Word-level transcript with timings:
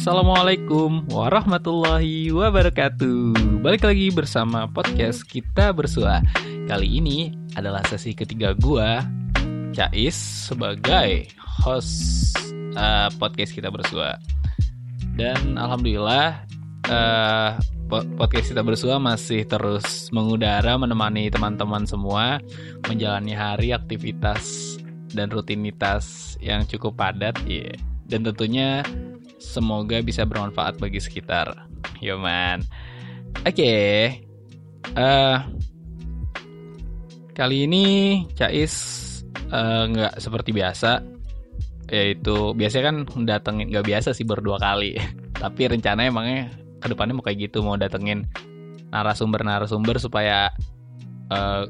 Assalamualaikum 0.00 1.12
warahmatullahi 1.12 2.32
wabarakatuh 2.32 3.60
Balik 3.60 3.84
lagi 3.84 4.08
bersama 4.08 4.64
podcast 4.64 5.20
kita 5.28 5.76
bersua 5.76 6.24
Kali 6.40 7.04
ini 7.04 7.36
adalah 7.52 7.84
sesi 7.84 8.16
ketiga 8.16 8.56
gua 8.56 9.04
Cais 9.76 10.16
sebagai 10.48 11.28
host 11.44 12.32
uh, 12.80 13.12
podcast 13.20 13.52
kita 13.52 13.68
bersua 13.68 14.16
Dan 15.20 15.60
Alhamdulillah 15.60 16.48
uh, 16.88 17.60
podcast 17.92 18.56
kita 18.56 18.64
bersua 18.64 18.96
masih 18.96 19.44
terus 19.44 20.08
mengudara 20.16 20.80
menemani 20.80 21.28
teman-teman 21.28 21.84
semua 21.84 22.40
menjalani 22.88 23.36
hari 23.36 23.76
aktivitas 23.76 24.80
dan 25.12 25.28
rutinitas 25.28 26.40
yang 26.40 26.64
cukup 26.64 26.96
padat 26.96 27.36
ya. 27.44 27.68
Yeah. 27.68 27.76
Dan 28.10 28.26
tentunya 28.26 28.82
semoga 29.40 30.04
bisa 30.04 30.28
bermanfaat 30.28 30.76
bagi 30.76 31.00
sekitar. 31.00 31.66
Yo 31.98 32.20
man. 32.20 32.62
Oke. 33.42 33.56
Okay. 33.56 33.90
Uh, 34.94 35.00
eh, 35.00 35.38
kali 37.32 37.64
ini 37.64 37.84
Cais 38.36 38.74
uh, 39.48 39.88
nggak 39.88 40.20
seperti 40.20 40.50
biasa 40.52 41.00
yaitu 41.90 42.54
biasanya 42.54 42.84
kan 42.92 42.96
datengin 43.26 43.66
nggak 43.72 43.86
biasa 43.86 44.14
sih 44.14 44.22
berdua 44.22 44.62
kali 44.62 44.94
tapi 45.42 45.66
rencananya 45.66 46.10
emangnya 46.10 46.42
ke 46.80 46.86
depannya 46.86 47.18
mau 47.18 47.24
kayak 47.26 47.50
gitu 47.50 47.60
mau 47.60 47.76
datengin 47.76 48.30
narasumber-narasumber 48.90 49.98
supaya 49.98 50.50
uh, 51.30 51.36
eh, 51.36 51.62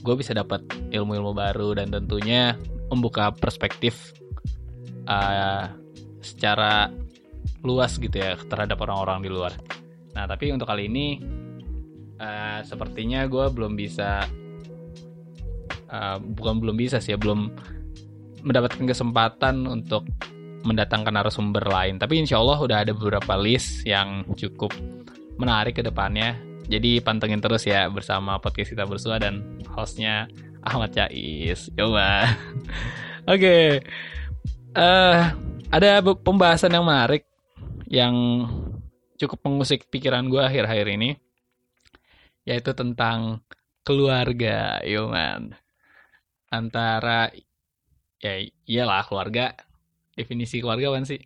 gue 0.00 0.14
bisa 0.16 0.36
dapat 0.36 0.60
ilmu-ilmu 0.92 1.32
baru 1.32 1.76
dan 1.76 1.88
tentunya 1.90 2.54
membuka 2.92 3.32
perspektif 3.32 4.12
uh, 5.08 5.72
secara 6.20 6.92
luas 7.66 7.98
gitu 7.98 8.14
ya 8.14 8.38
terhadap 8.38 8.78
orang-orang 8.86 9.26
di 9.26 9.30
luar. 9.34 9.52
Nah 10.14 10.30
tapi 10.30 10.54
untuk 10.54 10.70
kali 10.70 10.86
ini 10.86 11.18
uh, 12.22 12.62
sepertinya 12.62 13.26
gue 13.26 13.50
belum 13.50 13.74
bisa 13.74 14.22
uh, 15.90 16.16
bukan 16.22 16.62
belum 16.62 16.76
bisa 16.78 17.02
sih 17.02 17.12
ya 17.14 17.18
belum 17.18 17.50
mendapatkan 18.46 18.86
kesempatan 18.86 19.66
untuk 19.66 20.06
mendatangkan 20.62 21.14
narasumber 21.14 21.66
lain. 21.66 21.98
Tapi 21.98 22.22
insya 22.22 22.38
Allah 22.38 22.58
udah 22.58 22.78
ada 22.86 22.92
beberapa 22.94 23.34
list 23.38 23.82
yang 23.86 24.22
cukup 24.38 24.70
menarik 25.38 25.78
ke 25.78 25.82
depannya. 25.82 26.38
Jadi 26.66 26.98
pantengin 26.98 27.38
terus 27.38 27.62
ya 27.62 27.86
bersama 27.86 28.42
podcast 28.42 28.74
kita 28.74 28.82
bersua 28.86 29.22
dan 29.22 29.42
hostnya 29.70 30.26
Ahmad 30.66 30.90
Cais. 30.90 31.70
Coba. 31.74 32.26
Oke. 33.30 33.38
okay. 33.38 33.66
Uh, 34.76 34.82
eh, 34.82 35.22
ada 35.72 36.04
pembahasan 36.04 36.74
yang 36.74 36.84
menarik 36.84 37.24
yang 37.86 38.14
cukup 39.16 39.40
mengusik 39.46 39.88
pikiran 39.88 40.28
gue 40.28 40.42
akhir-akhir 40.42 40.86
ini. 40.92 41.10
Yaitu 42.46 42.74
tentang 42.78 43.42
keluarga, 43.82 44.78
yo 44.86 45.10
man. 45.10 45.54
Antara 46.50 47.30
ya 48.22 48.40
iyalah 48.64 49.04
keluarga 49.04 49.52
definisi 50.16 50.64
keluarga 50.64 50.96
kan 50.96 51.04
sih 51.04 51.20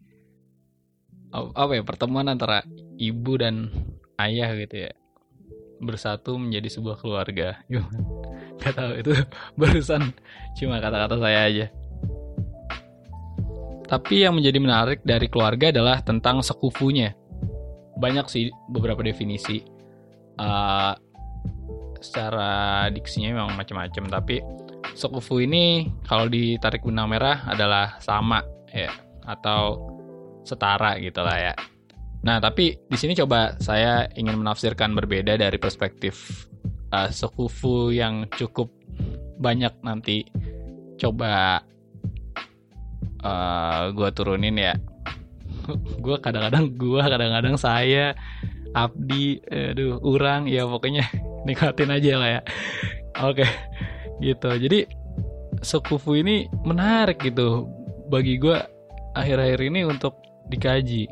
apa 1.32 1.78
ya 1.78 1.82
pertemuan 1.86 2.26
antara 2.26 2.66
ibu 2.98 3.38
dan 3.38 3.70
ayah 4.18 4.50
gitu 4.58 4.90
ya 4.90 4.92
bersatu 5.78 6.36
menjadi 6.36 6.68
sebuah 6.68 6.98
keluarga 6.98 7.62
gak 8.60 8.74
tahu 8.74 8.92
itu 8.98 9.12
barusan 9.60 10.10
cuma 10.58 10.82
kata-kata 10.82 11.16
saya 11.22 11.40
aja 11.46 11.66
tapi 13.90 14.22
yang 14.22 14.38
menjadi 14.38 14.58
menarik 14.62 15.00
dari 15.02 15.26
keluarga 15.26 15.74
adalah 15.74 15.98
tentang 16.06 16.46
sekufunya. 16.46 17.10
Banyak 17.98 18.30
sih 18.30 18.46
beberapa 18.70 19.02
definisi. 19.02 19.66
Uh, 20.38 20.94
secara 22.00 22.88
diksinya 22.88 23.36
memang 23.36 23.60
macam-macam 23.60 24.08
tapi 24.08 24.40
sekufu 24.96 25.44
ini 25.44 25.84
kalau 26.08 26.32
ditarik 26.32 26.80
benang 26.80 27.12
merah 27.12 27.44
adalah 27.44 28.00
sama 28.00 28.40
ya 28.72 28.88
atau 29.28 29.90
setara 30.46 30.96
gitu 30.96 31.20
lah 31.20 31.36
ya. 31.36 31.54
Nah, 32.20 32.40
tapi 32.40 32.76
di 32.76 32.96
sini 32.96 33.12
coba 33.16 33.56
saya 33.60 34.08
ingin 34.16 34.40
menafsirkan 34.40 34.92
berbeda 34.96 35.36
dari 35.36 35.56
perspektif 35.60 36.46
uh, 36.92 37.08
sekufu 37.12 37.92
yang 37.92 38.28
cukup 38.32 38.72
banyak 39.40 39.72
nanti. 39.84 40.24
Coba 41.00 41.64
uh, 43.22 43.28
eh, 43.28 43.82
gue 43.92 44.08
turunin 44.12 44.56
ya. 44.56 44.74
gue 46.04 46.16
kadang-kadang 46.20 46.72
gue 46.74 47.02
kadang-kadang 47.02 47.56
saya 47.60 48.16
Abdi, 48.70 49.42
aduh, 49.50 49.98
orang 49.98 50.46
ya 50.46 50.62
pokoknya 50.62 51.02
nikmatin 51.46 51.90
aja 51.90 52.12
lah 52.16 52.28
ya. 52.38 52.40
Oke, 53.20 53.46
gitu. 54.22 54.46
Jadi 54.46 54.86
sekufu 55.60 56.16
ini 56.16 56.48
menarik 56.64 57.20
gitu 57.20 57.68
bagi 58.08 58.40
gue 58.40 58.56
akhir-akhir 59.14 59.60
ini 59.60 59.80
untuk 59.86 60.16
dikaji 60.50 61.06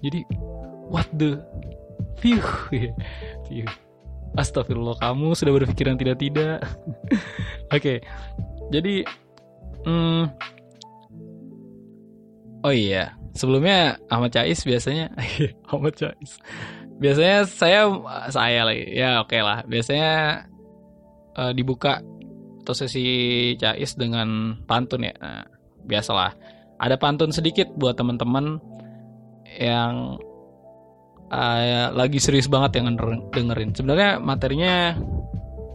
jadi 0.00 0.20
what 0.88 1.06
the 1.18 1.36
view 2.22 2.40
view 3.46 3.66
astagfirullah 4.40 4.96
kamu 5.02 5.34
sudah 5.34 5.52
berpikiran 5.60 5.98
tidak 5.98 6.16
tidak 6.22 6.62
oke 7.68 7.80
okay. 7.80 7.98
jadi 8.70 9.04
hmm, 9.84 10.30
oh 12.64 12.74
iya 12.74 13.14
sebelumnya 13.34 14.00
Ahmad 14.10 14.34
Cais 14.34 14.62
biasanya 14.66 15.12
Ahmad 15.72 15.94
Cais 15.94 16.40
biasanya 16.98 17.46
saya 17.46 17.80
saya 18.32 18.60
lagi 18.66 18.84
ya 18.94 19.22
oke 19.22 19.30
okay 19.30 19.40
lah 19.42 19.62
biasanya 19.66 20.12
uh, 21.38 21.52
dibuka 21.54 22.02
atau 22.64 22.74
sesi 22.74 23.54
Cais 23.56 23.94
dengan 23.94 24.58
pantun 24.66 25.06
ya 25.06 25.14
nah, 25.16 25.46
biasalah 25.86 26.34
ada 26.78 26.94
pantun 26.98 27.34
sedikit 27.34 27.70
buat 27.74 27.98
teman-teman 27.98 28.62
yang 29.58 30.18
uh, 31.32 31.90
lagi 31.92 32.18
serius 32.20 32.48
banget 32.48 32.80
yang 32.80 32.96
dengerin. 33.32 33.74
Sebenarnya 33.74 34.22
materinya 34.22 34.96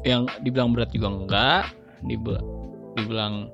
yang 0.03 0.27
dibilang 0.43 0.75
berat 0.75 0.91
juga 0.91 1.07
enggak, 1.11 1.63
dibilang 2.03 3.51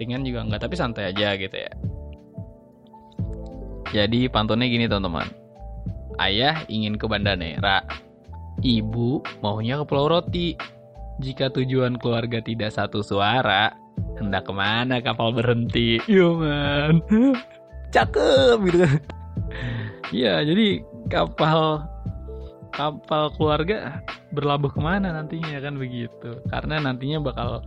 ringan 0.00 0.24
juga 0.24 0.40
enggak, 0.48 0.60
tapi 0.64 0.74
santai 0.76 1.12
aja 1.12 1.36
gitu 1.36 1.56
ya. 1.56 1.72
Jadi 3.92 4.26
pantunnya 4.32 4.66
gini 4.66 4.88
teman-teman. 4.88 5.28
Ayah 6.16 6.64
ingin 6.72 6.96
ke 6.96 7.04
Banda 7.04 7.36
Nera. 7.36 7.84
Ibu 8.64 9.40
maunya 9.44 9.80
ke 9.80 9.84
Pulau 9.84 10.08
Roti. 10.08 10.56
Jika 11.20 11.52
tujuan 11.52 12.00
keluarga 12.00 12.40
tidak 12.40 12.72
satu 12.72 13.04
suara, 13.04 13.70
hendak 14.16 14.48
ke 14.48 14.52
mana 14.54 15.00
kapal 15.02 15.34
berhenti 15.34 16.00
yo 16.06 16.38
man 16.38 17.02
cakep 17.92 18.58
gitu 18.70 18.86
Iya, 20.12 20.44
jadi 20.44 20.84
kapal 21.08 21.88
kapal 22.72 23.32
keluarga 23.36 24.00
berlabuh 24.32 24.68
ke 24.68 24.80
mana 24.80 25.08
nantinya 25.08 25.56
kan 25.60 25.80
begitu. 25.80 26.36
Karena 26.52 26.84
nantinya 26.84 27.20
bakal 27.20 27.64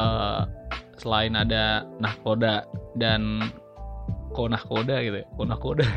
uh, 0.00 0.48
selain 0.96 1.36
ada 1.36 1.84
nahkoda 2.00 2.64
dan 2.96 3.40
konahkoda 4.36 5.00
gitu 5.00 5.24
ya, 5.24 5.26
konahkoda. 5.32 5.88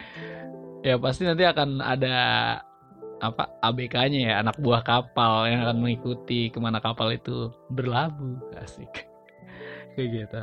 ya 0.88 0.96
pasti 0.96 1.28
nanti 1.28 1.44
akan 1.44 1.84
ada 1.84 2.16
apa 3.18 3.50
ABK-nya 3.60 4.20
ya 4.30 4.34
anak 4.40 4.56
buah 4.62 4.80
kapal 4.86 5.50
yang 5.50 5.66
akan 5.66 5.82
mengikuti 5.82 6.48
ke 6.48 6.58
mana 6.62 6.80
kapal 6.80 7.12
itu 7.12 7.52
berlabuh. 7.68 8.40
Asik. 8.56 8.88
Kayak 9.94 10.08
gitu. 10.08 10.40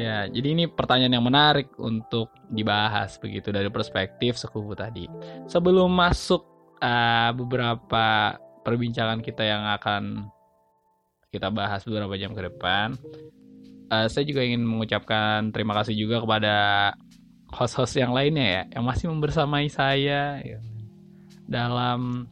Ya 0.00 0.26
jadi 0.26 0.48
ini 0.58 0.64
pertanyaan 0.66 1.14
yang 1.14 1.24
menarik 1.24 1.70
untuk 1.78 2.32
dibahas 2.50 3.20
begitu 3.22 3.54
dari 3.54 3.70
perspektif 3.70 4.40
sekufu 4.40 4.74
tadi. 4.74 5.06
Sebelum 5.46 5.92
masuk 5.92 6.42
uh, 6.80 7.30
beberapa 7.36 8.36
perbincangan 8.66 9.20
kita 9.20 9.44
yang 9.44 9.62
akan 9.76 10.32
kita 11.32 11.48
bahas 11.48 11.80
beberapa 11.88 12.12
jam 12.20 12.36
ke 12.36 12.44
depan 12.44 12.96
uh, 13.92 14.08
saya 14.08 14.24
juga 14.24 14.40
ingin 14.40 14.64
mengucapkan 14.64 15.52
terima 15.52 15.76
kasih 15.76 15.92
juga 15.92 16.24
kepada 16.24 16.54
host-host 17.52 18.00
yang 18.00 18.16
lainnya 18.16 18.46
ya 18.48 18.62
yang 18.80 18.84
masih 18.88 19.12
membersamai 19.12 19.68
saya 19.68 20.40
ya 20.40 20.58
dalam 21.44 22.24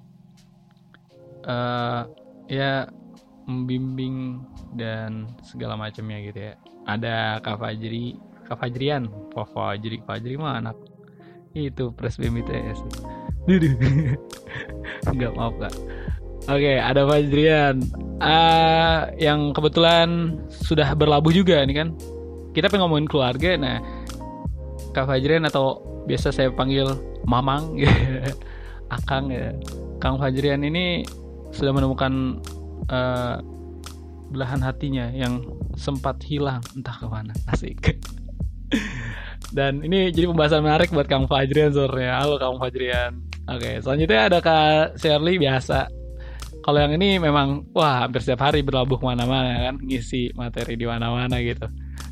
uh, 1.44 2.08
ya 2.48 2.88
membimbing 3.44 4.40
dan 4.78 5.26
segala 5.42 5.74
macamnya 5.74 6.22
gitu 6.22 6.38
ya. 6.38 6.54
Ada 6.86 7.42
Kak 7.42 7.58
Fajri, 7.58 8.14
Kak 8.46 8.62
Fajrian, 8.62 9.10
Kak 9.34 9.50
Fajri, 9.50 9.98
Fajri 10.06 10.34
mah 10.38 10.62
anak 10.62 10.78
itu 11.50 11.90
pres 11.90 12.14
BMTS. 12.14 12.78
Enggak 15.10 15.32
maaf 15.34 15.54
kak. 15.58 15.74
Oke, 16.48 16.80
ada 16.80 17.04
Fajrian. 17.04 17.84
Uh, 18.20 19.08
yang 19.16 19.52
kebetulan 19.52 20.40
sudah 20.48 20.96
berlabuh 20.96 21.32
juga 21.32 21.60
nih 21.64 21.76
kan. 21.84 21.88
Kita 22.56 22.72
pengen 22.72 22.88
ngomongin 22.88 23.08
keluarga, 23.08 23.56
nah 23.60 23.78
Kak 24.90 25.06
Fajrian 25.06 25.46
atau 25.46 25.84
biasa 26.08 26.32
saya 26.34 26.50
panggil 26.50 26.88
Mamang 27.28 27.76
Akang 28.96 29.30
ya. 29.30 29.54
Kang 30.00 30.18
Fajrian 30.18 30.64
ini 30.64 31.04
sudah 31.52 31.70
menemukan 31.70 32.40
uh, 32.90 33.38
belahan 34.32 34.58
hatinya 34.64 35.12
yang 35.14 35.44
sempat 35.76 36.18
hilang. 36.26 36.64
Entah 36.74 36.96
ke 36.98 37.06
mana 37.06 37.36
asik. 37.52 38.00
Dan 39.56 39.82
ini 39.82 40.10
jadi 40.10 40.30
pembahasan 40.30 40.62
menarik 40.62 40.90
buat 40.90 41.06
Kang 41.06 41.30
Fajrian 41.30 41.70
sore 41.70 42.10
halo 42.10 42.38
Kang 42.40 42.58
Fajrian. 42.58 43.22
Oke 43.46 43.78
selanjutnya 43.78 44.30
ada 44.30 44.38
Kak 44.42 44.98
Shirley 44.98 45.38
biasa 45.38 45.99
kalau 46.60 46.78
yang 46.80 46.92
ini 46.96 47.16
memang 47.16 47.68
wah 47.72 48.04
hampir 48.04 48.20
setiap 48.20 48.50
hari 48.50 48.60
berlabuh 48.60 49.00
ke 49.00 49.04
mana-mana 49.04 49.70
kan 49.70 49.76
ngisi 49.80 50.32
materi 50.36 50.76
di 50.76 50.84
mana-mana 50.84 51.40
gitu. 51.40 51.66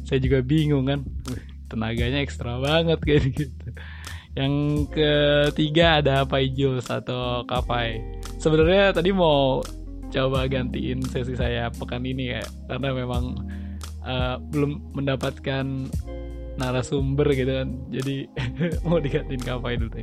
Saya 0.09 0.19
juga 0.25 0.41
bingung 0.41 0.89
kan 0.89 1.05
tenaganya 1.69 2.25
ekstra 2.25 2.57
banget 2.61 2.99
kayak 3.07 3.25
gitu. 3.37 3.69
Yang 4.37 4.55
ketiga 4.95 6.01
ada 6.01 6.25
Pai 6.25 6.49
Jules 6.53 6.89
atau 6.89 7.45
Kapai. 7.45 8.01
Sebenarnya 8.41 8.97
tadi 8.97 9.13
mau 9.13 9.61
coba 10.09 10.49
gantiin 10.49 11.05
sesi 11.05 11.37
saya 11.37 11.69
pekan 11.69 12.01
ini 12.09 12.33
ya 12.33 12.45
karena 12.73 12.97
memang 12.97 13.37
uh, 14.01 14.41
belum 14.49 14.97
mendapatkan 14.97 15.65
narasumber 16.57 17.29
gitu 17.37 17.53
kan. 17.53 17.69
Jadi 17.93 18.25
mau 18.89 18.97
digantiin 18.97 19.45
Kapai 19.45 19.77
dulu 19.77 20.01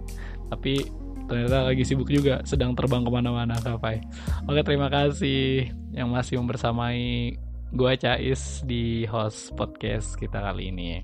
tapi 0.49 0.85
ternyata 1.25 1.69
lagi 1.71 1.83
sibuk 1.83 2.09
juga 2.09 2.41
sedang 2.45 2.77
terbang 2.77 3.01
ke 3.01 3.11
mana-mana 3.11 3.57
Kapai 3.57 4.01
oke 4.45 4.61
terima 4.61 4.87
kasih 4.87 5.69
yang 5.93 6.13
masih 6.13 6.37
membersamai 6.41 7.35
gue 7.75 7.91
Cais 7.97 8.61
di 8.63 9.03
host 9.09 9.53
podcast 9.57 10.15
kita 10.15 10.37
kali 10.39 10.69
ini 10.69 11.01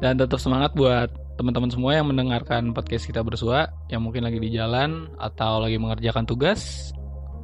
dan 0.00 0.16
tetap 0.16 0.40
semangat 0.40 0.72
buat 0.72 1.12
teman-teman 1.36 1.72
semua 1.72 1.96
yang 1.96 2.08
mendengarkan 2.08 2.72
podcast 2.76 3.08
kita 3.08 3.24
bersua 3.24 3.68
yang 3.88 4.04
mungkin 4.04 4.24
lagi 4.28 4.36
di 4.36 4.52
jalan 4.52 5.08
atau 5.16 5.60
lagi 5.60 5.80
mengerjakan 5.80 6.24
tugas 6.28 6.92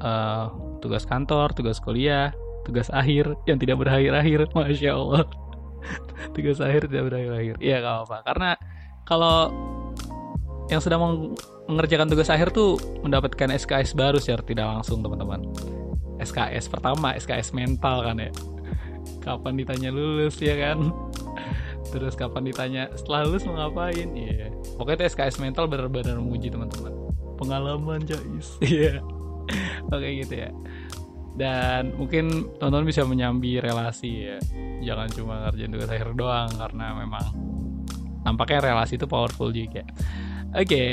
uh, 0.01 0.53
tugas 0.81 1.09
kantor, 1.09 1.53
tugas 1.57 1.81
kuliah, 1.81 2.33
tugas 2.69 2.93
akhir 2.93 3.33
yang 3.49 3.57
tidak 3.57 3.81
berakhir-akhir, 3.81 4.51
masya 4.57 4.97
Allah. 4.97 5.25
tugas 6.35 6.59
akhir 6.59 6.91
tidak 6.91 7.13
berakhir-akhir. 7.13 7.57
Iya 7.63 7.77
gak 7.81 7.95
apa-apa. 8.03 8.19
Karena 8.27 8.51
kalau 9.07 9.39
yang 10.67 10.83
sedang 10.83 11.35
mengerjakan 11.71 12.11
tugas 12.11 12.31
akhir 12.31 12.51
tuh 12.51 12.79
mendapatkan 13.03 13.55
SKS 13.55 13.95
baru 13.95 14.19
secara 14.19 14.43
tidak 14.43 14.67
langsung 14.67 15.03
teman-teman. 15.03 15.47
SKS 16.19 16.73
pertama, 16.73 17.15
SKS 17.15 17.55
mental 17.55 18.03
kan 18.03 18.17
ya. 18.19 18.31
Kapan 19.23 19.55
ditanya 19.59 19.91
lulus 19.95 20.39
ya 20.43 20.59
kan? 20.59 20.91
Terus 21.95 22.19
kapan 22.19 22.51
ditanya 22.51 22.91
setelah 22.99 23.31
lulus 23.31 23.47
mau 23.47 23.55
ngapain? 23.59 24.11
Iya. 24.15 24.51
Yeah. 24.51 24.51
Pokoknya 24.75 25.07
itu 25.07 25.15
SKS 25.15 25.39
mental 25.39 25.71
benar-benar 25.71 26.19
menguji 26.19 26.51
teman-teman. 26.51 26.93
Pengalaman 27.39 28.03
Jais. 28.03 28.59
Iya. 28.65 28.99
Yeah 28.99 29.17
oke 29.91 30.09
gitu 30.25 30.35
ya 30.35 30.51
dan 31.37 31.93
mungkin 32.01 32.49
teman-teman 32.57 32.87
bisa 32.89 33.05
menyambi 33.05 33.61
relasi 33.61 34.33
ya 34.33 34.39
jangan 34.83 35.09
cuma 35.13 35.35
ngerjain 35.47 35.73
tugas 35.73 35.91
akhir 35.93 36.09
doang 36.17 36.51
karena 36.57 36.87
memang 36.97 37.27
nampaknya 38.25 38.73
relasi 38.73 38.97
itu 38.97 39.07
powerful 39.07 39.53
juga 39.53 39.85
oke. 40.57 40.67
Okay. 40.67 40.91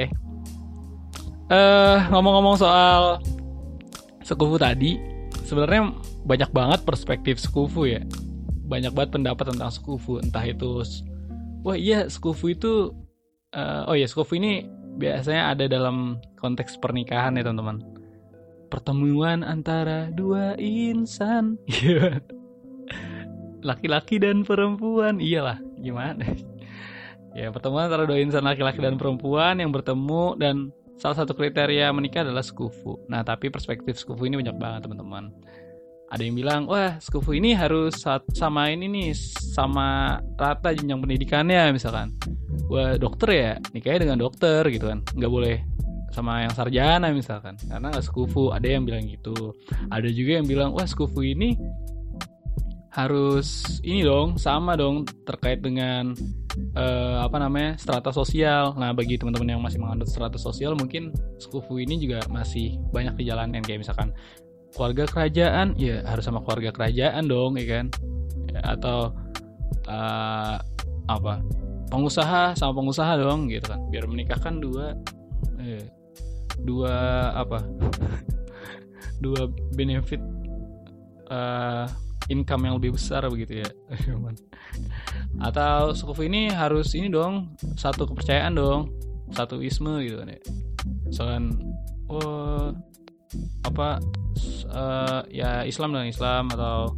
uh, 1.47 1.55
eh, 1.55 1.97
ngomong-ngomong 2.11 2.59
soal 2.59 3.23
sekufu 4.23 4.59
tadi 4.59 4.99
sebenarnya 5.47 5.95
banyak 6.27 6.51
banget 6.51 6.79
perspektif 6.83 7.39
sekufu 7.39 7.87
ya. 7.87 8.03
Banyak 8.67 8.91
banget 8.91 9.15
pendapat 9.19 9.55
tentang 9.55 9.71
sekufu 9.71 10.19
entah 10.19 10.43
itu 10.43 10.83
wah 11.63 11.79
iya 11.79 12.11
sekufu 12.11 12.51
itu 12.51 12.91
uh, 13.55 13.87
oh 13.87 13.95
iya 13.95 14.07
sekufu 14.07 14.35
ini 14.35 14.67
biasanya 14.99 15.55
ada 15.55 15.65
dalam 15.71 16.19
konteks 16.39 16.75
pernikahan 16.83 17.39
ya 17.39 17.47
teman-teman. 17.47 17.79
Pertemuan 18.67 19.45
antara 19.45 20.09
dua 20.11 20.59
insan. 20.59 21.55
Laki-laki 23.67 24.19
dan 24.19 24.43
perempuan. 24.43 25.23
Iyalah 25.23 25.61
gimana 25.79 26.52
ya 27.33 27.49
pertemuan 27.49 27.89
antara 27.89 28.05
dua 28.05 28.21
insan 28.21 28.45
laki-laki 28.45 28.79
dan 28.79 28.97
perempuan 28.97 29.57
yang 29.57 29.73
bertemu 29.73 30.37
dan 30.37 30.69
salah 30.97 31.17
satu 31.25 31.33
kriteria 31.33 31.89
menikah 31.91 32.21
adalah 32.21 32.45
sekufu. 32.45 33.01
Nah 33.09 33.25
tapi 33.25 33.49
perspektif 33.49 33.97
sekufu 33.97 34.29
ini 34.29 34.39
banyak 34.39 34.57
banget 34.57 34.87
teman-teman. 34.87 35.33
Ada 36.13 36.29
yang 36.29 36.37
bilang 36.37 36.61
wah 36.69 37.01
sekufu 37.01 37.33
ini 37.33 37.57
harus 37.57 37.97
sama 38.37 38.69
ini 38.69 38.85
nih 38.85 39.17
sama 39.57 40.21
rata 40.37 40.69
jenjang 40.69 41.01
pendidikannya 41.01 41.73
misalkan. 41.73 42.13
Wah 42.69 42.93
dokter 43.01 43.29
ya 43.33 43.51
nikahnya 43.73 44.05
dengan 44.05 44.17
dokter 44.21 44.61
gitu 44.69 44.93
kan. 44.93 45.01
Nggak 45.17 45.31
boleh 45.33 45.57
sama 46.13 46.45
yang 46.45 46.53
sarjana 46.53 47.09
misalkan. 47.09 47.57
Karena 47.65 47.89
nggak 47.89 48.05
sekufu. 48.05 48.53
Ada 48.53 48.77
yang 48.77 48.85
bilang 48.85 49.09
gitu. 49.09 49.57
Ada 49.89 50.05
juga 50.13 50.31
yang 50.37 50.45
bilang 50.45 50.69
wah 50.77 50.85
sekufu 50.85 51.25
ini 51.25 51.57
harus 52.93 53.81
ini 53.81 54.05
dong 54.05 54.37
sama 54.37 54.77
dong 54.77 55.09
terkait 55.25 55.65
dengan 55.65 56.13
uh, 56.77 57.25
apa 57.25 57.37
namanya 57.41 57.75
strata 57.77 58.09
sosial. 58.13 58.73
Nah 58.77 58.93
bagi 58.93 59.17
teman-teman 59.17 59.57
yang 59.57 59.61
masih 59.61 59.81
menganut 59.81 60.09
strata 60.09 60.37
sosial 60.37 60.77
mungkin 60.77 61.13
sekufu 61.41 61.81
ini 61.81 61.97
juga 62.01 62.23
masih 62.29 62.77
banyak 62.93 63.17
dijalankan 63.17 63.61
kayak 63.65 63.85
misalkan 63.85 64.13
keluarga 64.73 65.05
kerajaan 65.05 65.77
ya 65.77 66.01
harus 66.05 66.25
sama 66.25 66.41
keluarga 66.41 66.73
kerajaan 66.73 67.29
dong 67.29 67.57
ya 67.57 67.65
kan? 67.79 67.85
Ya, 68.53 68.61
atau 68.77 69.13
uh, 69.89 70.57
apa 71.09 71.41
pengusaha 71.89 72.57
sama 72.57 72.73
pengusaha 72.77 73.17
dong 73.21 73.49
gitu 73.49 73.69
kan? 73.73 73.81
Biar 73.89 74.05
menikahkan 74.09 74.61
dua 74.61 74.97
eh, 75.61 75.85
dua 76.61 76.95
apa 77.33 77.65
dua 79.23 79.49
benefit 79.73 80.21
uh, 81.29 81.85
income 82.31 82.69
yang 82.69 82.75
lebih 82.79 82.95
besar 82.95 83.25
begitu 83.27 83.63
ya. 83.63 83.69
Atau 85.47 85.97
suku 85.97 86.27
ini 86.29 86.51
harus 86.51 86.93
ini 86.95 87.09
dong 87.11 87.55
satu 87.75 88.07
kepercayaan 88.07 88.53
dong 88.55 88.93
satu 89.33 89.59
isme 89.59 90.03
gitu 90.05 90.21
kan 90.21 90.29
ya. 90.31 90.41
Soalnya 91.09 91.57
oh 92.11 92.71
apa 93.65 93.97
uh, 94.69 95.21
ya 95.33 95.65
Islam 95.65 95.95
dengan 95.97 96.07
Islam 96.07 96.43
atau 96.53 96.93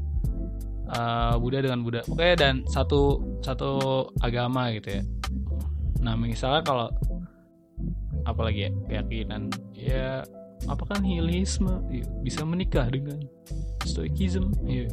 uh, 0.92 1.34
Buddha 1.40 1.64
dengan 1.64 1.82
Buddha. 1.82 2.02
Oke 2.12 2.36
dan 2.36 2.68
satu 2.68 3.22
satu 3.42 4.04
agama 4.20 4.70
gitu 4.76 5.00
ya. 5.00 5.04
Nah 6.04 6.14
misalnya 6.20 6.62
kalau 6.62 6.88
apalagi 8.26 8.68
ya 8.68 8.72
keyakinan 8.90 9.54
ya 9.74 10.26
apakah 10.68 10.98
nihilisme? 11.00 11.82
Ya, 11.94 12.06
bisa 12.26 12.42
menikah 12.44 12.90
dengan 12.90 13.22
stoikism 13.86 14.50
ya 14.66 14.90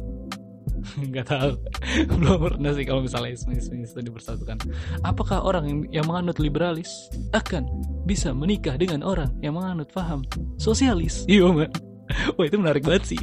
nggak 1.09 1.27
tahu. 1.27 1.51
Belum 2.19 2.37
pernah 2.39 2.71
sih 2.75 2.85
kalau 2.85 3.01
misalnya 3.03 3.35
isme 3.35 3.53
itu 3.55 3.99
dipersatukan. 3.99 4.57
Apakah 5.03 5.43
orang 5.43 5.87
yang, 5.89 6.05
menganut 6.05 6.37
liberalis 6.37 7.09
akan 7.31 7.67
bisa 8.03 8.35
menikah 8.35 8.75
dengan 8.75 9.01
orang 9.03 9.31
yang 9.39 9.55
menganut 9.55 9.89
paham 9.91 10.23
sosialis? 10.59 11.23
Iya 11.25 11.49
man 11.49 11.71
wah 12.35 12.45
itu 12.45 12.57
menarik 12.59 12.83
banget 12.83 13.15
sih. 13.15 13.21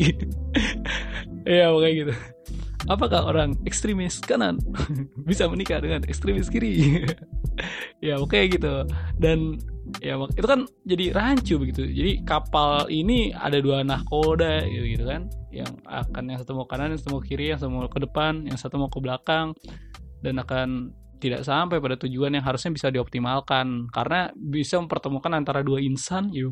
Ya 1.44 1.68
kayak 1.72 1.94
gitu 1.94 2.14
apakah 2.88 3.26
orang 3.26 3.58
ekstremis 3.68 4.22
kanan 4.22 4.56
bisa 5.28 5.44
menikah 5.50 5.82
dengan 5.82 6.06
ekstremis 6.06 6.48
kiri? 6.48 6.76
Ya 8.00 8.16
oke 8.16 8.48
gitu. 8.48 8.88
Dan 9.20 9.60
ya 10.00 10.16
itu 10.16 10.46
kan 10.48 10.64
jadi 10.88 11.12
rancu 11.12 11.60
begitu. 11.60 11.84
Jadi 11.84 12.24
kapal 12.24 12.88
ini 12.88 13.36
ada 13.36 13.60
dua 13.60 13.84
nahkoda 13.84 14.64
gitu, 14.64 14.96
gitu 14.96 15.04
kan. 15.04 15.28
Yang 15.52 15.76
akan 15.84 16.24
yang 16.32 16.38
satu 16.40 16.56
mau 16.56 16.64
kanan 16.64 16.96
yang 16.96 17.00
satu 17.04 17.20
mau 17.20 17.20
kiri 17.20 17.52
yang 17.52 17.60
satu 17.60 17.68
mau 17.68 17.84
ke 17.84 18.00
depan 18.00 18.48
yang 18.48 18.56
satu 18.56 18.80
mau 18.80 18.88
ke 18.88 18.96
belakang. 18.96 19.52
Dan 20.24 20.40
akan 20.40 20.96
tidak 21.20 21.44
sampai 21.44 21.78
pada 21.78 22.00
tujuan 22.00 22.32
yang 22.32 22.44
harusnya 22.44 22.72
bisa 22.72 22.88
dioptimalkan. 22.88 23.92
Karena 23.92 24.32
bisa 24.32 24.80
mempertemukan 24.80 25.30
antara 25.36 25.60
dua 25.60 25.78
insan 25.78 26.32
ya 26.32 26.48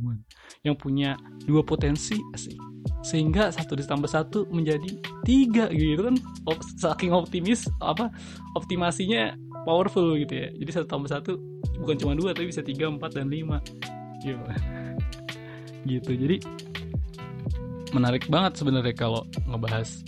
yang 0.63 0.77
punya 0.77 1.17
dua 1.49 1.65
potensi 1.65 2.21
asik. 2.37 2.55
sehingga 2.99 3.53
satu 3.53 3.79
ditambah 3.79 4.11
satu 4.11 4.39
menjadi 4.51 4.89
tiga 5.25 5.73
gitu 5.73 6.13
kan. 6.13 6.17
Saking 6.79 7.15
optimis 7.15 7.65
apa 7.81 8.13
optimasinya 8.55 9.33
powerful 9.65 10.17
gitu 10.21 10.35
ya. 10.35 10.49
Jadi 10.53 10.71
satu 10.71 10.87
tambah 10.87 11.11
satu 11.11 11.41
bukan 11.81 11.97
cuma 11.97 12.13
dua 12.19 12.37
tapi 12.37 12.53
bisa 12.53 12.61
tiga 12.61 12.91
empat 12.91 13.17
dan 13.17 13.33
lima. 13.33 13.65
Gitu 14.21 14.41
gitu. 15.91 16.11
Jadi 16.13 16.37
menarik 17.97 18.29
banget 18.29 18.61
sebenarnya 18.61 18.93
kalau 18.93 19.25
ngebahas 19.49 20.05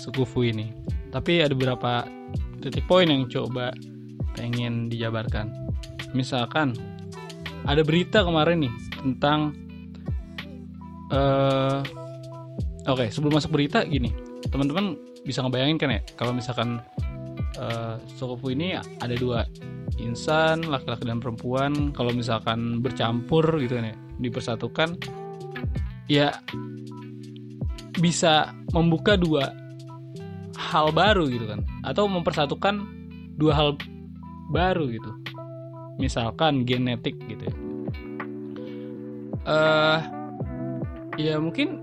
suku 0.00 0.24
Fu 0.24 0.40
ini 0.46 0.72
tapi 1.08 1.40
ada 1.40 1.54
beberapa 1.56 2.04
titik 2.60 2.84
poin 2.90 3.08
yang 3.08 3.28
coba 3.30 3.72
pengen 4.36 4.92
dijabarkan. 4.92 5.50
Misalkan 6.12 6.74
ada 7.64 7.82
berita 7.84 8.24
kemarin 8.24 8.64
nih 8.64 8.74
tentang 9.02 9.52
uh, 11.12 11.80
oke 12.88 13.04
okay, 13.04 13.08
sebelum 13.12 13.36
masuk 13.38 13.52
berita 13.54 13.84
gini. 13.84 14.12
Teman-teman 14.48 14.96
bisa 15.26 15.44
ngebayangin 15.44 15.76
kan 15.76 15.90
ya 15.92 16.00
kalau 16.16 16.32
misalkan 16.32 16.80
uh, 17.60 18.00
Sokofu 18.16 18.54
ini 18.54 18.72
ada 18.76 19.14
dua 19.18 19.44
insan 19.98 20.64
laki-laki 20.64 21.04
dan 21.04 21.18
perempuan 21.18 21.90
kalau 21.92 22.14
misalkan 22.14 22.78
bercampur 22.80 23.44
gitu 23.58 23.76
kan 23.76 23.92
ya 23.92 23.96
dipersatukan 24.22 24.88
ya 26.08 26.28
bisa 27.98 28.54
membuka 28.72 29.18
dua 29.18 29.50
hal 30.58 30.90
baru 30.90 31.30
gitu 31.30 31.46
kan. 31.46 31.62
Atau 31.86 32.10
mempersatukan 32.10 32.82
dua 33.38 33.54
hal 33.54 33.68
baru 34.50 34.90
gitu. 34.90 35.10
Misalkan 36.02 36.66
genetik 36.66 37.14
gitu 37.30 37.46
ya. 37.46 37.54
Uh, 39.48 39.98
ya 41.16 41.40
mungkin 41.40 41.80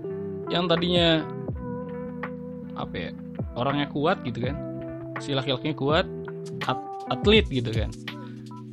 yang 0.52 0.70
tadinya 0.70 1.24
apa 2.76 2.94
ya 2.94 3.10
orangnya 3.56 3.88
kuat 3.88 4.20
gitu 4.28 4.44
kan. 4.44 4.54
Si 5.24 5.32
laki-lakinya 5.32 5.74
kuat 5.74 6.06
at 6.68 6.78
atlet 7.08 7.48
gitu 7.48 7.72
kan. 7.72 7.88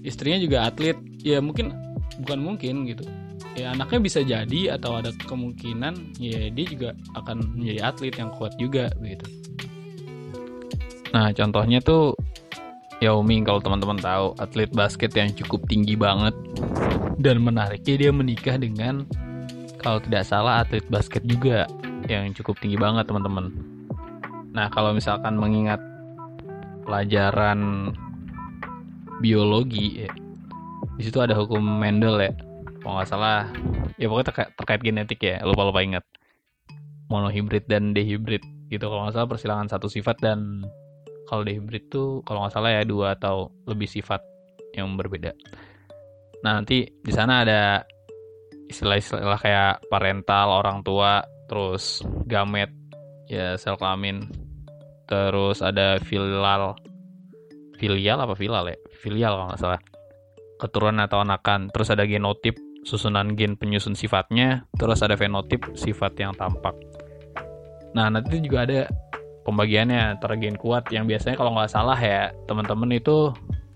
Istrinya 0.03 0.37
juga 0.43 0.67
atlet. 0.67 0.99
Ya 1.23 1.39
mungkin 1.39 1.71
bukan 2.19 2.39
mungkin 2.43 2.83
gitu. 2.85 3.07
Ya 3.53 3.71
anaknya 3.71 3.99
bisa 4.01 4.19
jadi 4.25 4.75
atau 4.75 4.97
ada 4.97 5.13
kemungkinan 5.29 6.17
ya 6.17 6.49
dia 6.49 6.65
juga 6.65 6.89
akan 7.15 7.53
menjadi 7.53 7.79
atlet 7.85 8.15
yang 8.17 8.33
kuat 8.33 8.51
juga 8.57 8.89
begitu 8.97 9.29
nah 11.13 11.29
contohnya 11.31 11.79
tuh 11.79 12.17
Yao 13.03 13.19
Ming 13.19 13.43
kalau 13.43 13.59
teman-teman 13.59 13.99
tahu 13.99 14.31
atlet 14.39 14.71
basket 14.71 15.11
yang 15.11 15.27
cukup 15.35 15.67
tinggi 15.67 15.99
banget. 15.99 16.31
Dan 17.19 17.43
menariknya 17.43 17.95
dia 17.99 18.11
menikah 18.15 18.55
dengan 18.55 19.03
kalau 19.83 19.99
tidak 19.99 20.23
salah 20.23 20.63
atlet 20.63 20.87
basket 20.87 21.19
juga 21.27 21.67
yang 22.07 22.31
cukup 22.31 22.55
tinggi 22.63 22.79
banget 22.79 23.03
teman-teman. 23.11 23.51
Nah 24.55 24.71
kalau 24.71 24.95
misalkan 24.95 25.35
mengingat 25.35 25.83
pelajaran 26.87 27.91
biologi 29.19 30.07
ya, 30.07 30.11
di 30.95 31.03
situ 31.03 31.19
ada 31.19 31.35
hukum 31.35 31.59
Mendel 31.59 32.23
ya. 32.23 32.31
Kalau 32.79 32.99
nggak 32.99 33.09
salah 33.11 33.51
ya 33.99 34.07
pokoknya 34.07 34.27
terkait, 34.31 34.49
terkait 34.55 34.81
genetik 34.83 35.19
ya. 35.19 35.43
Lupa 35.43 35.67
lupa 35.67 35.83
ingat. 35.83 36.07
Monohibrid 37.11 37.67
dan 37.67 37.91
dehibrid 37.91 38.41
gitu. 38.71 38.87
Kalau 38.87 39.03
nggak 39.03 39.15
salah 39.19 39.27
persilangan 39.27 39.67
satu 39.67 39.91
sifat 39.91 40.23
dan 40.23 40.63
kalau 41.29 41.41
dehibrid 41.45 41.87
tuh 41.87 42.21
kalau 42.27 42.43
nggak 42.43 42.53
salah 42.53 42.71
ya 42.71 42.83
dua 42.83 43.15
atau 43.15 43.51
lebih 43.67 43.87
sifat 43.87 44.21
yang 44.75 44.93
berbeda. 44.97 45.31
Nah 46.43 46.59
nanti 46.59 46.85
di 46.89 47.11
sana 47.13 47.45
ada 47.45 47.83
istilah-istilah 48.67 49.39
kayak 49.39 49.85
parental 49.87 50.59
orang 50.59 50.81
tua 50.81 51.21
terus 51.47 52.01
gamet 52.25 52.71
ya 53.29 53.55
sel 53.55 53.77
kelamin. 53.77 54.25
Terus 55.07 55.61
ada 55.61 55.99
filial 56.01 56.73
filial 57.77 58.17
apa 58.23 58.33
filial 58.33 58.65
ya? 58.71 58.77
Filial 59.03 59.33
kalau 59.35 59.47
nggak 59.51 59.61
salah. 59.61 59.81
Keturunan 60.57 61.03
atau 61.03 61.19
anakan. 61.21 61.67
Terus 61.69 61.91
ada 61.91 62.07
genotip 62.07 62.55
susunan 62.83 63.33
gen 63.39 63.55
penyusun 63.55 63.95
sifatnya, 63.95 64.67
terus 64.75 64.99
ada 64.99 65.15
fenotip 65.15 65.63
sifat 65.73 66.19
yang 66.19 66.35
tampak. 66.35 66.75
Nah, 67.95 68.11
nanti 68.11 68.43
juga 68.43 68.67
ada 68.67 68.91
pembagiannya 69.43 70.17
antara 70.17 70.35
gen 70.39 70.55
kuat 70.57 70.87
yang 70.89 71.07
biasanya 71.07 71.35
kalau 71.39 71.55
nggak 71.55 71.71
salah 71.71 71.99
ya, 71.99 72.31
teman-teman 72.47 72.91
itu 72.95 73.31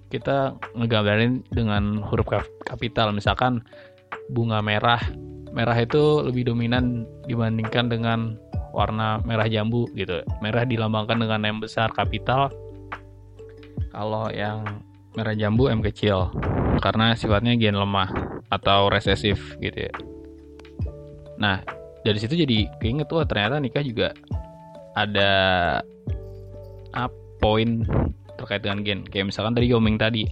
kita 0.07 0.55
ngegambarin 0.75 1.43
dengan 1.51 1.99
huruf 2.07 2.27
kapital. 2.63 3.11
Misalkan 3.11 3.63
bunga 4.31 4.63
merah. 4.63 4.99
Merah 5.51 5.75
itu 5.79 6.21
lebih 6.23 6.47
dominan 6.51 7.07
dibandingkan 7.25 7.87
dengan 7.91 8.35
warna 8.75 9.19
merah 9.23 9.47
jambu 9.47 9.89
gitu. 9.95 10.21
Merah 10.43 10.63
dilambangkan 10.67 11.17
dengan 11.17 11.43
M 11.47 11.57
besar 11.59 11.91
kapital. 11.91 12.51
Kalau 13.91 14.29
yang 14.29 14.63
merah 15.17 15.33
jambu 15.33 15.71
M 15.71 15.81
kecil 15.81 16.29
karena 16.77 17.17
sifatnya 17.17 17.57
gen 17.57 17.73
lemah 17.73 18.11
atau 18.53 18.87
resesif 18.87 19.57
gitu 19.57 19.89
ya. 19.89 19.93
Nah, 21.41 21.65
dari 22.05 22.17
situ 22.21 22.37
jadi 22.37 22.69
keinget 22.77 23.09
tuh 23.09 23.25
ternyata 23.25 23.57
nikah 23.57 23.81
juga 23.81 24.13
ada 24.97 25.31
apa 26.89 27.27
poin 27.37 27.85
terkait 28.37 28.65
dengan 28.65 28.81
gen. 28.81 29.05
Kayak 29.05 29.29
misalkan 29.29 29.53
dari 29.53 29.69
Yoming 29.69 29.97
tadi. 30.01 30.25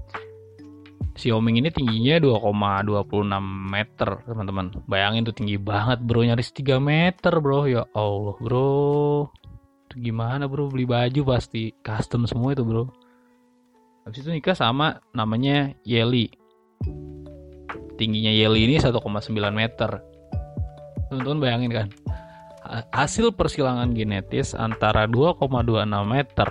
Si 1.15 1.31
Yoming 1.31 1.63
ini 1.63 1.71
tingginya 1.71 2.19
2,26 2.19 3.71
meter, 3.71 4.09
teman-teman. 4.27 4.67
Bayangin 4.83 5.23
tuh 5.23 5.31
tinggi 5.31 5.55
banget, 5.55 6.03
bro. 6.03 6.25
Nyaris 6.25 6.51
3 6.51 6.75
meter, 6.81 7.33
bro. 7.39 7.69
Ya 7.71 7.87
Allah, 7.95 8.35
bro. 8.35 9.31
Itu 9.87 9.95
gimana, 10.03 10.51
bro? 10.51 10.67
Beli 10.67 10.83
baju 10.83 11.21
pasti 11.31 11.71
custom 11.79 12.27
semua 12.27 12.51
itu, 12.51 12.67
bro. 12.67 12.91
Habis 14.03 14.27
itu 14.27 14.29
nikah 14.33 14.59
sama 14.59 14.99
namanya 15.15 15.71
Yeli. 15.87 16.27
Tingginya 17.95 18.35
Yeli 18.35 18.67
ini 18.67 18.75
1,9 18.75 18.99
meter. 19.55 20.03
Teman-teman 21.07 21.39
bayangin 21.39 21.71
kan. 21.71 21.87
Hasil 22.93 23.33
persilangan 23.37 23.93
genetis 23.93 24.57
antara 24.57 25.05
2,26 25.05 25.85
meter 26.05 26.49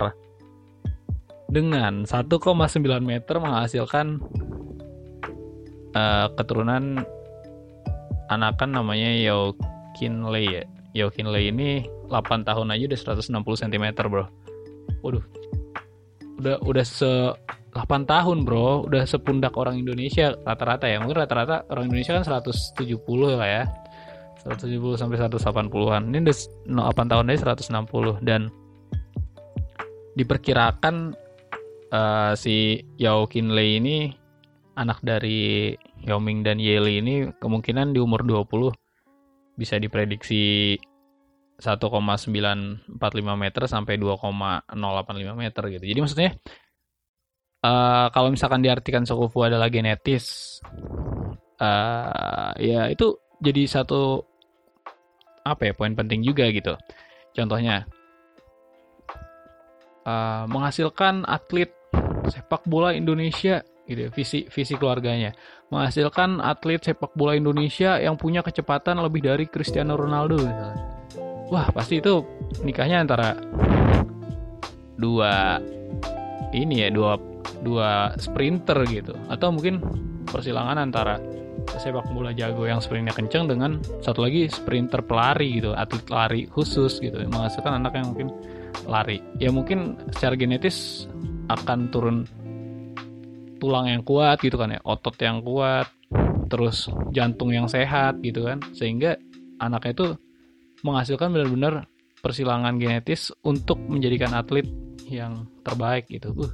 dengan 1.51 2.07
1,9 2.07 2.39
meter 3.03 3.35
menghasilkan 3.37 4.23
uh, 5.93 6.27
keturunan 6.39 7.03
anakan 8.31 8.69
namanya 8.71 9.11
Yokin 9.11 10.25
Lei 10.31 10.61
ya. 10.61 10.63
Yokin 10.95 11.27
Lei 11.27 11.51
ini 11.51 11.83
8 12.07 12.47
tahun 12.47 12.71
aja 12.71 12.83
udah 12.87 12.99
160 13.19 13.61
cm, 13.67 13.85
Bro. 14.07 14.25
Waduh, 15.03 15.23
udah 16.39 16.55
udah 16.63 16.85
se 16.85 17.11
8 17.75 18.07
tahun 18.07 18.47
bro 18.47 18.87
udah 18.87 19.03
sepundak 19.03 19.59
orang 19.59 19.75
Indonesia 19.75 20.31
rata-rata 20.47 20.87
ya 20.87 21.03
mungkin 21.03 21.27
rata-rata 21.27 21.67
orang 21.67 21.91
Indonesia 21.91 22.15
kan 22.15 22.23
170 22.23 22.87
lah 23.35 23.43
ya 23.43 23.63
170 24.45 25.01
sampai 25.01 25.17
180-an 25.17 26.03
ini 26.13 26.17
udah 26.21 26.37
8 26.93 27.11
tahun 27.11 27.29
aja 27.33 27.57
160 27.57 28.21
dan 28.21 28.53
diperkirakan 30.15 31.17
uh, 31.89 32.33
si 32.37 32.85
Yao 33.01 33.25
Kinley 33.25 33.81
ini 33.81 34.13
anak 34.77 35.01
dari 35.01 35.73
Yao 36.05 36.21
Ming 36.21 36.45
dan 36.45 36.61
Yeli 36.61 37.01
ini 37.01 37.33
kemungkinan 37.41 37.91
di 37.95 37.99
umur 37.99 38.21
20 38.21 38.71
bisa 39.57 39.79
diprediksi 39.79 40.75
1,945 41.55 42.91
meter 43.39 43.63
sampai 43.65 43.95
2,085 43.95 44.75
meter 45.39 45.63
gitu. 45.71 45.85
Jadi 45.87 45.99
maksudnya 46.03 46.29
uh, 47.63 48.11
kalau 48.11 48.27
misalkan 48.27 48.59
diartikan 48.59 49.07
Sokufu 49.07 49.47
adalah 49.47 49.71
genetis, 49.71 50.59
uh, 51.63 52.51
ya 52.59 52.91
itu 52.91 53.15
jadi 53.39 53.63
satu 53.71 54.34
apa 55.45 55.69
ya 55.69 55.73
poin 55.77 55.93
penting 55.93 56.25
juga 56.25 56.49
gitu. 56.49 56.73
Contohnya 57.37 57.85
uh, 60.03 60.49
menghasilkan 60.49 61.23
atlet 61.29 61.69
sepak 62.25 62.65
bola 62.65 62.97
Indonesia 62.97 63.61
gitu 63.85 63.99
ya, 64.01 64.09
visi 64.09 64.49
visi 64.49 64.73
keluarganya. 64.73 65.37
Menghasilkan 65.69 66.41
atlet 66.41 66.81
sepak 66.81 67.13
bola 67.13 67.37
Indonesia 67.37 68.01
yang 68.01 68.17
punya 68.17 68.41
kecepatan 68.41 68.97
lebih 68.97 69.21
dari 69.21 69.45
Cristiano 69.45 69.93
Ronaldo 69.93 70.41
misalnya. 70.41 70.85
Wah 71.53 71.69
pasti 71.69 72.01
itu 72.01 72.25
nikahnya 72.65 73.05
antara 73.05 73.37
dua 74.97 75.61
ini 76.49 76.81
ya 76.81 76.89
dua 76.89 77.21
dua 77.61 78.17
sprinter 78.17 78.81
gitu. 78.89 79.13
Atau 79.29 79.53
mungkin 79.53 79.77
persilangan 80.25 80.81
antara 80.81 81.21
sepak 81.77 82.07
bola 82.13 82.31
jago 82.31 82.65
yang 82.69 82.79
sprintnya 82.79 83.11
kenceng 83.11 83.49
dengan 83.49 83.81
satu 83.99 84.25
lagi 84.25 84.47
sprinter 84.47 85.01
pelari 85.03 85.59
gitu 85.59 85.73
atlet 85.73 86.05
lari 86.07 86.41
khusus 86.47 87.01
gitu 87.01 87.17
menghasilkan 87.27 87.81
anak 87.81 87.97
yang 87.97 88.13
mungkin 88.13 88.29
lari 88.85 89.17
ya 89.41 89.49
mungkin 89.49 89.97
secara 90.13 90.37
genetis 90.37 91.09
akan 91.49 91.89
turun 91.89 92.17
tulang 93.57 93.89
yang 93.89 94.03
kuat 94.05 94.41
gitu 94.41 94.59
kan 94.59 94.73
ya 94.75 94.79
otot 94.85 95.15
yang 95.21 95.41
kuat 95.41 95.89
terus 96.47 96.87
jantung 97.11 97.49
yang 97.49 97.65
sehat 97.65 98.21
gitu 98.21 98.45
kan 98.45 98.61
sehingga 98.77 99.17
anaknya 99.57 99.91
itu 99.95 100.07
menghasilkan 100.85 101.33
benar-benar 101.33 101.89
persilangan 102.21 102.77
genetis 102.81 103.29
untuk 103.45 103.77
menjadikan 103.85 104.33
atlet 104.33 104.65
yang 105.05 105.45
terbaik 105.61 106.09
gitu. 106.09 106.33
Uh, 106.33 106.53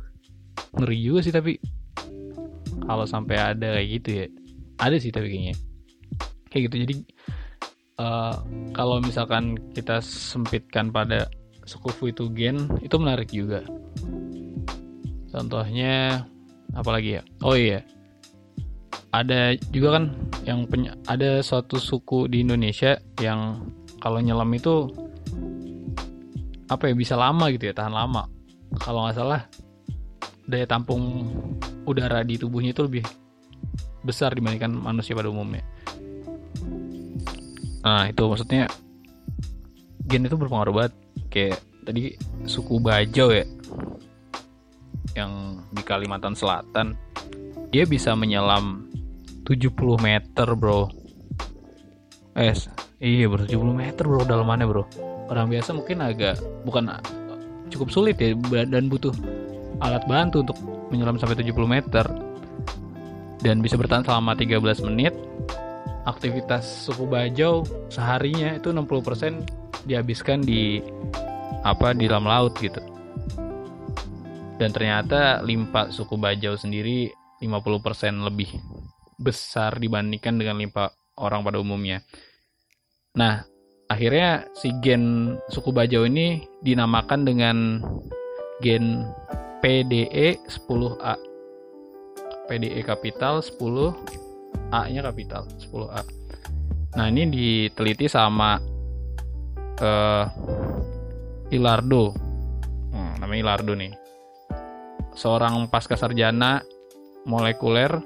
ngeri 0.76 1.00
juga 1.00 1.20
sih 1.24 1.32
tapi 1.32 1.56
kalau 2.84 3.08
sampai 3.08 3.36
ada 3.40 3.80
kayak 3.80 3.88
gitu 4.00 4.10
ya. 4.12 4.26
Ada 4.82 4.98
sih 4.98 5.14
tapi 5.14 5.30
kayaknya. 5.30 5.56
Kayak 6.50 6.62
gitu. 6.68 6.76
Jadi 6.84 6.96
uh, 8.02 8.36
kalau 8.74 8.98
misalkan 9.00 9.56
kita 9.78 10.02
sempitkan 10.02 10.90
pada 10.90 11.30
sekufu 11.70 12.10
itu 12.10 12.28
gen, 12.34 12.66
itu 12.82 12.98
menarik 12.98 13.30
juga. 13.30 13.62
Contohnya 15.30 16.26
apalagi 16.74 17.22
ya? 17.22 17.24
Oh 17.46 17.54
iya. 17.54 17.86
Ada 19.14 19.60
juga 19.70 20.02
kan 20.02 20.06
yang 20.48 20.66
ada 21.06 21.46
suatu 21.46 21.78
suku 21.78 22.26
di 22.32 22.42
Indonesia 22.42 22.98
yang 23.22 23.70
kalau 24.02 24.18
nyelam 24.18 24.50
itu 24.56 24.90
apa 26.72 26.88
ya 26.88 26.96
bisa 26.96 27.20
lama 27.20 27.52
gitu 27.52 27.68
ya 27.68 27.76
tahan 27.76 27.92
lama 27.92 28.24
kalau 28.80 29.04
nggak 29.04 29.20
salah 29.20 29.44
daya 30.48 30.64
tampung 30.64 31.28
udara 31.84 32.24
di 32.24 32.40
tubuhnya 32.40 32.72
itu 32.72 32.88
lebih 32.88 33.04
besar 34.02 34.34
dibandingkan 34.34 34.74
manusia 34.74 35.14
pada 35.14 35.30
umumnya. 35.30 35.62
Nah 37.82 38.10
itu 38.10 38.22
maksudnya 38.26 38.70
gen 40.06 40.26
itu 40.26 40.38
berpengaruh 40.38 40.74
banget. 40.74 40.94
Kayak 41.32 41.64
tadi 41.88 42.14
suku 42.46 42.78
Bajau 42.84 43.32
ya 43.32 43.46
yang 45.16 45.64
di 45.72 45.84
Kalimantan 45.84 46.36
Selatan 46.36 46.96
dia 47.72 47.88
bisa 47.88 48.16
menyelam 48.16 48.88
70 49.48 49.72
meter 50.00 50.48
bro. 50.56 50.92
Eh 52.36 52.56
iya 53.02 53.26
bro 53.28 53.48
70 53.48 53.58
meter 53.74 54.04
bro 54.04 54.24
dalamannya 54.28 54.68
bro. 54.68 54.84
Orang 55.32 55.48
biasa 55.48 55.72
mungkin 55.72 56.04
agak 56.04 56.44
bukan 56.68 56.92
cukup 57.72 57.88
sulit 57.88 58.20
ya 58.20 58.36
dan 58.68 58.92
butuh 58.92 59.16
alat 59.80 60.04
bantu 60.06 60.44
untuk 60.44 60.60
menyelam 60.92 61.16
sampai 61.16 61.40
70 61.40 61.56
meter 61.66 62.06
dan 63.42 63.60
bisa 63.60 63.78
bertahan 63.78 64.06
selama 64.06 64.38
13 64.38 64.88
menit 64.90 65.14
aktivitas 66.06 66.90
suku 66.90 67.06
Bajau 67.06 67.66
seharinya 67.90 68.58
itu 68.58 68.74
60% 68.74 69.86
dihabiskan 69.86 70.42
di 70.42 70.82
apa 71.62 71.94
di 71.94 72.10
dalam 72.10 72.26
laut 72.26 72.58
gitu 72.58 72.82
dan 74.62 74.70
ternyata 74.70 75.42
limpa 75.42 75.90
suku 75.90 76.22
Bajau 76.22 76.54
sendiri 76.54 77.10
50% 77.42 78.22
lebih 78.22 78.62
besar 79.18 79.82
dibandingkan 79.82 80.38
dengan 80.38 80.62
limpa 80.62 80.94
orang 81.18 81.42
pada 81.42 81.58
umumnya. 81.58 82.06
Nah, 83.18 83.42
akhirnya 83.90 84.46
si 84.54 84.70
gen 84.86 85.36
suku 85.50 85.74
Bajau 85.74 86.06
ini 86.06 86.46
dinamakan 86.62 87.26
dengan 87.26 87.58
gen 88.62 89.10
PDE 89.66 90.38
10A. 90.46 91.31
PDE 92.52 92.84
kapital 92.84 93.40
10, 93.40 94.76
A-nya 94.76 95.08
kapital 95.08 95.48
10A. 95.56 96.04
Nah, 97.00 97.08
ini 97.08 97.32
diteliti 97.32 98.12
sama 98.12 98.60
uh, 99.80 100.26
Ilardo. 101.48 102.12
Hmm, 102.92 103.16
namanya 103.24 103.40
Ilardo 103.40 103.72
nih 103.80 104.02
seorang 105.16 105.68
pasca 105.68 106.00
sarjana 106.00 106.64
molekuler 107.28 108.00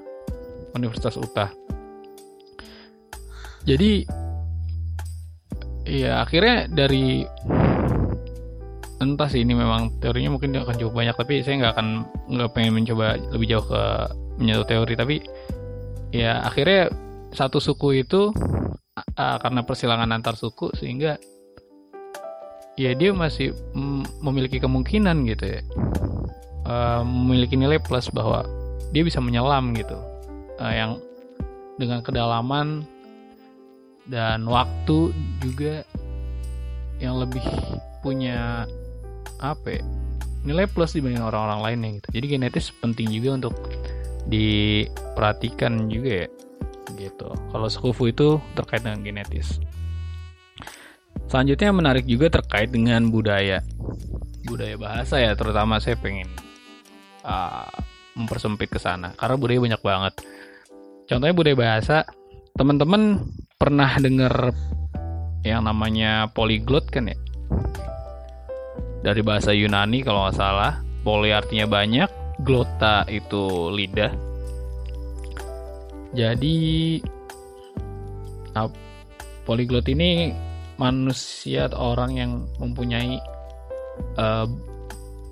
Universitas 0.75 1.15
UTA. 1.15 1.47
Jadi 3.65 4.05
ya 5.85 6.21
akhirnya 6.21 6.69
dari 6.69 7.25
entah 9.01 9.29
sih 9.29 9.41
ini 9.41 9.53
memang 9.53 10.01
teorinya 10.01 10.37
mungkin 10.37 10.55
akan 10.57 10.75
cukup 10.81 10.93
banyak 10.93 11.15
tapi 11.15 11.33
saya 11.45 11.61
nggak 11.61 11.73
akan 11.77 11.87
nggak 12.29 12.51
pengen 12.53 12.73
mencoba 12.73 13.17
lebih 13.33 13.47
jauh 13.53 13.65
ke 13.65 13.83
menyentuh 14.37 14.67
teori 14.67 14.93
tapi 14.95 15.15
ya 16.11 16.43
akhirnya 16.43 16.91
satu 17.35 17.59
suku 17.59 18.03
itu 18.05 18.31
uh, 18.95 19.37
karena 19.39 19.61
persilangan 19.63 20.11
antar 20.15 20.39
suku 20.39 20.71
sehingga 20.75 21.19
ya 22.75 22.91
dia 22.95 23.15
masih 23.15 23.55
memiliki 24.19 24.59
kemungkinan 24.59 25.23
gitu 25.27 25.59
ya 25.59 25.61
uh, 26.67 27.01
memiliki 27.03 27.55
nilai 27.55 27.79
plus 27.79 28.11
bahwa 28.11 28.43
dia 28.91 29.03
bisa 29.03 29.19
menyelam 29.23 29.75
gitu 29.75 29.95
uh, 30.59 30.73
yang 30.73 30.99
dengan 31.75 31.99
kedalaman 32.03 32.87
dan 34.07 34.45
waktu 34.45 35.11
juga 35.41 35.83
yang 37.01 37.19
lebih 37.19 37.43
punya 37.99 38.69
apa 39.41 39.81
ya, 39.81 39.83
nilai 40.47 40.69
plus 40.69 40.95
dibanding 40.95 41.25
orang-orang 41.25 41.59
lainnya 41.59 41.89
gitu. 41.99 42.07
Jadi 42.21 42.25
genetis 42.37 42.71
penting 42.79 43.11
juga 43.11 43.43
untuk 43.43 43.55
diperhatikan 44.25 45.89
juga 45.89 46.25
ya 46.25 46.27
gitu. 46.97 47.29
Kalau 47.51 47.67
sekufu 47.67 48.09
itu 48.09 48.39
terkait 48.55 48.81
dengan 48.81 49.01
genetis. 49.03 49.59
Selanjutnya 51.25 51.69
menarik 51.73 52.05
juga 52.05 52.29
terkait 52.29 52.69
dengan 52.69 53.09
budaya. 53.09 53.65
Budaya 54.45 54.77
bahasa 54.77 55.17
ya 55.17 55.33
terutama 55.33 55.81
saya 55.81 55.97
pengen 55.97 56.29
uh, 57.25 57.67
mempersempit 58.15 58.69
ke 58.71 58.79
sana. 58.79 59.11
Karena 59.17 59.35
budaya 59.35 59.59
banyak 59.59 59.81
banget. 59.81 60.13
Contohnya 61.05 61.35
budaya 61.35 61.57
bahasa, 61.57 61.97
teman-teman 62.57 63.25
pernah 63.57 63.89
dengar 64.01 64.53
yang 65.45 65.65
namanya 65.65 66.29
polyglot 66.33 66.89
kan 66.89 67.09
ya? 67.13 67.17
Dari 69.05 69.21
bahasa 69.21 69.53
Yunani 69.53 70.01
kalau 70.01 70.25
nggak 70.25 70.37
salah, 70.37 70.81
poly 71.05 71.29
artinya 71.29 71.69
banyak, 71.69 72.09
glota 72.43 73.07
itu 73.07 73.71
lidah. 73.71 74.11
Jadi 76.15 76.99
polyglot 79.43 79.85
ini 79.91 80.31
manusia 80.75 81.67
atau 81.71 81.95
orang 81.95 82.11
yang 82.15 82.31
mempunyai 82.59 83.19
uh, 84.19 84.47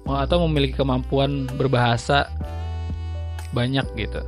atau 0.08 0.48
memiliki 0.48 0.76
kemampuan 0.76 1.48
berbahasa 1.56 2.28
banyak 3.56 3.86
gitu. 3.96 4.22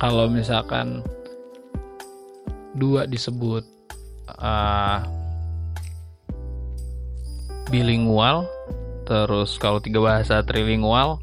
Kalau 0.00 0.28
misalkan 0.28 1.00
dua 2.76 3.08
disebut 3.08 3.64
uh, 4.36 5.00
bilingual, 7.72 8.44
terus 9.08 9.56
kalau 9.56 9.80
tiga 9.80 10.04
bahasa 10.04 10.44
trilingual, 10.44 11.16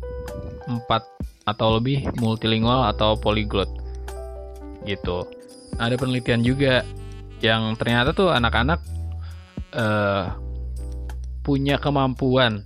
empat 0.71 1.03
atau 1.49 1.81
lebih 1.81 2.07
multilingual 2.21 2.87
atau 2.93 3.17
polyglot 3.17 3.67
gitu. 4.85 5.27
Ada 5.77 5.97
penelitian 5.97 6.45
juga 6.45 6.85
yang 7.41 7.73
ternyata 7.75 8.13
tuh 8.13 8.29
anak-anak 8.29 8.79
uh, 9.73 10.31
punya 11.41 11.81
kemampuan 11.81 12.61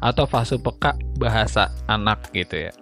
atau 0.00 0.24
fase 0.24 0.56
peka 0.56 0.96
bahasa 1.20 1.72
anak 1.88 2.32
gitu 2.32 2.68
ya. 2.68 2.72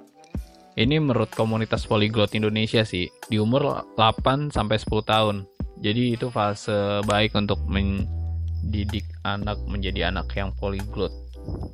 Ini 0.74 0.98
menurut 0.98 1.30
komunitas 1.30 1.86
polyglot 1.86 2.34
Indonesia 2.34 2.82
sih 2.82 3.06
di 3.30 3.38
umur 3.38 3.86
8 3.94 4.50
sampai 4.50 4.74
10 4.78 5.06
tahun. 5.06 5.36
Jadi 5.78 6.18
itu 6.18 6.26
fase 6.34 7.02
baik 7.06 7.38
untuk 7.38 7.62
mendidik 7.70 9.06
anak 9.22 9.58
menjadi 9.70 10.10
anak 10.10 10.34
yang 10.34 10.50
polyglot 10.58 11.14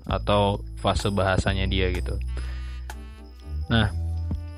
atau 0.05 0.61
fase 0.85 1.09
bahasanya 1.09 1.65
dia 1.65 1.89
gitu. 1.97 2.21
Nah, 3.71 3.89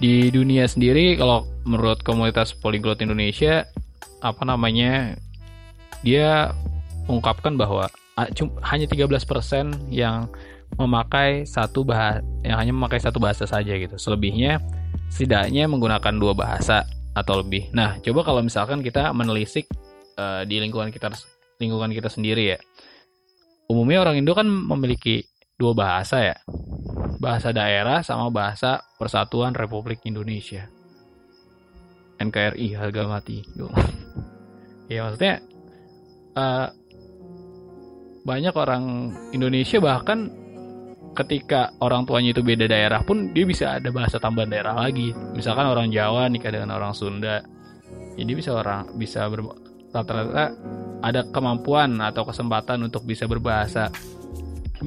di 0.01 0.33
dunia 0.33 0.65
sendiri 0.67 1.15
kalau 1.21 1.47
menurut 1.69 2.01
komunitas 2.03 2.57
polyglot 2.57 2.99
Indonesia 3.05 3.69
apa 4.19 4.43
namanya 4.43 5.15
dia 6.03 6.51
ungkapkan 7.07 7.55
bahwa 7.55 7.87
hanya 8.67 8.87
13% 8.89 9.93
yang 9.93 10.27
memakai 10.81 11.45
satu 11.45 11.85
bahasa 11.85 12.25
yang 12.43 12.57
hanya 12.57 12.73
memakai 12.73 12.99
satu 12.99 13.21
bahasa 13.21 13.45
saja 13.45 13.77
gitu. 13.77 13.95
Selebihnya 14.01 14.59
setidaknya 15.13 15.69
menggunakan 15.69 16.15
dua 16.17 16.33
bahasa 16.33 16.89
atau 17.13 17.45
lebih. 17.45 17.69
Nah, 17.77 18.01
coba 18.01 18.25
kalau 18.25 18.41
misalkan 18.41 18.81
kita 18.81 19.13
menelisik 19.13 19.69
uh, 20.17 20.43
di 20.49 20.57
lingkungan 20.57 20.89
kita 20.89 21.13
lingkungan 21.61 21.93
kita 21.93 22.09
sendiri 22.09 22.57
ya. 22.57 22.59
Umumnya 23.69 24.05
orang 24.05 24.21
Indo 24.21 24.33
kan 24.33 24.49
memiliki 24.49 25.25
dua 25.61 25.77
bahasa 25.77 26.33
ya. 26.33 26.37
Bahasa 27.23 27.55
daerah 27.55 28.03
sama 28.03 28.35
bahasa 28.35 28.83
Persatuan 28.99 29.55
Republik 29.55 30.03
Indonesia. 30.03 30.67
NKRI 32.19 32.75
harga 32.75 33.03
mati. 33.07 33.47
ya 34.93 35.07
maksudnya 35.07 35.39
uh, 36.35 36.69
banyak 38.23 38.55
orang 38.55 38.85
Indonesia 39.35 39.83
bahkan 39.83 40.31
ketika 41.13 41.77
orang 41.83 42.09
tuanya 42.09 42.33
itu 42.33 42.41
beda 42.41 42.65
daerah 42.71 43.05
pun 43.05 43.35
dia 43.37 43.45
bisa 43.45 43.77
ada 43.77 43.93
bahasa 43.93 44.17
tambahan 44.17 44.49
daerah 44.49 44.73
lagi 44.73 45.13
misalkan 45.37 45.69
orang 45.69 45.93
Jawa 45.93 46.31
nikah 46.33 46.49
dengan 46.49 46.73
orang 46.73 46.97
Sunda 46.97 47.45
jadi 48.17 48.33
bisa 48.33 48.57
orang 48.57 48.97
bisa 48.97 49.29
rata-rata 49.93 50.57
ada 51.05 51.21
kemampuan 51.29 52.01
atau 52.01 52.25
kesempatan 52.25 52.89
untuk 52.89 53.05
bisa 53.05 53.29
berbahasa 53.29 53.93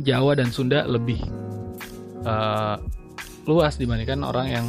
Jawa 0.02 0.34
dan 0.34 0.50
Sunda 0.50 0.88
lebih 0.89 1.21
uh, 2.26 2.76
luas 3.46 3.78
dibandingkan 3.78 4.26
orang 4.26 4.48
yang 4.50 4.66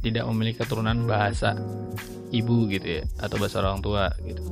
tidak 0.00 0.24
memiliki 0.30 0.62
keturunan 0.62 1.04
bahasa 1.04 1.58
ibu 2.30 2.66
gitu 2.70 3.00
ya 3.00 3.04
atau 3.18 3.36
bahasa 3.36 3.60
orang 3.60 3.82
tua 3.82 4.10
gitu. 4.22 4.42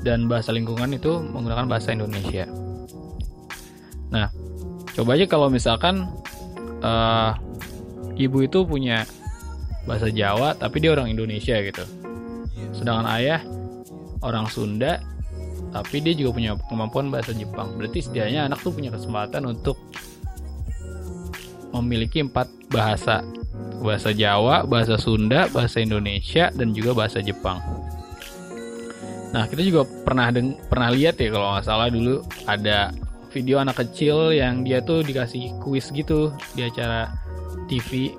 Dan 0.00 0.32
bahasa 0.32 0.50
lingkungan 0.56 0.96
itu 0.96 1.20
menggunakan 1.20 1.68
bahasa 1.68 1.92
Indonesia. 1.92 2.48
Nah 4.08 4.32
coba 4.96 5.14
aja 5.14 5.26
kalau 5.28 5.52
misalkan 5.52 6.08
uh, 6.80 7.36
ibu 8.16 8.44
itu 8.44 8.64
punya 8.64 9.04
bahasa 9.84 10.08
Jawa 10.08 10.56
tapi 10.56 10.80
dia 10.80 10.96
orang 10.96 11.12
Indonesia 11.12 11.60
gitu. 11.60 11.84
Sedangkan 12.72 13.06
ayah 13.20 13.40
orang 14.24 14.48
Sunda 14.48 15.00
tapi 15.70 16.02
dia 16.02 16.16
juga 16.16 16.34
punya 16.34 16.52
kemampuan 16.66 17.12
bahasa 17.12 17.30
Jepang. 17.36 17.76
Berarti 17.78 18.02
setidaknya 18.02 18.50
anak 18.50 18.64
tuh 18.64 18.72
punya 18.74 18.90
kesempatan 18.90 19.46
untuk 19.46 19.78
memiliki 21.74 22.24
empat 22.24 22.50
bahasa. 22.70 23.22
Bahasa 23.80 24.12
Jawa, 24.12 24.68
bahasa 24.68 25.00
Sunda, 25.00 25.48
bahasa 25.48 25.80
Indonesia, 25.80 26.52
dan 26.52 26.76
juga 26.76 26.92
bahasa 26.92 27.24
Jepang. 27.24 27.60
Nah 29.32 29.48
kita 29.48 29.64
juga 29.64 29.88
pernah 30.04 30.28
deng 30.28 30.58
pernah 30.68 30.92
lihat 30.92 31.16
ya 31.16 31.32
kalau 31.32 31.54
nggak 31.54 31.64
salah 31.64 31.88
dulu 31.88 32.20
ada 32.44 32.92
video 33.30 33.62
anak 33.62 33.78
kecil 33.78 34.34
yang 34.34 34.66
dia 34.66 34.82
tuh 34.82 35.06
dikasih 35.06 35.54
kuis 35.62 35.88
gitu 35.94 36.34
di 36.52 36.66
acara 36.66 37.14
TV 37.70 38.12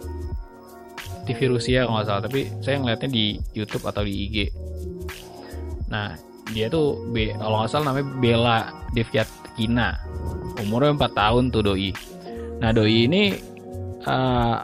TV 1.28 1.40
Rusia 1.52 1.86
kalau 1.86 2.00
nggak 2.00 2.08
salah. 2.10 2.24
Tapi 2.26 2.42
saya 2.64 2.82
ngeliatnya 2.82 3.10
di 3.12 3.38
YouTube 3.54 3.86
atau 3.86 4.02
di 4.02 4.14
IG 4.18 4.38
nah 5.92 6.16
dia 6.56 6.72
tuh 6.72 7.04
B, 7.12 7.36
kalau 7.36 7.62
nggak 7.62 7.70
salah 7.70 7.92
namanya 7.92 8.08
Bella 8.18 8.58
Deviatkina 8.96 10.00
umurnya 10.64 10.96
4 10.96 11.20
tahun 11.20 11.44
tuh 11.52 11.62
doi 11.68 11.92
nah 12.62 12.70
doi 12.70 13.10
ini 13.10 13.34
uh, 14.06 14.62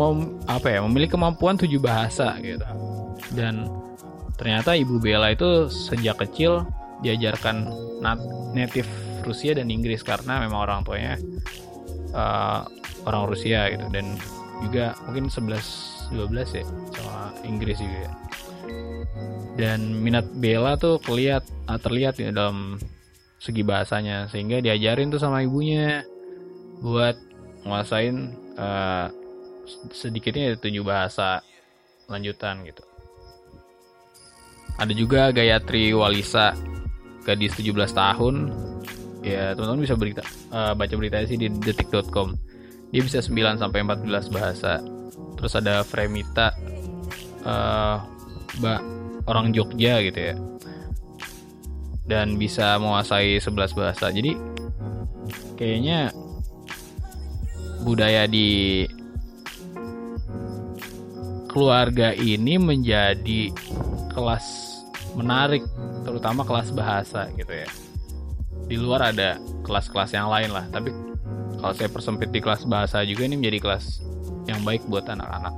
mem, 0.00 0.40
apa 0.48 0.66
ya 0.72 0.78
memiliki 0.82 1.14
kemampuan 1.14 1.60
tujuh 1.60 1.78
bahasa 1.78 2.34
gitu. 2.40 2.64
Dan 3.36 3.68
ternyata 4.40 4.74
ibu 4.74 4.98
Bella 4.98 5.30
itu 5.30 5.68
sejak 5.68 6.18
kecil 6.24 6.66
diajarkan 7.04 7.68
native 8.56 8.88
Rusia 9.22 9.56
dan 9.56 9.68
Inggris 9.68 10.00
karena 10.00 10.40
memang 10.40 10.64
orang 10.64 10.80
tuanya 10.82 11.14
uh, 12.16 12.64
orang 13.04 13.28
Rusia 13.28 13.68
gitu. 13.68 13.84
Dan 13.92 14.16
juga 14.64 14.96
mungkin 15.06 15.28
11 15.28 16.16
12 16.16 16.58
ya 16.58 16.64
sama 16.94 17.36
Inggris 17.44 17.78
juga 17.80 18.08
dan 19.54 20.02
minat 20.02 20.26
Bella 20.34 20.74
tuh 20.74 20.98
keliat 20.98 21.46
terlihat 21.78 22.18
ya 22.18 22.34
dalam 22.34 22.78
segi 23.38 23.62
bahasanya. 23.62 24.26
Sehingga 24.30 24.58
diajarin 24.58 25.14
tuh 25.14 25.22
sama 25.22 25.46
ibunya 25.46 26.02
buat 26.80 27.16
nguasain 27.64 28.34
uh, 28.58 29.08
sedikitnya 29.90 30.56
tujuh 30.60 30.84
bahasa 30.84 31.40
lanjutan 32.08 32.64
gitu. 32.68 32.84
Ada 34.74 34.92
juga 34.92 35.30
Gayatri 35.30 35.94
Walisa, 35.94 36.52
gadis 37.22 37.54
17 37.54 37.72
tahun. 37.94 38.50
Ya, 39.24 39.56
teman-teman 39.56 39.86
bisa 39.86 39.96
berita 39.96 40.20
uh, 40.52 40.76
baca 40.76 40.94
beritanya 40.98 41.24
sih 41.24 41.40
di 41.40 41.48
detik.com. 41.48 42.36
Dia 42.92 43.00
bisa 43.00 43.24
9 43.24 43.56
sampai 43.56 43.80
14 43.80 44.34
bahasa. 44.34 44.82
Terus 45.38 45.52
ada 45.56 45.80
Fremita 45.86 46.52
uh, 47.46 48.04
Mbak 48.60 48.80
orang 49.24 49.54
Jogja 49.56 50.04
gitu 50.04 50.20
ya. 50.20 50.36
Dan 52.04 52.36
bisa 52.36 52.76
menguasai 52.76 53.40
11 53.40 53.78
bahasa. 53.78 54.12
Jadi 54.12 54.36
kayaknya 55.56 56.12
budaya 57.84 58.24
di 58.24 58.88
keluarga 61.52 62.16
ini 62.16 62.58
menjadi 62.58 63.52
kelas 64.10 64.46
menarik 65.14 65.62
terutama 66.02 66.42
kelas 66.42 66.74
bahasa 66.74 67.30
gitu 67.38 67.52
ya. 67.52 67.68
Di 68.64 68.80
luar 68.80 69.12
ada 69.12 69.36
kelas-kelas 69.62 70.16
yang 70.16 70.32
lain 70.32 70.50
lah 70.50 70.66
tapi 70.72 70.90
kalau 71.60 71.72
saya 71.76 71.92
persempit 71.92 72.32
di 72.32 72.40
kelas 72.42 72.66
bahasa 72.66 73.04
juga 73.04 73.28
ini 73.28 73.38
menjadi 73.38 73.60
kelas 73.60 74.02
yang 74.50 74.64
baik 74.64 74.82
buat 74.88 75.06
anak-anak. 75.06 75.54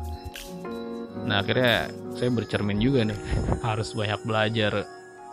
Nah 1.27 1.43
akhirnya 1.43 1.91
saya 2.19 2.31
bercermin 2.35 2.83
juga 2.83 3.07
nih 3.07 3.19
harus 3.67 3.95
banyak 3.95 4.21
belajar 4.27 4.85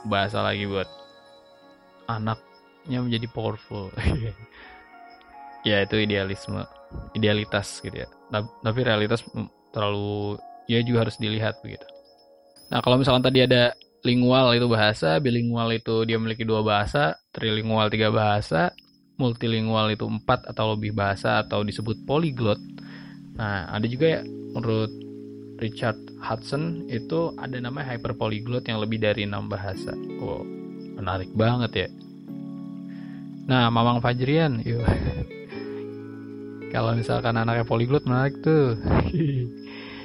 bahasa 0.06 0.40
lagi 0.46 0.70
buat 0.70 0.88
anaknya 2.08 3.00
menjadi 3.04 3.28
powerful 3.32 3.90
ya 5.64 5.84
itu 5.84 5.96
idealisme 6.04 6.64
idealitas 7.16 7.80
gitu 7.82 8.04
ya 8.04 8.08
tapi 8.64 8.80
realitas 8.84 9.24
terlalu 9.74 10.38
ya 10.70 10.80
juga 10.86 11.08
harus 11.08 11.18
dilihat 11.20 11.60
begitu. 11.66 11.84
Nah 12.72 12.80
kalau 12.80 13.02
misalkan 13.02 13.26
tadi 13.26 13.44
ada 13.44 13.76
lingual 14.04 14.54
itu 14.56 14.68
bahasa, 14.70 15.20
bilingual 15.20 15.72
itu 15.74 16.04
dia 16.08 16.18
memiliki 16.20 16.44
dua 16.44 16.64
bahasa, 16.64 17.18
trilingual 17.32 17.90
tiga 17.90 18.14
bahasa, 18.14 18.72
multilingual 19.20 19.92
itu 19.92 20.06
empat 20.08 20.48
atau 20.48 20.76
lebih 20.78 20.96
bahasa 20.96 21.44
atau 21.44 21.66
disebut 21.66 22.06
polyglot. 22.08 22.60
Nah 23.36 23.70
ada 23.74 23.86
juga 23.90 24.20
ya 24.20 24.22
menurut 24.54 24.92
Richard 25.60 25.98
Hudson 26.20 26.88
itu 26.92 27.32
ada 27.40 27.56
namanya 27.60 27.96
hyperpolyglot 27.96 28.68
yang 28.68 28.80
lebih 28.84 29.00
dari 29.02 29.28
enam 29.28 29.48
bahasa. 29.48 29.92
Oh 30.22 30.44
menarik 30.98 31.32
banget 31.34 31.72
ya. 31.88 31.90
Nah 33.44 33.68
Mamang 33.68 34.00
Fajrian, 34.00 34.64
yuk. 34.64 34.88
Kalau 36.74 36.98
misalkan 36.98 37.38
anaknya 37.38 37.64
polyglot 37.70 38.04
menarik 38.10 38.42
tuh. 38.42 38.74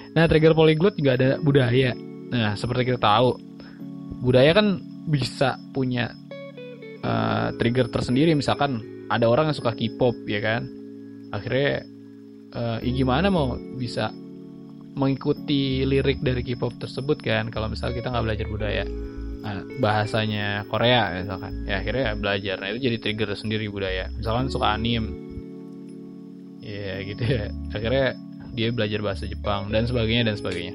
Nah, 0.08 0.26
trigger 0.26 0.56
polyglot 0.56 0.98
juga 0.98 1.14
ada 1.14 1.38
budaya. 1.38 1.94
Nah, 2.32 2.58
seperti 2.58 2.90
kita 2.90 2.98
tahu, 2.98 3.38
budaya 4.24 4.50
kan 4.50 4.82
bisa 5.06 5.60
punya 5.70 6.10
uh, 7.06 7.54
trigger 7.54 7.86
tersendiri. 7.86 8.34
Misalkan 8.34 8.82
ada 9.12 9.30
orang 9.30 9.52
yang 9.52 9.56
suka 9.56 9.76
K-pop, 9.78 10.18
ya 10.26 10.40
kan? 10.42 10.66
Akhirnya, 11.30 11.86
uh, 12.50 12.82
ya 12.82 12.90
gimana 12.98 13.30
mau 13.30 13.54
bisa 13.78 14.10
mengikuti 14.98 15.86
lirik 15.86 16.18
dari 16.24 16.42
K-pop 16.42 16.74
tersebut 16.82 17.22
kan? 17.22 17.52
Kalau 17.54 17.70
misalnya 17.70 18.02
kita 18.02 18.10
nggak 18.10 18.24
belajar 18.26 18.46
budaya. 18.50 18.84
Nah, 19.38 19.62
bahasanya 19.78 20.66
Korea 20.66 21.14
misalkan 21.14 21.62
ya 21.62 21.78
akhirnya 21.78 22.18
belajar 22.18 22.58
nah 22.58 22.74
itu 22.74 22.90
jadi 22.90 22.98
trigger 22.98 23.38
sendiri 23.38 23.70
budaya 23.70 24.10
misalkan 24.18 24.50
suka 24.50 24.74
anim 24.74 25.27
ya 26.68 27.00
gitu 27.00 27.22
ya. 27.24 27.48
Akhirnya 27.72 28.12
dia 28.52 28.68
belajar 28.74 29.00
bahasa 29.00 29.24
Jepang 29.24 29.72
dan 29.72 29.88
sebagainya 29.88 30.32
dan 30.32 30.36
sebagainya. 30.36 30.74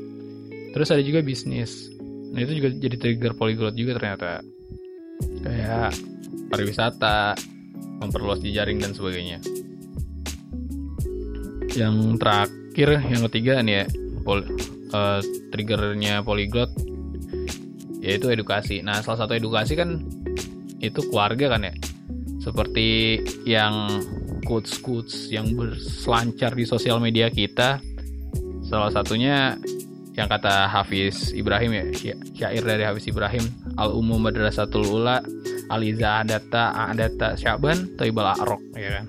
Terus 0.73 0.89
ada 0.89 1.03
juga 1.05 1.21
bisnis. 1.21 1.93
Nah 2.33 2.41
itu 2.41 2.57
juga 2.57 2.73
jadi 2.73 2.95
trigger 2.97 3.33
polyglot 3.37 3.77
juga 3.77 4.01
ternyata. 4.01 4.41
Kayak 5.45 5.93
pariwisata 6.49 7.37
memperluas 8.01 8.41
jejaring 8.41 8.81
dan 8.81 8.97
sebagainya. 8.97 9.37
Yang 11.77 11.95
terakhir 12.17 12.89
yang 13.05 13.21
ketiga 13.29 13.61
nih 13.61 13.75
ya 13.81 13.85
pol, 14.25 14.41
uh, 14.93 15.21
triggernya 15.53 16.25
polyglot 16.25 16.73
yaitu 18.01 18.33
edukasi. 18.33 18.81
Nah 18.81 18.99
salah 19.05 19.25
satu 19.25 19.37
edukasi 19.37 19.77
kan 19.77 20.01
itu 20.81 20.99
keluarga 21.07 21.53
kan 21.53 21.69
ya? 21.69 21.73
Seperti 22.41 23.21
yang 23.47 23.87
quotes-quotes 24.43 25.31
yang 25.31 25.55
berselancar 25.55 26.53
di 26.53 26.67
sosial 26.67 26.99
media 26.99 27.31
kita. 27.31 27.81
Salah 28.67 28.91
satunya 28.91 29.57
yang 30.13 30.29
kata 30.29 30.69
Hafiz 30.69 31.33
Ibrahim 31.33 31.73
ya, 31.73 32.13
syair 32.37 32.61
dari 32.61 32.85
Hafiz 32.85 33.09
Ibrahim, 33.09 33.43
Al 33.81 33.97
Umum 33.97 34.21
Madrasatul 34.21 34.85
Ula, 34.85 35.25
Aliza 35.73 36.21
Adata 36.21 36.69
Adata 36.69 37.33
Syaban, 37.33 37.97
Toibal 37.97 38.37
Arok, 38.37 38.61
ya 38.77 39.01
kan. 39.01 39.05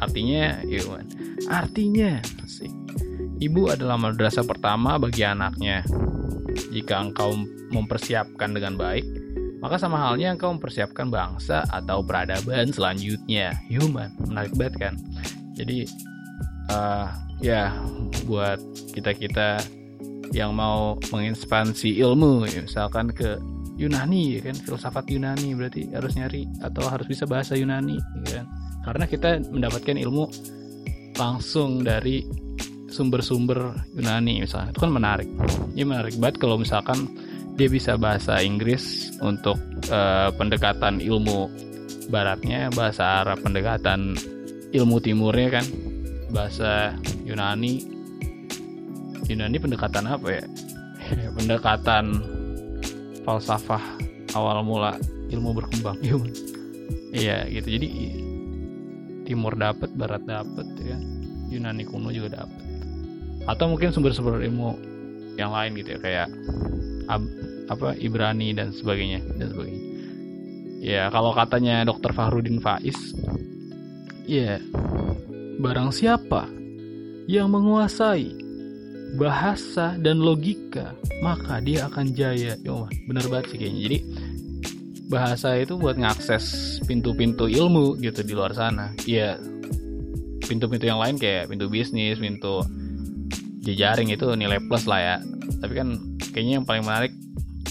Artinya, 0.00 0.62
ya 0.64 0.80
kan. 0.86 1.06
Artinya, 1.50 2.10
sih. 2.46 2.70
Ibu 3.40 3.72
adalah 3.72 3.96
madrasah 3.96 4.44
pertama 4.44 5.00
bagi 5.00 5.24
anaknya. 5.24 5.82
Jika 6.70 7.00
engkau 7.00 7.34
mempersiapkan 7.72 8.52
dengan 8.54 8.76
baik, 8.78 9.04
maka 9.60 9.76
sama 9.76 10.00
halnya 10.00 10.32
engkau 10.32 10.52
mempersiapkan 10.56 11.12
bangsa 11.12 11.64
atau 11.68 12.00
peradaban 12.00 12.72
selanjutnya. 12.72 13.52
Human, 13.68 14.08
menarik 14.24 14.56
banget 14.56 14.74
kan? 14.80 14.94
Jadi 15.54 15.84
uh, 16.72 17.12
ya 17.44 17.76
buat 18.24 18.56
kita-kita 18.96 19.60
yang 20.32 20.56
mau 20.56 20.96
mengekspansi 21.12 22.00
ilmu, 22.00 22.48
ya, 22.48 22.64
misalkan 22.64 23.12
ke 23.12 23.36
Yunani 23.76 24.38
ya 24.38 24.40
kan, 24.44 24.56
filsafat 24.56 25.08
Yunani 25.12 25.56
berarti 25.56 25.88
harus 25.92 26.12
nyari 26.16 26.48
atau 26.64 26.84
harus 26.88 27.08
bisa 27.08 27.24
bahasa 27.28 27.56
Yunani, 27.56 28.00
ya 28.24 28.40
kan? 28.40 28.46
Karena 28.80 29.04
kita 29.04 29.44
mendapatkan 29.52 29.96
ilmu 30.00 30.24
langsung 31.20 31.84
dari 31.84 32.24
sumber-sumber 32.90 33.76
Yunani 33.94 34.42
misalnya 34.42 34.72
itu 34.72 34.80
kan 34.80 34.92
menarik. 34.92 35.28
Ini 35.76 35.84
menarik 35.84 36.16
banget 36.16 36.36
kalau 36.40 36.56
misalkan 36.56 37.06
dia 37.60 37.68
bisa 37.68 38.00
bahasa 38.00 38.40
Inggris 38.40 39.12
untuk 39.20 39.60
uh, 39.92 40.32
pendekatan 40.32 40.96
ilmu 40.96 41.52
baratnya, 42.08 42.72
bahasa 42.72 43.20
Arab 43.20 43.44
pendekatan 43.44 44.16
ilmu 44.72 44.96
timurnya 45.04 45.60
kan, 45.60 45.66
bahasa 46.32 46.96
Yunani. 47.28 47.84
Yunani 49.28 49.60
pendekatan 49.60 50.08
apa 50.08 50.40
ya? 50.40 50.44
pendekatan 51.36 52.24
falsafah 53.28 53.82
awal 54.32 54.64
mula 54.64 54.96
ilmu 55.28 55.52
berkembang. 55.52 56.00
Iya 57.10 57.44
gitu. 57.50 57.76
Jadi 57.76 57.88
timur 59.28 59.58
dapat, 59.58 59.92
barat 59.98 60.24
dapat 60.24 60.64
ya. 60.80 60.96
Yunani 61.52 61.84
kuno 61.84 62.08
juga 62.08 62.40
dapat. 62.40 62.62
Atau 63.50 63.68
mungkin 63.68 63.92
sumber-sumber 63.92 64.40
ilmu 64.46 64.78
yang 65.36 65.50
lain 65.52 65.74
gitu 65.74 65.98
ya 65.98 66.00
kayak 66.00 66.28
apa 67.70 67.94
Ibrani 67.94 68.50
dan 68.50 68.74
sebagainya 68.74 69.22
dan 69.38 69.54
sebagainya. 69.54 69.84
Ya 70.80 71.02
kalau 71.14 71.30
katanya 71.30 71.86
Dokter 71.86 72.10
Fahrudin 72.10 72.58
Faiz, 72.58 72.98
ya 74.26 74.58
barang 75.60 75.94
siapa 75.94 76.50
yang 77.30 77.52
menguasai 77.54 78.32
bahasa 79.14 79.94
dan 80.02 80.18
logika, 80.18 80.94
maka 81.22 81.62
dia 81.62 81.86
akan 81.86 82.10
jaya. 82.10 82.58
Yo, 82.66 82.90
bener 83.06 83.22
banget 83.30 83.54
sih 83.54 83.58
kayaknya. 83.62 83.80
Jadi 83.86 83.98
bahasa 85.10 85.58
itu 85.58 85.74
buat 85.74 85.98
ngakses 85.98 86.78
pintu-pintu 86.86 87.50
ilmu 87.50 87.98
gitu 88.02 88.22
di 88.22 88.32
luar 88.34 88.54
sana. 88.54 88.94
Iya, 89.06 89.38
pintu-pintu 90.46 90.86
yang 90.86 91.02
lain 91.02 91.18
kayak 91.18 91.50
pintu 91.50 91.66
bisnis, 91.66 92.18
pintu 92.18 92.62
jejaring 93.62 94.10
itu 94.14 94.26
nilai 94.38 94.58
plus 94.64 94.86
lah 94.86 95.00
ya. 95.02 95.16
Tapi 95.60 95.72
kan 95.74 95.88
kayaknya 96.32 96.62
yang 96.62 96.66
paling 96.66 96.86
menarik 96.86 97.12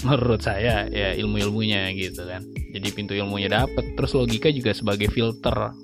menurut 0.06 0.40
saya 0.40 0.88
ya 0.88 1.12
ilmu-ilmunya 1.16 1.92
gitu 1.96 2.24
kan. 2.24 2.44
Jadi 2.70 2.88
pintu 2.94 3.12
ilmunya 3.12 3.50
dapet, 3.50 3.98
terus 3.98 4.14
logika 4.14 4.48
juga 4.48 4.70
sebagai 4.72 5.10
filter 5.10 5.74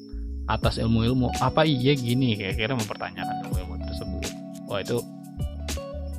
atas 0.46 0.78
ilmu-ilmu. 0.78 1.34
Apa 1.42 1.66
iya 1.66 1.92
gini? 1.98 2.38
Kayak 2.38 2.54
kira 2.56 2.72
mempertanyakan 2.78 3.34
ilmu-ilmu 3.46 3.74
tersebut. 3.82 4.30
Wah 4.70 4.80
itu 4.80 4.98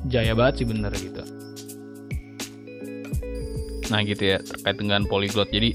jaya 0.06 0.32
banget 0.32 0.62
sih 0.62 0.66
bener 0.68 0.92
gitu 0.94 1.22
nah 3.88 4.04
gitu 4.04 4.36
ya 4.36 4.38
terkait 4.44 4.76
dengan 4.76 5.02
polyglot 5.08 5.48
jadi 5.48 5.72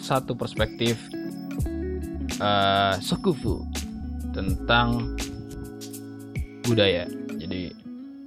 satu 0.00 0.32
perspektif 0.32 0.96
uh, 2.40 2.96
sekufu 2.98 3.60
tentang 4.32 5.14
budaya 6.64 7.04
jadi 7.36 7.76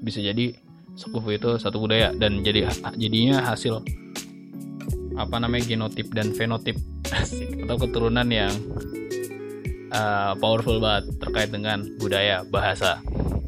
bisa 0.06 0.22
jadi 0.22 0.54
sekufu 1.00 1.32
itu 1.40 1.56
satu 1.56 1.80
budaya 1.80 2.12
dan 2.12 2.44
jadi 2.44 2.68
jadinya 3.00 3.40
hasil 3.48 3.80
apa 5.16 5.36
namanya 5.40 5.64
genotip 5.68 6.12
dan 6.12 6.36
fenotip. 6.36 6.76
Atau 7.64 7.76
keturunan 7.88 8.28
yang 8.28 8.52
uh, 9.96 10.36
powerful 10.40 10.80
banget 10.84 11.12
terkait 11.24 11.50
dengan 11.52 11.84
budaya 12.00 12.44
bahasa 12.48 13.00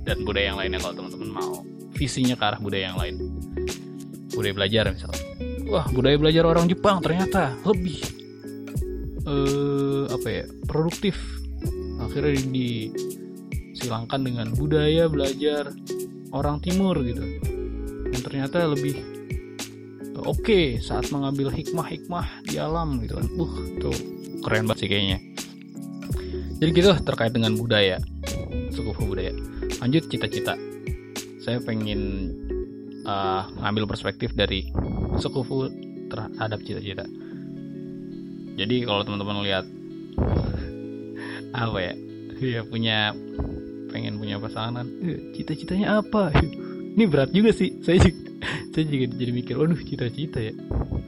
dan 0.08 0.24
budaya 0.24 0.56
yang 0.56 0.60
lainnya 0.60 0.80
kalau 0.80 0.96
teman-teman 0.96 1.30
mau. 1.32 1.64
Visinya 1.96 2.36
ke 2.40 2.44
arah 2.44 2.60
budaya 2.60 2.92
yang 2.92 3.00
lain. 3.00 3.16
Budaya 4.36 4.54
belajar 4.56 4.84
misalnya. 4.92 5.24
Wah 5.72 5.86
budaya 5.92 6.16
belajar 6.20 6.44
orang 6.44 6.68
Jepang 6.68 7.00
ternyata 7.00 7.56
lebih 7.64 8.00
uh, 9.28 10.12
apa 10.12 10.28
ya 10.28 10.44
produktif. 10.68 11.16
Akhirnya 12.02 12.42
disilangkan 12.50 14.20
dengan 14.26 14.48
budaya 14.58 15.06
belajar 15.08 15.72
orang 16.32 16.58
timur 16.63 17.00
gitu. 17.04 17.24
Yang 18.12 18.22
ternyata 18.28 18.67
lebih 18.67 19.00
oke 20.22 20.44
okay 20.44 20.65
saat 20.84 21.08
mengambil 21.12 21.52
hikmah-hikmah 21.52 22.48
di 22.48 22.60
alam 22.60 23.00
gitu 23.04 23.20
kan. 23.20 23.28
Uh 23.38 23.54
tuh 23.80 23.96
keren 24.44 24.67
banget 24.67 24.88
sih 24.88 24.89
kayaknya. 24.89 25.17
Jadi 26.62 26.70
gitu 26.78 26.91
terkait 27.04 27.34
dengan 27.34 27.56
budaya 27.58 27.98
suku 28.72 28.91
budaya. 29.06 29.36
Lanjut 29.84 30.08
cita-cita. 30.08 30.56
Saya 31.41 31.58
pengen 31.62 32.32
uh, 33.06 33.50
ngambil 33.62 33.89
perspektif 33.89 34.34
dari 34.34 34.70
sekufu 35.20 35.70
terhadap 36.10 36.60
cita-cita. 36.63 37.06
Jadi 38.56 38.84
kalau 38.86 39.02
teman-teman 39.06 39.44
lihat 39.46 39.65
apa 41.65 41.78
ya 41.82 41.94
dia 42.41 42.62
punya 42.65 43.13
pengen 43.91 44.15
punya 44.15 44.39
pasangan. 44.39 44.88
Eh, 45.04 45.36
cita-citanya 45.36 45.99
apa? 45.99 46.32
Ini 46.95 47.04
berat 47.08 47.36
juga 47.36 47.51
sih. 47.51 47.75
Saya 47.84 47.99
juga, 47.99 48.19
saya 48.73 48.84
juga 48.88 49.06
jadi 49.15 49.32
mikir 49.36 49.56
waduh 49.60 49.80
cita-cita 49.84 50.39
ya. 50.39 50.56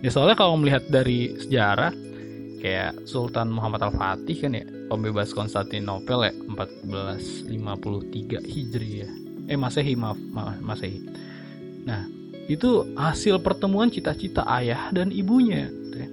Ya 0.04 0.10
soalnya 0.12 0.36
kalau 0.36 0.60
melihat 0.60 0.84
dari 0.91 1.32
sejarah 1.39 1.96
kayak 2.60 3.08
Sultan 3.08 3.52
Muhammad 3.52 3.88
Al-Fatih 3.88 4.38
kan 4.39 4.56
ya 4.56 4.63
pembebas 4.88 5.36
Konstantinopel 5.36 6.32
ya 6.32 6.34
1453 7.48 8.43
Hijri 8.43 8.89
ya. 9.04 9.10
Eh 9.48 9.60
Masehi 9.60 9.96
maaf, 9.96 10.19
maaf 10.32 10.60
Masehi. 10.60 11.00
Nah 11.88 12.08
itu 12.52 12.84
hasil 13.00 13.39
pertemuan 13.39 13.88
cita-cita 13.88 14.43
ayah 14.60 14.91
dan 14.91 15.15
ibunya 15.15 15.72
gitu 15.72 15.96
ya. 16.04 16.10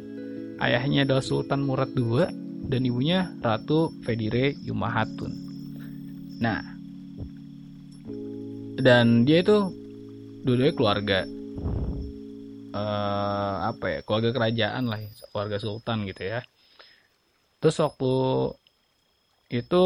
ayahnya 0.63 1.03
adalah 1.03 1.25
Sultan 1.27 1.67
Murad 1.67 1.91
II 1.99 2.23
dan 2.71 2.87
ibunya 2.87 3.35
Ratu 3.43 3.91
Fedire 4.07 4.55
Yumahatun 4.63 5.50
nah 6.41 6.81
dan 8.81 9.29
dia 9.29 9.45
itu 9.45 9.71
dua-duanya 10.43 10.75
keluarga. 10.75 11.21
Uh, 12.71 13.67
apa 13.75 13.87
ya 13.91 14.01
keluarga 14.07 14.31
kerajaan 14.31 14.87
lah 14.87 15.03
ya, 15.03 15.11
keluarga 15.35 15.59
sultan 15.61 16.07
gitu 16.09 16.23
ya. 16.23 16.41
Terus 17.61 17.77
waktu 17.83 18.15
itu 19.51 19.85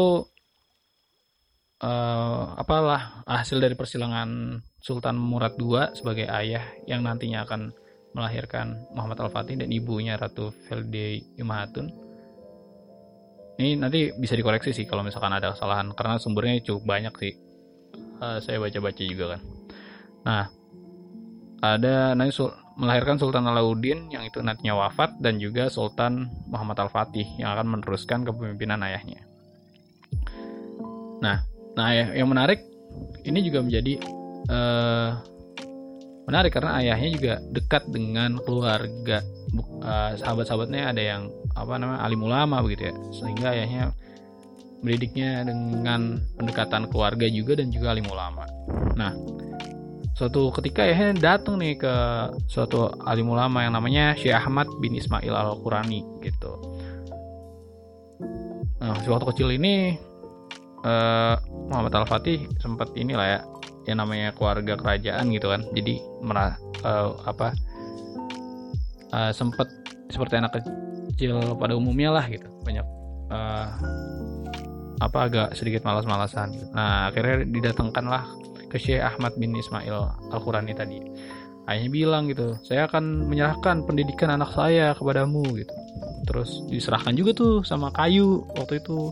uh, 1.81 2.45
apalah 2.55 3.25
hasil 3.25 3.57
dari 3.57 3.73
persilangan 3.73 4.61
Sultan 4.79 5.17
Murad 5.17 5.57
II 5.57 5.97
sebagai 5.97 6.29
ayah 6.29 6.61
yang 6.85 7.01
nantinya 7.01 7.43
akan 7.43 7.73
melahirkan 8.13 8.85
Muhammad 8.93 9.27
Al-Fatih 9.27 9.65
dan 9.65 9.73
ibunya 9.73 10.15
Ratu 10.15 10.53
Velde 10.69 11.25
Yumahatun 11.35 12.04
ini 13.55 13.79
nanti 13.79 14.11
bisa 14.15 14.35
dikoreksi 14.35 14.75
sih 14.75 14.85
kalau 14.87 15.03
misalkan 15.03 15.31
ada 15.31 15.55
kesalahan 15.55 15.91
karena 15.95 16.19
sumbernya 16.19 16.59
cukup 16.63 16.83
banyak 16.83 17.13
sih. 17.19 17.33
Uh, 18.19 18.39
saya 18.39 18.59
baca-baca 18.59 19.03
juga 19.03 19.35
kan. 19.35 19.41
Nah 20.25 20.43
ada 21.63 22.13
nanti 22.13 22.35
melahirkan 22.75 23.15
Sultan 23.15 23.47
Alauddin 23.47 24.11
yang 24.11 24.27
itu 24.27 24.43
nantinya 24.43 24.75
wafat 24.75 25.15
dan 25.23 25.39
juga 25.39 25.71
Sultan 25.71 26.27
Muhammad 26.51 26.75
Al-Fatih 26.87 27.39
yang 27.39 27.55
akan 27.55 27.79
meneruskan 27.79 28.27
kepemimpinan 28.27 28.83
ayahnya. 28.83 29.23
Nah, 31.23 31.47
nah 31.79 31.87
yang 31.95 32.27
menarik 32.27 32.59
ini 33.23 33.39
juga 33.39 33.63
menjadi 33.63 34.03
uh, 34.51 35.09
menarik 36.27 36.51
karena 36.51 36.83
ayahnya 36.83 37.09
juga 37.15 37.33
dekat 37.55 37.87
dengan 37.87 38.35
keluarga. 38.43 39.23
Uh, 39.79 40.11
sahabat-sahabatnya 40.19 40.91
ada 40.91 41.01
yang 41.01 41.21
apa 41.55 41.79
namanya 41.79 42.03
alim 42.03 42.21
ulama 42.21 42.59
begitu 42.59 42.91
ya 42.91 42.93
sehingga 43.15 43.47
ayahnya 43.55 43.83
mendidiknya 44.85 45.41
dengan 45.47 46.21
pendekatan 46.37 46.85
keluarga 46.93 47.25
juga 47.25 47.57
dan 47.57 47.73
juga 47.73 47.97
alim 47.97 48.05
ulama. 48.05 48.45
Nah, 48.93 49.17
suatu 50.13 50.53
ketika 50.61 50.85
ya 50.85 51.09
datang 51.17 51.57
nih 51.57 51.81
ke 51.81 51.93
suatu 52.45 52.93
alim 53.09 53.33
ulama 53.33 53.65
yang 53.65 53.73
namanya 53.73 54.13
Syekh 54.13 54.37
Ahmad 54.37 54.69
bin 54.77 54.93
Ismail 54.93 55.33
Al 55.33 55.57
Qurani 55.57 56.05
gitu. 56.21 56.53
Nah, 58.77 58.93
waktu 58.93 59.25
kecil 59.33 59.49
ini 59.57 59.97
uh, 60.85 61.35
Muhammad 61.71 61.97
Al 61.97 62.05
Fatih 62.05 62.45
sempat 62.61 62.93
inilah 62.93 63.25
ya 63.25 63.39
yang 63.89 64.05
namanya 64.05 64.37
keluarga 64.37 64.77
kerajaan 64.77 65.33
gitu 65.33 65.49
kan. 65.49 65.65
Jadi 65.73 65.97
merah 66.21 66.53
uh, 66.85 67.17
apa 67.25 67.57
uh, 69.17 69.33
sempat 69.33 69.65
seperti 70.13 70.37
anak 70.37 70.61
kecil 71.15 71.55
pada 71.55 71.79
umumnya 71.79 72.11
lah 72.11 72.27
gitu. 72.27 72.45
Banyak 72.67 72.85
uh, 73.31 73.67
apa 74.99 75.17
agak 75.31 75.47
sedikit 75.55 75.87
malas-malasan. 75.87 76.51
Gitu. 76.51 76.67
Nah, 76.75 77.09
akhirnya 77.09 77.47
didatangkanlah 77.47 78.27
ke 78.67 78.77
Syekh 78.77 78.99
Ahmad 78.99 79.35
bin 79.39 79.55
Ismail 79.55 80.11
Al-Qurani 80.35 80.75
tadi. 80.75 80.99
Ayahnya 81.65 81.89
bilang 81.89 82.29
gitu, 82.29 82.53
saya 82.61 82.85
akan 82.85 83.25
menyerahkan 83.25 83.81
pendidikan 83.89 84.29
anak 84.29 84.53
saya 84.53 84.93
kepadamu 84.93 85.41
gitu. 85.57 85.73
Terus 86.29 86.61
diserahkan 86.69 87.17
juga 87.17 87.33
tuh 87.33 87.65
sama 87.65 87.89
kayu 87.89 88.45
waktu 88.53 88.77
itu. 88.83 89.09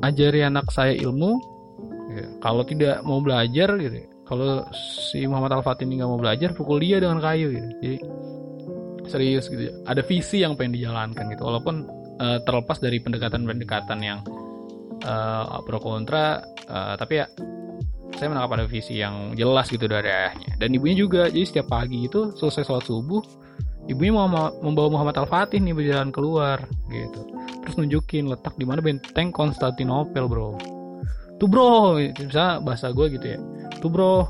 Ajari 0.00 0.40
anak 0.46 0.72
saya 0.72 0.96
ilmu. 0.96 1.36
Ya, 2.16 2.24
kalau 2.40 2.64
tidak 2.64 3.04
mau 3.04 3.20
belajar 3.20 3.76
gitu. 3.76 4.08
Kalau 4.24 4.64
si 4.72 5.28
Muhammad 5.28 5.60
Al-Fatih 5.60 5.84
ini 5.84 6.00
nggak 6.00 6.10
mau 6.10 6.18
belajar, 6.18 6.50
pukul 6.56 6.80
dia 6.80 6.96
dengan 6.96 7.20
kayu 7.20 7.52
gitu. 7.52 7.68
Jadi 7.78 7.96
serius 9.08 9.48
gitu. 9.50 9.70
Ada 9.86 10.02
visi 10.04 10.42
yang 10.42 10.54
pengen 10.58 10.76
dijalankan 10.78 11.30
gitu. 11.32 11.42
Walaupun 11.46 11.86
uh, 12.20 12.38
terlepas 12.42 12.78
dari 12.78 12.98
pendekatan-pendekatan 13.02 13.98
yang 14.02 14.20
uh, 15.04 15.62
pro 15.62 15.78
kontra, 15.78 16.42
uh, 16.68 16.94
tapi 16.98 17.22
ya 17.22 17.26
saya 18.16 18.32
menangkap 18.32 18.62
ada 18.62 18.66
visi 18.66 19.02
yang 19.02 19.36
jelas 19.36 19.68
gitu 19.68 19.84
dari 19.86 20.08
ayahnya. 20.08 20.56
Dan 20.56 20.72
ibunya 20.76 20.96
juga. 20.96 21.28
Jadi 21.28 21.44
setiap 21.44 21.68
pagi 21.68 22.06
itu 22.08 22.32
selesai 22.36 22.64
sholat 22.64 22.84
subuh 22.86 23.22
ibunya 23.86 24.12
mau 24.14 24.26
membawa 24.62 24.88
Muhammad 24.90 25.16
Al 25.22 25.28
Fatih 25.30 25.62
nih 25.62 25.74
berjalan 25.74 26.10
keluar 26.10 26.58
gitu. 26.90 27.20
Terus 27.62 27.74
nunjukin 27.78 28.30
letak 28.30 28.54
di 28.58 28.66
mana 28.66 28.82
benteng 28.82 29.30
Konstantinopel 29.30 30.26
bro. 30.26 30.58
Tuh 31.36 31.48
bro 31.50 31.98
bisa 31.98 32.58
bahasa 32.62 32.90
gue 32.90 33.06
gitu 33.18 33.26
ya. 33.26 33.38
Tuh 33.78 33.90
bro. 33.90 34.26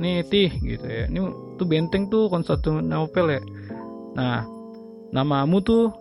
Nih 0.00 0.24
tih 0.28 0.52
gitu 0.60 0.84
ya. 0.84 1.08
Ini 1.08 1.20
tuh 1.56 1.66
benteng 1.66 2.08
tuh 2.12 2.28
Konstantinopel 2.28 3.26
ya. 3.36 3.40
Nah 4.16 4.46
namamu 5.10 5.58
tuh 5.64 5.92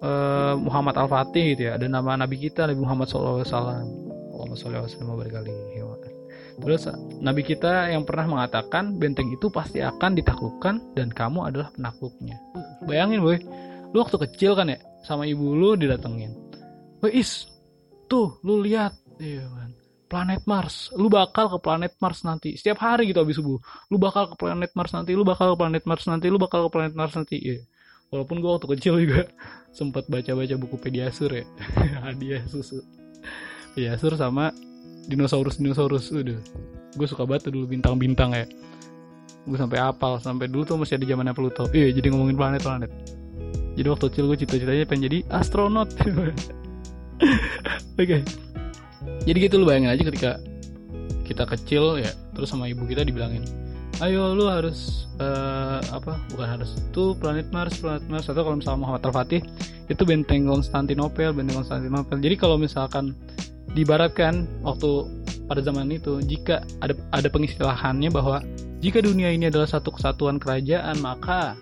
uh, 0.00 0.54
Muhammad 0.56 0.96
Al 0.96 1.08
Fatih 1.10 1.54
gitu 1.54 1.70
ya. 1.70 1.76
Ada 1.76 1.86
nama 1.90 2.16
Nabi 2.16 2.38
kita 2.38 2.66
Nabi 2.70 2.80
Muhammad 2.80 3.06
SAW 3.10 3.44
Allahumma 3.44 4.56
sholli 4.56 4.80
wa 4.80 5.16
berkali 5.20 5.52
Terus 6.60 6.92
Nabi 7.24 7.42
kita 7.42 7.88
yang 7.88 8.04
pernah 8.04 8.36
mengatakan 8.36 9.00
benteng 9.00 9.32
itu 9.32 9.48
pasti 9.48 9.80
akan 9.80 10.12
ditaklukkan 10.12 10.92
dan 10.92 11.08
kamu 11.08 11.48
adalah 11.48 11.72
penakluknya. 11.72 12.36
Bayangin 12.84 13.24
boy, 13.24 13.40
lu 13.92 13.96
waktu 13.96 14.20
kecil 14.28 14.52
kan 14.52 14.68
ya 14.68 14.78
sama 15.00 15.24
ibu 15.24 15.56
lu 15.56 15.74
didatengin. 15.74 16.36
Is, 17.08 17.48
tuh 18.12 18.36
lu 18.44 18.60
lihat, 18.60 18.92
iya 19.16 19.48
kan, 19.48 19.69
planet 20.10 20.42
Mars, 20.42 20.90
lu 20.98 21.06
bakal 21.06 21.46
ke 21.46 21.58
planet 21.62 21.94
Mars 22.02 22.26
nanti. 22.26 22.58
Setiap 22.58 22.82
hari 22.82 23.14
gitu 23.14 23.22
habis 23.22 23.38
subuh, 23.38 23.62
lu 23.86 23.96
bakal 24.02 24.26
ke 24.26 24.34
planet 24.34 24.74
Mars 24.74 24.90
nanti, 24.90 25.14
lu 25.14 25.22
bakal 25.22 25.54
ke 25.54 25.56
planet 25.62 25.84
Mars 25.86 26.04
nanti, 26.10 26.26
lu 26.26 26.36
bakal 26.42 26.66
ke 26.66 26.70
planet 26.74 26.94
Mars 26.98 27.14
nanti. 27.14 27.38
Iya. 27.38 27.62
Walaupun 28.10 28.42
gue 28.42 28.50
waktu 28.50 28.66
kecil 28.74 28.94
juga 28.98 29.30
sempat 29.78 30.10
baca-baca 30.10 30.58
buku 30.58 30.76
Pediasur 30.82 31.30
ya, 31.30 31.46
hadiah 32.10 32.42
susu. 32.50 32.82
Pediasur 33.78 34.18
sama 34.18 34.50
dinosaurus 35.06 35.62
dinosaurus, 35.62 36.10
udah. 36.10 36.42
Gue 36.98 37.06
suka 37.06 37.22
banget 37.22 37.54
dulu 37.54 37.70
bintang-bintang 37.70 38.34
ya. 38.34 38.50
Gue 39.46 39.56
sampai 39.56 39.78
apal, 39.78 40.18
sampai 40.18 40.50
dulu 40.50 40.66
tuh 40.66 40.76
masih 40.82 40.98
ada 40.98 41.06
zamannya 41.06 41.32
Pluto. 41.38 41.70
Iya, 41.70 41.94
jadi 41.94 42.10
ngomongin 42.10 42.34
planet-planet. 42.34 42.90
Jadi 43.78 43.86
waktu 43.86 44.04
kecil 44.10 44.26
gue 44.26 44.38
cita-citanya 44.42 44.84
pengen 44.90 45.06
jadi 45.06 45.18
astronot. 45.30 45.88
Oke. 46.02 46.26
Okay. 47.94 48.49
Jadi 49.24 49.36
gitu 49.48 49.60
lu 49.60 49.66
bayangin 49.68 49.92
aja 49.92 50.02
ketika 50.04 50.30
kita 51.24 51.46
kecil 51.46 52.00
ya, 52.00 52.10
terus 52.34 52.50
sama 52.50 52.66
ibu 52.66 52.82
kita 52.84 53.06
dibilangin, 53.06 53.46
ayo 54.02 54.34
lu 54.34 54.50
harus 54.50 55.06
uh, 55.22 55.78
apa? 55.94 56.18
Bukan 56.34 56.48
harus 56.58 56.74
itu 56.74 57.14
planet 57.16 57.48
Mars, 57.54 57.78
planet 57.78 58.04
Mars 58.10 58.26
atau 58.26 58.42
kalau 58.42 58.58
misalnya 58.58 58.80
Muhammad 58.82 59.06
Al 59.06 59.14
Fatih 59.14 59.40
itu 59.86 60.02
benteng 60.02 60.50
Konstantinopel, 60.50 61.30
benteng 61.30 61.62
Konstantinopel. 61.62 62.18
Jadi 62.18 62.34
kalau 62.34 62.58
misalkan 62.58 63.14
dibaratkan 63.78 64.50
waktu 64.66 65.06
pada 65.46 65.62
zaman 65.62 65.90
itu 65.90 66.18
jika 66.26 66.62
ada 66.82 66.94
ada 67.14 67.28
pengistilahannya 67.30 68.10
bahwa 68.10 68.42
jika 68.82 69.02
dunia 69.02 69.30
ini 69.30 69.50
adalah 69.50 69.66
satu 69.66 69.94
kesatuan 69.94 70.38
kerajaan 70.38 70.98
maka 71.02 71.58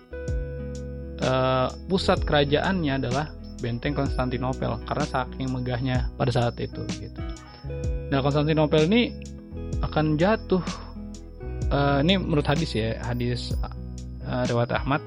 uh, 1.21 1.69
pusat 1.89 2.21
kerajaannya 2.21 3.01
adalah 3.01 3.33
benteng 3.59 3.95
Konstantinopel 3.95 4.79
karena 4.87 5.05
saking 5.05 5.47
megahnya 5.51 5.97
pada 6.15 6.31
saat 6.31 6.55
itu 6.59 6.81
gitu. 6.97 7.19
Nah 8.09 8.19
Konstantinopel 8.23 8.87
ini 8.89 9.13
akan 9.83 10.19
jatuh. 10.19 10.63
Uh, 11.69 12.01
ini 12.01 12.17
menurut 12.17 12.49
hadis 12.49 12.73
ya 12.73 12.97
hadis 13.05 13.53
uh, 14.25 14.43
riwayat 14.49 14.73
Ahmad. 14.73 15.03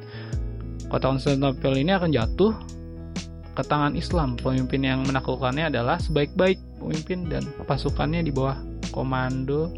Kota 0.87 1.11
Konstantinopel 1.11 1.75
ini 1.81 1.93
akan 1.97 2.13
jatuh 2.13 2.53
ke 3.53 3.63
tangan 3.67 3.99
Islam. 3.99 4.39
Pemimpin 4.39 4.85
yang 4.85 5.05
menaklukkannya 5.05 5.69
adalah 5.73 6.01
sebaik-baik 6.01 6.61
pemimpin 6.81 7.29
dan 7.29 7.45
pasukannya 7.67 8.25
di 8.25 8.33
bawah 8.33 8.57
komando 8.93 9.73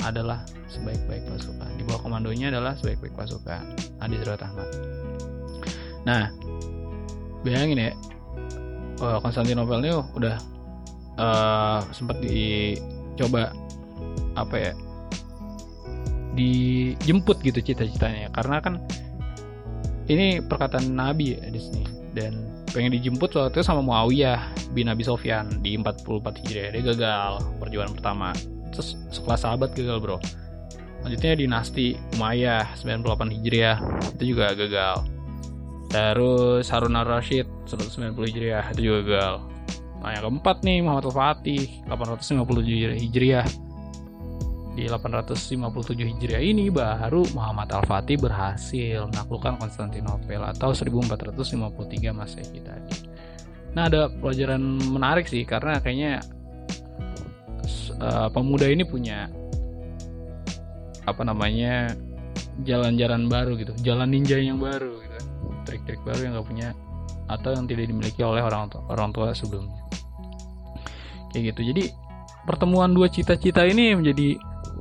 adalah 0.00 0.44
sebaik-baik 0.72 1.28
pasukan. 1.28 1.70
Di 1.76 1.82
bawah 1.84 2.00
komandonya 2.08 2.48
adalah 2.52 2.72
sebaik-baik 2.78 3.12
pasukan. 3.16 3.62
Hadis 4.00 4.24
riwayat 4.24 4.44
Ahmad. 4.48 4.68
Nah, 6.08 6.32
bayangin 7.46 7.90
ya 7.90 7.90
uh, 9.00 9.18
Konstantinopel 9.24 9.80
ini 9.82 9.92
udah 10.16 10.36
uh, 11.16 11.80
sempat 11.90 12.20
dicoba 12.20 13.52
apa 14.36 14.56
ya 14.56 14.72
dijemput 16.34 17.42
gitu 17.42 17.58
cita-citanya. 17.60 18.30
Karena 18.34 18.62
kan 18.62 18.78
ini 20.06 20.42
perkataan 20.42 20.94
Nabi 20.94 21.38
ya 21.38 21.50
di 21.50 21.60
sini. 21.60 21.84
Dan 22.10 22.62
pengen 22.74 22.90
dijemput 22.94 23.30
waktu 23.38 23.62
itu 23.62 23.66
sama 23.66 23.82
Muawiyah 23.86 24.74
bin 24.74 24.90
Abi 24.90 25.06
Sofyan 25.06 25.62
di 25.62 25.78
44 25.78 26.42
Hijriah. 26.42 26.70
Dia 26.74 26.82
gagal 26.94 27.32
perjuangan 27.62 27.94
pertama. 27.94 28.28
Terus 28.74 28.98
sekelas 29.10 29.46
sahabat 29.46 29.74
gagal 29.74 29.98
bro. 30.02 30.18
Lanjutnya 31.00 31.32
dinasti 31.38 31.96
Umayyah 32.18 32.76
98 32.76 33.34
Hijriah 33.40 33.78
itu 34.18 34.36
juga 34.36 34.52
gagal 34.52 35.06
Terus 35.90 36.70
Harun 36.70 36.94
al-Rashid 36.94 37.50
190 37.66 38.14
Hijriah 38.14 38.70
itu 38.70 38.80
juga 38.94 38.98
gagal. 39.02 39.34
Nah 40.00 40.10
yang 40.14 40.24
keempat 40.30 40.62
nih 40.62 40.78
Muhammad 40.86 41.10
al-Fatih 41.10 41.82
850 41.90 42.94
Hijriah. 42.94 43.48
Di 44.70 44.86
857 44.86 45.58
Hijriah 45.98 46.38
ini 46.38 46.70
baru 46.70 47.26
Muhammad 47.34 47.74
al-Fatih 47.74 48.22
berhasil 48.22 49.10
menaklukkan 49.10 49.58
Konstantinopel 49.58 50.46
atau 50.46 50.70
1453 50.70 52.14
Masehi 52.14 52.62
tadi. 52.62 52.94
Nah 53.74 53.90
ada 53.90 54.06
pelajaran 54.14 54.62
menarik 54.94 55.26
sih 55.26 55.42
karena 55.42 55.82
kayaknya 55.82 56.22
uh, 57.98 58.30
pemuda 58.30 58.70
ini 58.70 58.86
punya 58.86 59.26
apa 61.02 61.26
namanya 61.26 61.90
jalan-jalan 62.62 63.26
baru 63.26 63.58
gitu, 63.58 63.74
jalan 63.82 64.06
ninja 64.14 64.38
yang 64.38 64.62
baru 64.62 65.02
gitu 65.02 65.09
trik-trik 65.64 66.00
baru 66.02 66.20
yang 66.28 66.32
gak 66.40 66.48
punya 66.48 66.68
atau 67.30 67.54
yang 67.54 67.64
tidak 67.70 67.86
dimiliki 67.86 68.20
oleh 68.26 68.42
orang 68.42 68.66
tua, 68.66 68.82
orang 68.90 69.14
tua 69.14 69.30
sebelumnya. 69.30 69.78
Kayak 71.30 71.54
gitu. 71.54 71.60
Jadi 71.70 71.84
pertemuan 72.42 72.90
dua 72.90 73.06
cita-cita 73.06 73.62
ini 73.62 73.94
menjadi 73.94 74.34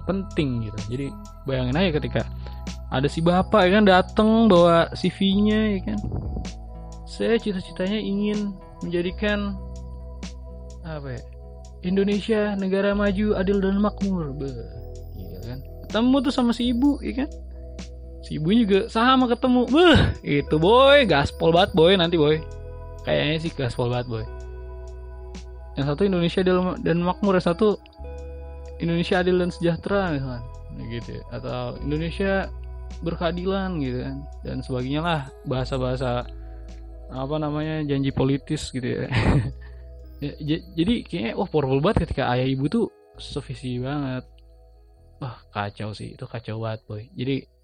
penting 0.10 0.66
gitu. 0.66 0.80
Jadi 0.90 1.06
bayangin 1.46 1.78
aja 1.78 1.90
ketika 2.02 2.22
ada 2.90 3.06
si 3.06 3.22
bapak 3.22 3.70
ya 3.70 3.72
kan 3.78 3.86
datang 3.86 4.50
bawa 4.50 4.90
CV-nya 4.98 5.78
ya 5.78 5.80
kan. 5.94 6.00
Saya 7.06 7.38
cita-citanya 7.38 8.02
ingin 8.02 8.58
menjadikan 8.82 9.54
apa 10.82 11.20
ya 11.20 11.22
Indonesia 11.86 12.58
negara 12.58 12.98
maju 12.98 13.38
adil 13.38 13.62
dan 13.62 13.78
makmur. 13.78 14.34
Be, 14.34 14.50
ya 15.22 15.40
kan. 15.46 15.60
Ketemu 15.86 16.16
tuh 16.26 16.34
sama 16.34 16.50
si 16.50 16.74
ibu 16.74 16.98
ya 17.06 17.26
kan 17.26 17.30
si 18.24 18.36
ibu 18.38 18.52
juga 18.52 18.92
sama 18.92 19.26
ketemu. 19.32 19.62
Beh 19.70 20.00
itu 20.24 20.56
boy 20.60 21.08
gaspol 21.08 21.56
banget 21.56 21.72
boy 21.76 21.94
nanti 21.96 22.16
boy. 22.20 22.40
Kayaknya 23.08 23.38
sih 23.40 23.52
gaspol 23.56 23.88
banget 23.92 24.08
boy. 24.08 24.26
Yang 25.80 25.86
satu 25.96 26.02
Indonesia 26.04 26.40
adil 26.44 26.58
dan 26.84 26.98
makmur 27.00 27.40
yang 27.40 27.46
satu 27.46 27.80
Indonesia 28.84 29.24
adil 29.24 29.36
dan 29.40 29.50
sejahtera 29.52 30.12
misalkan. 30.12 30.44
Gitu 30.80 31.20
ya. 31.20 31.24
atau 31.36 31.76
Indonesia 31.84 32.48
berkeadilan 33.04 33.80
gitu 33.84 34.00
kan. 34.04 34.18
Dan 34.44 34.58
sebagainya 34.64 35.02
lah 35.04 35.22
bahasa-bahasa 35.48 36.28
apa 37.10 37.36
namanya 37.42 37.82
janji 37.90 38.14
politis 38.14 38.70
gitu 38.70 38.86
ya, 38.86 39.10
ya 40.22 40.58
jadi 40.78 41.02
kayaknya 41.02 41.34
wah 41.34 41.50
powerful 41.50 41.82
banget 41.82 42.06
ketika 42.06 42.30
ayah 42.38 42.46
ibu 42.46 42.70
tuh 42.70 42.86
sevisi 43.18 43.82
banget. 43.82 44.24
Wah 45.20 45.36
kacau 45.52 45.92
sih 45.92 46.16
itu 46.16 46.26
kacau 46.30 46.62
banget 46.64 46.80
boy. 46.86 47.04
Jadi 47.18 47.59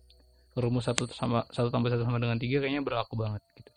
rumus 0.56 0.88
satu 0.88 1.08
sama 1.12 1.44
satu 1.52 1.68
tambah 1.68 1.91
satu 1.91 2.08
sama 2.08 2.18
dengan 2.18 2.39
tiga 2.39 2.63
kayaknya 2.63 2.82
berlaku 2.82 3.20
banget 3.20 3.44
gitu. 3.60 3.72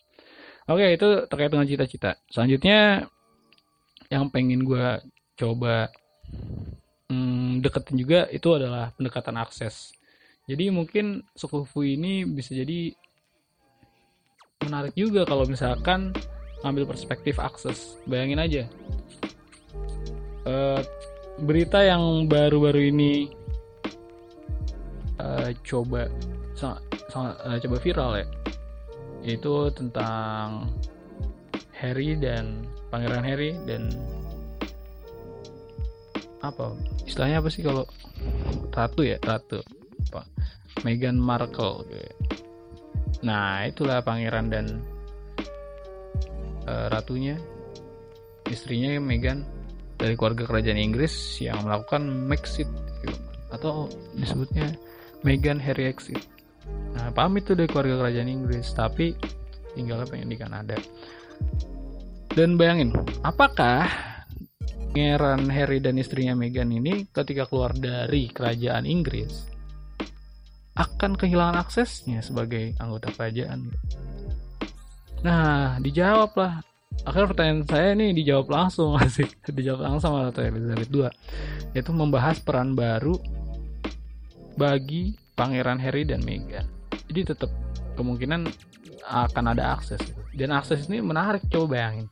Oke 0.69 0.87
itu 0.95 1.09
terkait 1.27 1.51
dengan 1.51 1.67
cita-cita. 1.67 2.11
Selanjutnya 2.31 3.09
yang 4.09 4.31
pengen 4.33 4.65
gue 4.65 5.03
coba 5.37 5.93
hmm, 7.09 7.61
deketin 7.61 7.97
juga 7.99 8.29
itu 8.31 8.49
adalah 8.55 8.95
pendekatan 8.95 9.37
akses. 9.37 9.93
Jadi 10.49 10.73
mungkin 10.73 11.25
suku 11.37 11.69
ini 11.85 12.25
bisa 12.25 12.57
jadi 12.57 12.93
menarik 14.65 14.97
juga 14.97 15.29
kalau 15.29 15.45
misalkan 15.45 16.13
ngambil 16.65 16.89
perspektif 16.89 17.37
akses. 17.39 18.01
Bayangin 18.09 18.41
aja. 18.41 18.63
Uh, 20.49 20.81
berita 21.45 21.85
yang 21.85 22.25
baru-baru 22.27 22.89
ini 22.89 23.29
uh, 25.21 25.53
coba 25.63 26.09
sangat, 26.59 26.83
sangat 27.07 27.35
uh, 27.47 27.59
coba 27.63 27.77
viral 27.79 28.11
ya. 28.19 28.27
Itu 29.23 29.71
tentang 29.71 30.75
Harry 31.79 32.19
dan 32.19 32.67
Pangeran 32.91 33.23
Harry 33.23 33.55
dan 33.63 33.95
apa? 36.43 36.75
Istilahnya 37.07 37.39
apa 37.39 37.49
sih 37.51 37.63
kalau 37.63 37.87
ratu 38.75 39.07
ya? 39.07 39.19
Ratu. 39.23 39.63
Apa? 40.11 40.23
Meghan 40.83 41.19
Markle 41.19 41.87
nah 43.19 43.67
itulah 43.67 43.99
pangeran 43.99 44.47
dan 44.47 44.67
uh, 46.71 46.87
ratunya. 46.87 47.35
Istrinya 48.47 48.95
Meghan 49.03 49.43
dari 49.99 50.15
keluarga 50.15 50.47
kerajaan 50.47 50.79
Inggris 50.79 51.43
yang 51.43 51.67
melakukan 51.67 52.07
Maxit 52.31 52.71
atau 53.51 53.91
disebutnya 54.15 54.71
Meghan 55.27 55.59
Harry 55.59 55.91
exit 55.91 56.38
Nah, 56.99 57.15
pamit 57.15 57.47
tuh 57.47 57.55
dari 57.55 57.71
keluarga 57.71 58.07
kerajaan 58.07 58.31
Inggris, 58.31 58.75
tapi 58.75 59.15
tinggalnya 59.77 60.07
pengen 60.09 60.33
di 60.33 60.39
Kanada. 60.39 60.77
Dan 62.33 62.59
bayangin, 62.59 62.95
apakah 63.23 63.87
Pangeran 64.99 65.47
Harry 65.47 65.79
dan 65.79 65.95
istrinya 65.95 66.35
Meghan 66.35 66.75
ini 66.75 67.07
ketika 67.15 67.47
keluar 67.47 67.71
dari 67.71 68.27
kerajaan 68.35 68.83
Inggris 68.83 69.47
akan 70.75 71.15
kehilangan 71.15 71.55
aksesnya 71.63 72.19
sebagai 72.19 72.75
anggota 72.83 73.15
kerajaan? 73.15 73.71
Nah, 75.23 75.79
dijawab 75.79 76.35
lah. 76.35 76.67
Akhirnya 77.07 77.31
pertanyaan 77.31 77.63
saya 77.71 77.95
ini 77.95 78.11
dijawab 78.11 78.51
langsung 78.51 78.99
asik. 79.03 79.39
dijawab 79.55 79.87
langsung 79.87 80.11
sama 80.11 80.35
Ratu 80.35 80.43
Elizabeth 80.43 80.91
II. 80.91 81.07
Yaitu 81.79 81.93
membahas 81.95 82.43
peran 82.43 82.75
baru 82.75 83.23
bagi 84.59 85.15
Pangeran 85.39 85.79
Harry 85.79 86.03
dan 86.03 86.19
Meghan. 86.27 86.67
Jadi 87.07 87.31
tetap 87.31 87.51
kemungkinan 87.95 88.51
akan 89.07 89.45
ada 89.55 89.79
akses. 89.79 90.03
Dan 90.35 90.51
akses 90.51 90.91
ini 90.91 90.99
menarik 90.99 91.47
coba 91.47 91.79
bayangin. 91.79 92.11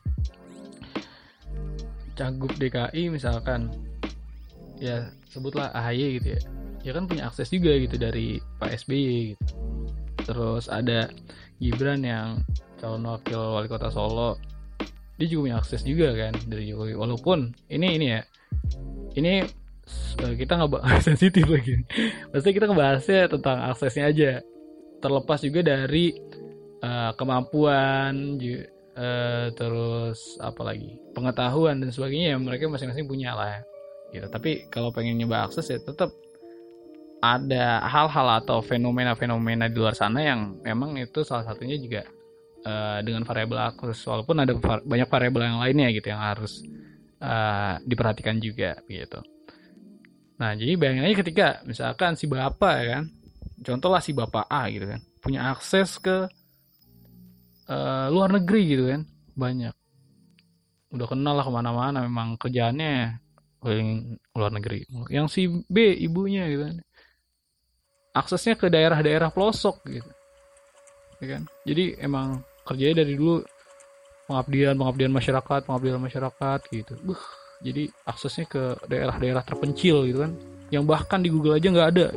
Cagup 2.15 2.55
DKI 2.57 3.13
misalkan 3.13 3.69
ya 4.79 5.11
sebutlah 5.29 5.75
AHY 5.75 6.23
gitu 6.23 6.29
ya. 6.39 6.41
Ya 6.87 6.91
kan 6.95 7.11
punya 7.11 7.27
akses 7.27 7.51
juga 7.51 7.75
gitu 7.75 7.99
dari 7.99 8.39
Pak 8.63 8.71
SBY 8.87 9.35
gitu. 9.35 9.45
Terus 10.23 10.71
ada 10.71 11.11
Gibran 11.59 12.07
yang 12.07 12.47
calon 12.79 13.05
wakil 13.11 13.59
wali 13.59 13.67
kota 13.67 13.91
Solo. 13.91 14.39
Dia 15.19 15.27
juga 15.27 15.51
punya 15.51 15.59
akses 15.59 15.83
juga 15.83 16.15
kan 16.15 16.33
dari 16.47 16.71
Jokowi. 16.71 16.95
Walaupun 16.95 17.53
ini 17.73 17.99
ini 17.99 18.07
ya 18.15 18.21
ini 19.17 19.43
kita 20.17 20.59
nggak 20.59 20.73
bahas 20.73 21.03
sensitif 21.09 21.47
lagi. 21.47 21.85
Pasti 22.33 22.51
kita 22.51 22.67
ngebahasnya 22.67 23.31
tentang 23.31 23.59
aksesnya 23.71 24.05
aja. 24.11 24.33
Terlepas 24.99 25.39
juga 25.45 25.61
dari 25.63 26.17
uh, 26.83 27.13
kemampuan 27.15 28.41
uh, 28.41 29.47
terus 29.53 30.41
apa 30.41 30.63
lagi 30.65 30.97
pengetahuan 31.13 31.79
dan 31.85 31.93
sebagainya 31.93 32.35
ya 32.35 32.37
mereka 32.41 32.67
masing-masing 32.67 33.07
punya 33.07 33.37
lah 33.37 33.61
ya. 33.61 33.61
Gitu. 34.17 34.27
Tapi 34.33 34.51
kalau 34.73 34.91
pengen 34.91 35.21
nyoba 35.21 35.47
akses 35.47 35.69
ya 35.69 35.79
tetap 35.79 36.11
ada 37.21 37.81
hal-hal 37.85 38.45
atau 38.45 38.61
fenomena-fenomena 38.61 39.73
di 39.73 39.77
luar 39.81 39.97
sana 39.97 40.21
yang 40.21 40.61
memang 40.63 40.95
itu 41.01 41.25
salah 41.25 41.43
satunya 41.49 41.77
juga 41.77 42.03
uh, 42.65 42.99
dengan 43.05 43.23
variabel 43.23 43.61
akses. 43.71 44.01
Walaupun 44.03 44.37
ada 44.43 44.53
var 44.57 44.81
banyak 44.83 45.09
variabel 45.09 45.43
yang 45.45 45.59
lainnya 45.61 45.89
gitu 45.93 46.09
yang 46.11 46.23
harus 46.23 46.65
uh, 47.21 47.79
diperhatikan 47.85 48.41
juga 48.41 48.81
gitu 48.89 49.36
nah 50.37 50.53
jadi 50.53 50.77
bayangin 50.77 51.09
aja 51.09 51.17
ketika 51.25 51.47
misalkan 51.65 52.13
si 52.15 52.29
bapak 52.29 52.75
ya 52.83 52.87
kan? 52.99 53.05
Contohlah 53.65 54.01
si 54.05 54.13
bapak 54.13 54.47
A 54.53 54.69
gitu 54.69 54.85
kan? 54.85 55.01
Punya 55.25 55.49
akses 55.51 55.97
ke 55.97 56.29
uh, 57.73 58.07
luar 58.13 58.31
negeri 58.37 58.63
gitu 58.69 58.85
kan? 58.93 59.03
Banyak. 59.33 59.75
Udah 60.93 61.07
kenal 61.09 61.35
lah 61.35 61.45
ke 61.45 61.53
mana-mana 61.53 61.99
memang 62.05 62.37
kerjaannya 62.37 63.21
keliling 63.61 64.21
luar 64.37 64.53
negeri. 64.53 64.85
Yang 65.11 65.27
si 65.33 65.43
B 65.67 65.97
ibunya 65.99 66.47
gitu 66.53 66.69
kan? 66.69 66.77
Aksesnya 68.17 68.57
ke 68.57 68.69
daerah-daerah 68.69 69.29
pelosok 69.33 69.83
gitu. 69.89 70.11
Ya 71.21 71.27
kan? 71.37 71.43
Jadi 71.65 71.97
emang 72.01 72.45
kerjanya 72.65 73.05
dari 73.05 73.17
dulu 73.17 73.41
pengabdian 74.27 74.75
pengabdian 74.77 75.13
masyarakat 75.13 75.61
pengabdian 75.65 76.01
masyarakat 76.03 76.61
gitu. 76.71 76.95
Buh, 77.03 77.23
jadi 77.65 77.89
aksesnya 78.05 78.47
ke 78.49 78.63
daerah-daerah 78.89 79.43
terpencil 79.45 80.05
gitu 80.09 80.25
kan. 80.25 80.33
Yang 80.69 80.85
bahkan 80.85 81.23
di 81.23 81.31
Google 81.31 81.57
aja 81.57 81.69
nggak 81.71 81.89
ada. 81.95 82.09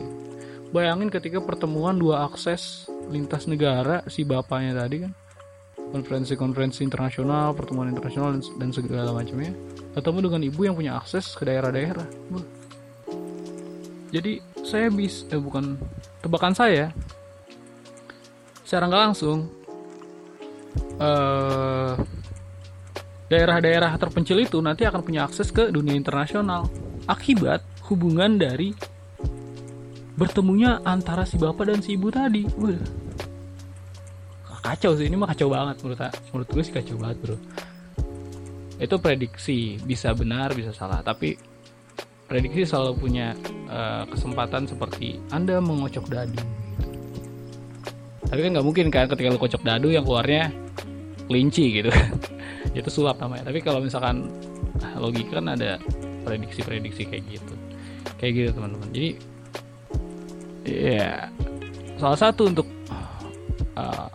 Bayangin 0.70 1.10
ketika 1.10 1.42
pertemuan 1.42 1.98
dua 1.98 2.26
akses 2.26 2.90
lintas 3.10 3.50
negara 3.50 4.06
si 4.06 4.22
bapaknya 4.22 4.78
tadi 4.86 5.02
kan 5.06 5.14
konferensi-konferensi 5.90 6.86
internasional, 6.86 7.58
pertemuan 7.58 7.90
internasional 7.90 8.38
dan, 8.38 8.70
segala 8.70 9.10
macamnya, 9.10 9.50
ketemu 9.98 10.18
dengan 10.30 10.42
ibu 10.46 10.62
yang 10.62 10.78
punya 10.78 10.94
akses 11.02 11.34
ke 11.34 11.50
daerah-daerah. 11.50 12.06
Jadi 14.14 14.38
saya 14.62 14.94
bis, 14.94 15.26
eh 15.34 15.42
bukan 15.42 15.82
tebakan 16.22 16.54
saya, 16.54 16.94
secara 18.62 18.86
nggak 18.86 19.04
langsung 19.10 19.50
daerah 21.02 21.98
daerah-daerah 23.30 23.94
terpencil 24.02 24.42
itu 24.42 24.58
nanti 24.60 24.84
akan 24.90 25.06
punya 25.06 25.30
akses 25.30 25.54
ke 25.54 25.70
dunia 25.70 25.94
internasional 25.94 26.66
akibat 27.06 27.62
hubungan 27.88 28.42
dari 28.42 28.74
bertemunya 30.18 30.82
antara 30.84 31.24
si 31.24 31.38
bapak 31.38 31.70
dan 31.70 31.80
si 31.80 31.96
ibu 31.96 32.10
tadi. 32.10 32.44
Kacau 34.60 34.92
sih 34.98 35.08
ini 35.08 35.16
mah 35.16 35.32
kacau 35.32 35.48
banget 35.48 35.80
menurut 35.82 36.00
menurut 36.34 36.50
gue 36.52 36.64
sih 36.66 36.74
kacau 36.74 36.98
banget 37.00 37.18
bro. 37.24 37.38
Itu 38.82 38.96
prediksi 39.00 39.80
bisa 39.80 40.12
benar 40.12 40.52
bisa 40.52 40.76
salah 40.76 41.00
tapi 41.00 41.38
prediksi 42.28 42.68
selalu 42.68 42.94
punya 43.00 43.34
uh, 43.72 44.04
kesempatan 44.10 44.68
seperti 44.68 45.22
anda 45.32 45.64
mengocok 45.64 46.06
dadu. 46.12 46.42
Tapi 48.30 48.40
kan 48.46 48.50
nggak 48.58 48.68
mungkin 48.68 48.86
kan 48.92 49.06
ketika 49.10 49.32
lu 49.32 49.40
kocok 49.40 49.64
dadu 49.64 49.90
yang 49.90 50.04
keluarnya 50.04 50.52
kelinci 51.30 51.82
gitu 51.82 51.90
itu 52.76 52.90
sulap 52.92 53.18
namanya 53.18 53.50
tapi 53.50 53.60
kalau 53.64 53.82
misalkan 53.82 54.30
logika 54.98 55.42
kan 55.42 55.56
ada 55.56 55.82
prediksi-prediksi 56.24 57.10
kayak 57.10 57.24
gitu 57.28 57.54
kayak 58.22 58.32
gitu 58.36 58.50
teman-teman 58.54 58.90
jadi 58.94 59.10
ya 60.70 61.12
salah 61.98 62.20
satu 62.20 62.48
untuk 62.48 62.68
uh, 63.76 64.08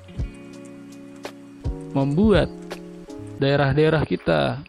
membuat 1.94 2.50
daerah-daerah 3.38 4.02
kita 4.06 4.62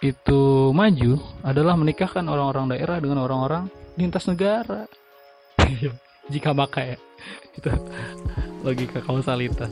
itu 0.00 0.72
maju 0.72 1.20
adalah 1.44 1.76
menikahkan 1.76 2.24
orang-orang 2.24 2.72
daerah 2.72 2.96
dengan 3.04 3.20
orang-orang 3.20 3.68
lintas 4.00 4.24
negara. 4.24 4.88
Jika 6.32 6.56
maka 6.56 6.96
ya. 6.96 6.98
Itu 7.52 7.68
logika 8.64 9.04
kausalitas. 9.04 9.68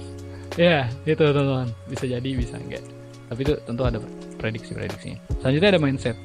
Ya, 0.61 0.91
itu 1.09 1.17
teman-teman. 1.17 1.73
Bisa 1.89 2.05
jadi, 2.05 2.31
bisa 2.37 2.61
enggak. 2.61 2.85
Tapi 3.29 3.41
itu 3.45 3.55
tentu 3.65 3.83
ada 3.85 4.01
prediksi-prediksinya. 4.41 5.19
Selanjutnya 5.45 5.71
ada 5.77 5.81
mindset. 5.81 6.17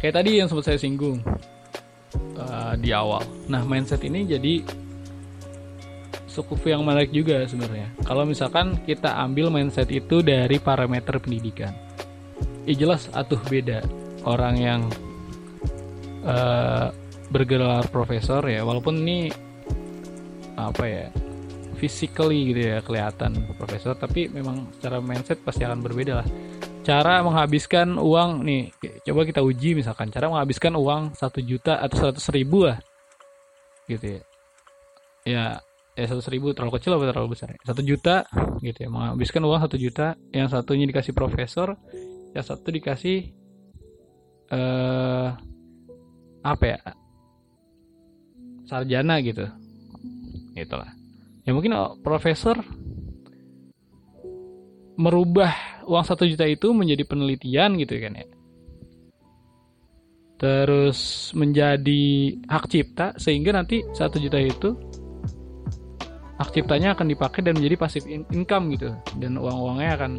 Kayak 0.00 0.14
tadi 0.20 0.30
yang 0.40 0.48
sempat 0.48 0.72
saya 0.72 0.78
singgung 0.78 1.24
uh, 2.36 2.74
di 2.76 2.92
awal. 2.92 3.24
Nah, 3.48 3.64
mindset 3.64 4.04
ini 4.04 4.28
jadi 4.28 4.64
cukup 6.32 6.64
yang 6.64 6.80
menarik 6.84 7.12
juga 7.12 7.44
sebenarnya. 7.44 7.92
Kalau 8.08 8.24
misalkan 8.24 8.80
kita 8.88 9.20
ambil 9.20 9.52
mindset 9.52 9.88
itu 9.92 10.24
dari 10.24 10.56
parameter 10.56 11.20
pendidikan, 11.20 11.76
ya 12.64 12.74
jelas 12.76 13.12
atuh 13.12 13.40
beda 13.48 13.84
orang 14.24 14.54
yang 14.56 14.80
uh, 16.24 16.88
bergelar 17.28 17.84
profesor 17.92 18.44
ya, 18.48 18.64
walaupun 18.64 19.04
ini 19.04 19.28
apa 20.56 20.84
ya 20.84 21.06
physically 21.82 22.54
gitu 22.54 22.62
ya 22.62 22.78
kelihatan 22.78 23.34
profesor, 23.58 23.98
tapi 23.98 24.30
memang 24.30 24.70
secara 24.78 25.02
mindset 25.02 25.42
pasti 25.42 25.66
akan 25.66 25.82
berbeda 25.82 26.22
lah. 26.22 26.26
Cara 26.86 27.18
menghabiskan 27.26 27.98
uang 27.98 28.46
nih, 28.46 28.70
coba 29.02 29.26
kita 29.26 29.42
uji 29.42 29.74
misalkan. 29.74 30.14
Cara 30.14 30.30
menghabiskan 30.30 30.78
uang 30.78 31.18
satu 31.18 31.42
juta 31.42 31.82
atau 31.82 31.98
seratus 31.98 32.30
ribu 32.30 32.70
lah, 32.70 32.78
gitu 33.90 34.14
ya. 34.14 34.22
Ya 35.26 35.44
ya 35.98 36.04
satu 36.06 36.22
ribu 36.30 36.54
terlalu 36.54 36.78
kecil 36.78 36.94
atau 36.94 37.10
terlalu 37.10 37.34
besar? 37.34 37.50
Satu 37.66 37.82
juta 37.82 38.30
gitu 38.62 38.78
ya. 38.78 38.86
Menghabiskan 38.86 39.42
uang 39.42 39.60
satu 39.66 39.74
juta 39.74 40.14
yang 40.30 40.46
satunya 40.46 40.86
dikasih 40.86 41.14
profesor 41.18 41.74
yang 42.30 42.46
satu 42.46 42.70
dikasih 42.70 43.26
eh 44.54 45.28
apa 46.46 46.64
ya? 46.66 46.78
Sarjana 48.70 49.18
gitu. 49.22 49.50
Itulah 50.54 51.01
ya 51.42 51.50
mungkin 51.50 51.74
oh, 51.74 51.98
profesor 51.98 52.58
merubah 54.96 55.82
uang 55.88 56.04
satu 56.04 56.28
juta 56.28 56.46
itu 56.46 56.70
menjadi 56.70 57.02
penelitian 57.08 57.74
gitu 57.80 57.98
kan 57.98 58.12
ya. 58.22 58.26
Terus 60.38 61.30
menjadi 61.38 62.34
hak 62.50 62.64
cipta 62.66 63.14
sehingga 63.14 63.54
nanti 63.54 63.82
satu 63.94 64.18
juta 64.18 64.42
itu 64.42 64.74
hak 66.38 66.50
ciptanya 66.50 66.98
akan 66.98 67.06
dipakai 67.14 67.46
dan 67.46 67.54
menjadi 67.58 67.76
pasif 67.78 68.02
income 68.10 68.74
gitu. 68.74 68.90
Dan 69.18 69.38
uang-uangnya 69.38 69.90
akan 69.98 70.12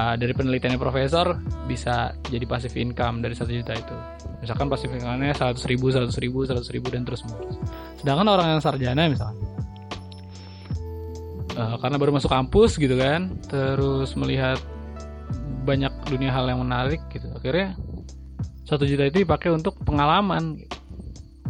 uh, 0.00 0.14
dari 0.16 0.32
penelitiannya 0.32 0.80
profesor 0.80 1.36
bisa 1.68 2.16
jadi 2.32 2.44
pasif 2.48 2.72
income 2.76 3.20
dari 3.20 3.36
satu 3.36 3.52
juta 3.52 3.76
itu. 3.76 3.96
Misalkan 4.40 4.68
pasif 4.72 4.88
income-nya 4.88 5.36
seratus 5.36 5.64
ribu 5.68 5.92
seratus 5.92 6.16
ribu 6.20 6.44
seratus 6.48 6.72
ribu 6.72 6.88
dan 6.88 7.04
terus 7.04 7.20
menerus. 7.28 7.56
Sedangkan 8.00 8.26
orang 8.32 8.56
yang 8.56 8.60
sarjana 8.64 9.12
misalnya 9.12 9.45
uh, 11.56 11.76
karena 11.80 11.96
baru 11.96 12.12
masuk 12.14 12.30
kampus 12.30 12.76
gitu 12.76 12.94
kan 13.00 13.32
terus 13.48 14.12
melihat 14.14 14.60
banyak 15.66 15.90
dunia 16.06 16.30
hal 16.30 16.46
yang 16.46 16.62
menarik 16.62 17.02
gitu. 17.10 17.26
Akhirnya 17.34 17.74
satu 18.62 18.86
juta 18.86 19.10
itu 19.10 19.26
dipakai 19.26 19.50
untuk 19.50 19.74
pengalaman. 19.82 20.62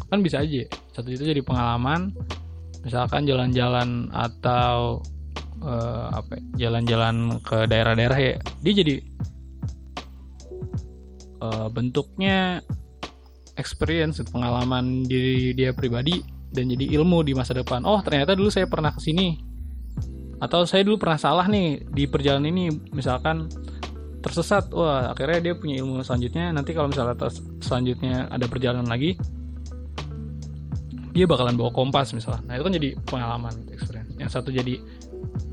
Kan 0.09 0.25
bisa 0.25 0.41
aja 0.41 0.65
satu 0.97 1.13
juta 1.13 1.29
jadi 1.29 1.45
pengalaman. 1.45 2.17
Misalkan 2.81 3.27
jalan-jalan 3.27 4.09
atau 4.15 5.03
uh, 5.61 6.09
apa 6.15 6.39
ya, 6.39 6.71
jalan-jalan 6.71 7.43
ke 7.43 7.67
daerah-daerah 7.67 8.19
ya 8.19 8.35
dia 8.63 8.73
jadi 8.73 8.95
uh, 11.43 11.67
bentuknya 11.69 12.63
experience 13.59 14.23
pengalaman 14.31 15.03
diri 15.03 15.51
dia 15.57 15.75
pribadi 15.75 16.23
dan 16.55 16.71
jadi 16.71 16.95
ilmu 17.01 17.27
di 17.27 17.35
masa 17.35 17.59
depan. 17.59 17.83
Oh 17.83 17.99
ternyata 18.01 18.39
dulu 18.39 18.49
saya 18.55 18.71
pernah 18.71 18.95
ke 18.95 19.03
sini 19.03 19.46
atau 20.37 20.69
saya 20.69 20.85
dulu 20.85 21.01
pernah 21.01 21.17
salah 21.17 21.47
nih 21.49 21.81
di 21.89 22.05
perjalanan 22.05 22.53
ini 22.53 22.69
misalkan 22.93 23.49
tersesat 24.21 24.75
wah 24.75 25.15
akhirnya 25.15 25.39
dia 25.41 25.55
punya 25.57 25.81
ilmu 25.81 26.03
selanjutnya. 26.03 26.51
Nanti 26.51 26.75
kalau 26.75 26.91
misalnya 26.91 27.15
selanjutnya 27.63 28.27
ada 28.29 28.45
perjalanan 28.51 28.91
lagi 28.91 29.17
dia 31.17 31.25
bakalan 31.25 31.57
bawa 31.57 31.73
kompas 31.73 32.13
misalnya. 32.13 32.45
Nah 32.45 32.53
itu 32.61 32.65
kan 32.69 32.75
jadi 32.77 32.89
pengalaman 33.09 33.55
experience. 33.73 34.13
Yang 34.21 34.31
satu 34.37 34.53
jadi 34.53 34.75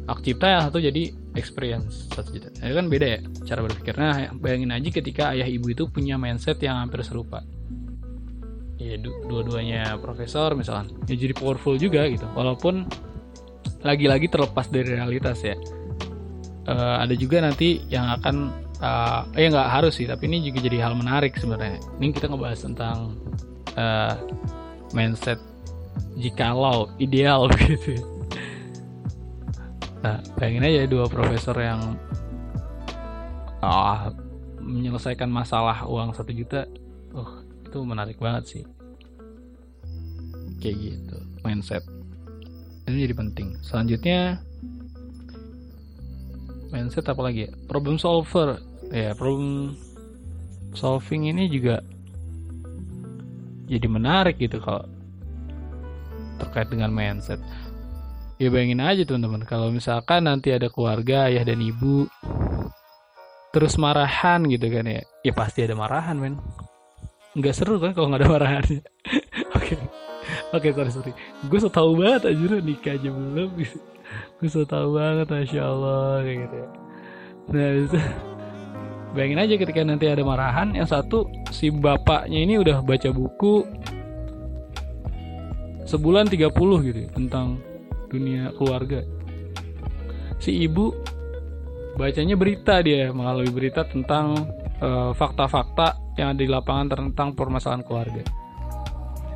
hak 0.04 0.20
cipta 0.20 0.48
yang 0.52 0.64
satu 0.68 0.78
jadi 0.84 1.04
experience. 1.40 2.12
Satu 2.12 2.36
juta 2.36 2.52
itu 2.52 2.76
kan 2.76 2.88
beda 2.92 3.08
ya 3.08 3.20
cara 3.48 3.64
berpikir 3.64 3.96
nah 3.96 4.28
bayangin 4.36 4.76
aja 4.76 4.90
ketika 4.92 5.32
ayah 5.32 5.48
ibu 5.48 5.72
itu 5.72 5.88
punya 5.88 6.20
mindset 6.20 6.60
yang 6.60 6.84
hampir 6.84 7.00
serupa. 7.08 7.40
Ya 8.76 9.00
dua-duanya 9.00 9.96
profesor 10.04 10.52
misalnya. 10.60 10.92
Ya 11.08 11.16
jadi 11.16 11.32
powerful 11.32 11.80
juga 11.80 12.04
gitu. 12.12 12.28
Walaupun 12.36 12.84
lagi-lagi 13.84 14.32
terlepas 14.32 14.72
dari 14.72 14.96
realitas 14.96 15.44
ya. 15.44 15.56
Uh, 16.64 17.04
ada 17.04 17.12
juga 17.20 17.44
nanti 17.44 17.84
yang 17.92 18.08
akan 18.08 18.56
uh, 18.80 19.28
eh 19.36 19.52
nggak 19.52 19.68
harus 19.68 20.00
sih 20.00 20.08
tapi 20.08 20.32
ini 20.32 20.48
juga 20.48 20.64
jadi 20.64 20.88
hal 20.88 20.96
menarik 20.96 21.36
sebenarnya. 21.36 21.84
Ini 22.00 22.16
kita 22.16 22.32
ngebahas 22.32 22.60
tentang 22.64 23.20
uh, 23.76 24.16
mindset 24.96 25.38
jikalau 26.18 26.90
ideal 27.02 27.50
gitu 27.58 28.14
nah 30.04 30.20
bayangin 30.36 30.68
aja 30.68 30.84
dua 30.84 31.08
profesor 31.08 31.56
yang 31.56 31.96
ah, 33.64 34.12
menyelesaikan 34.60 35.32
masalah 35.32 35.88
uang 35.88 36.12
satu 36.12 36.36
juta. 36.36 36.68
Oh 37.16 37.40
itu 37.64 37.80
menarik 37.88 38.20
banget 38.20 38.44
sih. 38.52 38.64
Kayak 40.60 40.76
gitu 40.92 41.18
mindset 41.48 41.84
ini 42.88 43.08
jadi 43.08 43.16
penting. 43.16 43.48
Selanjutnya 43.64 44.44
mindset 46.74 47.08
apa 47.08 47.22
lagi 47.24 47.48
ya? 47.48 47.52
Problem 47.70 47.96
solver. 47.96 48.60
Ya 48.92 49.16
problem 49.16 49.78
solving 50.76 51.30
ini 51.30 51.48
juga 51.50 51.82
jadi 53.70 53.88
menarik 53.88 54.38
gitu 54.42 54.60
kalau 54.60 54.84
terkait 56.42 56.68
dengan 56.68 56.92
mindset. 56.92 57.40
Ya 58.42 58.52
bayangin 58.52 58.84
aja 58.84 59.08
teman-teman. 59.08 59.48
Kalau 59.48 59.72
misalkan 59.72 60.28
nanti 60.28 60.52
ada 60.52 60.68
keluarga 60.68 61.32
ayah 61.32 61.48
dan 61.48 61.64
ibu 61.64 62.10
terus 63.54 63.78
marahan 63.78 64.44
gitu 64.50 64.68
kan 64.68 64.84
ya. 64.90 65.02
Ya 65.24 65.32
pasti 65.32 65.64
ada 65.64 65.78
marahan 65.78 66.18
men. 66.20 66.36
Nggak 67.38 67.54
seru 67.56 67.80
kan 67.80 67.96
kalau 67.96 68.12
nggak 68.12 68.26
ada 68.26 68.30
marahan. 68.30 68.64
Oke 69.58 69.78
oke 70.54 70.70
sorry 70.70 70.92
sorry. 70.94 71.12
Gue 71.50 71.60
so 71.60 71.68
tau 71.68 71.98
banget 71.98 72.30
aja 72.30 72.56
nikah 72.62 72.94
aja 72.96 73.10
belum. 73.10 73.50
Gue 74.38 74.50
so 74.50 74.62
tau 74.64 74.94
banget 74.94 75.28
masya 75.28 75.62
allah 75.66 76.22
kayak 76.22 76.38
gitu 76.46 76.56
ya. 76.56 76.68
Nah 77.44 77.70
itu 77.76 78.00
bayangin 79.14 79.40
aja 79.42 79.54
ketika 79.58 79.80
nanti 79.84 80.06
ada 80.10 80.24
marahan 80.24 80.74
yang 80.74 80.88
satu 80.88 81.30
si 81.50 81.70
bapaknya 81.70 82.40
ini 82.40 82.58
udah 82.62 82.82
baca 82.82 83.10
buku 83.14 83.66
sebulan 85.84 86.32
30 86.32 86.50
gitu 86.88 87.00
ya, 87.06 87.10
tentang 87.12 87.60
dunia 88.08 88.54
keluarga. 88.56 89.04
Si 90.40 90.54
ibu 90.64 90.94
bacanya 91.94 92.34
berita 92.34 92.82
dia 92.82 93.14
melalui 93.14 93.50
berita 93.54 93.86
tentang 93.86 94.50
eh, 94.82 95.12
fakta-fakta 95.14 95.88
uh, 95.94 96.18
yang 96.18 96.34
ada 96.34 96.42
di 96.42 96.50
lapangan 96.50 96.88
tentang 96.94 97.38
permasalahan 97.38 97.86
keluarga. 97.86 98.24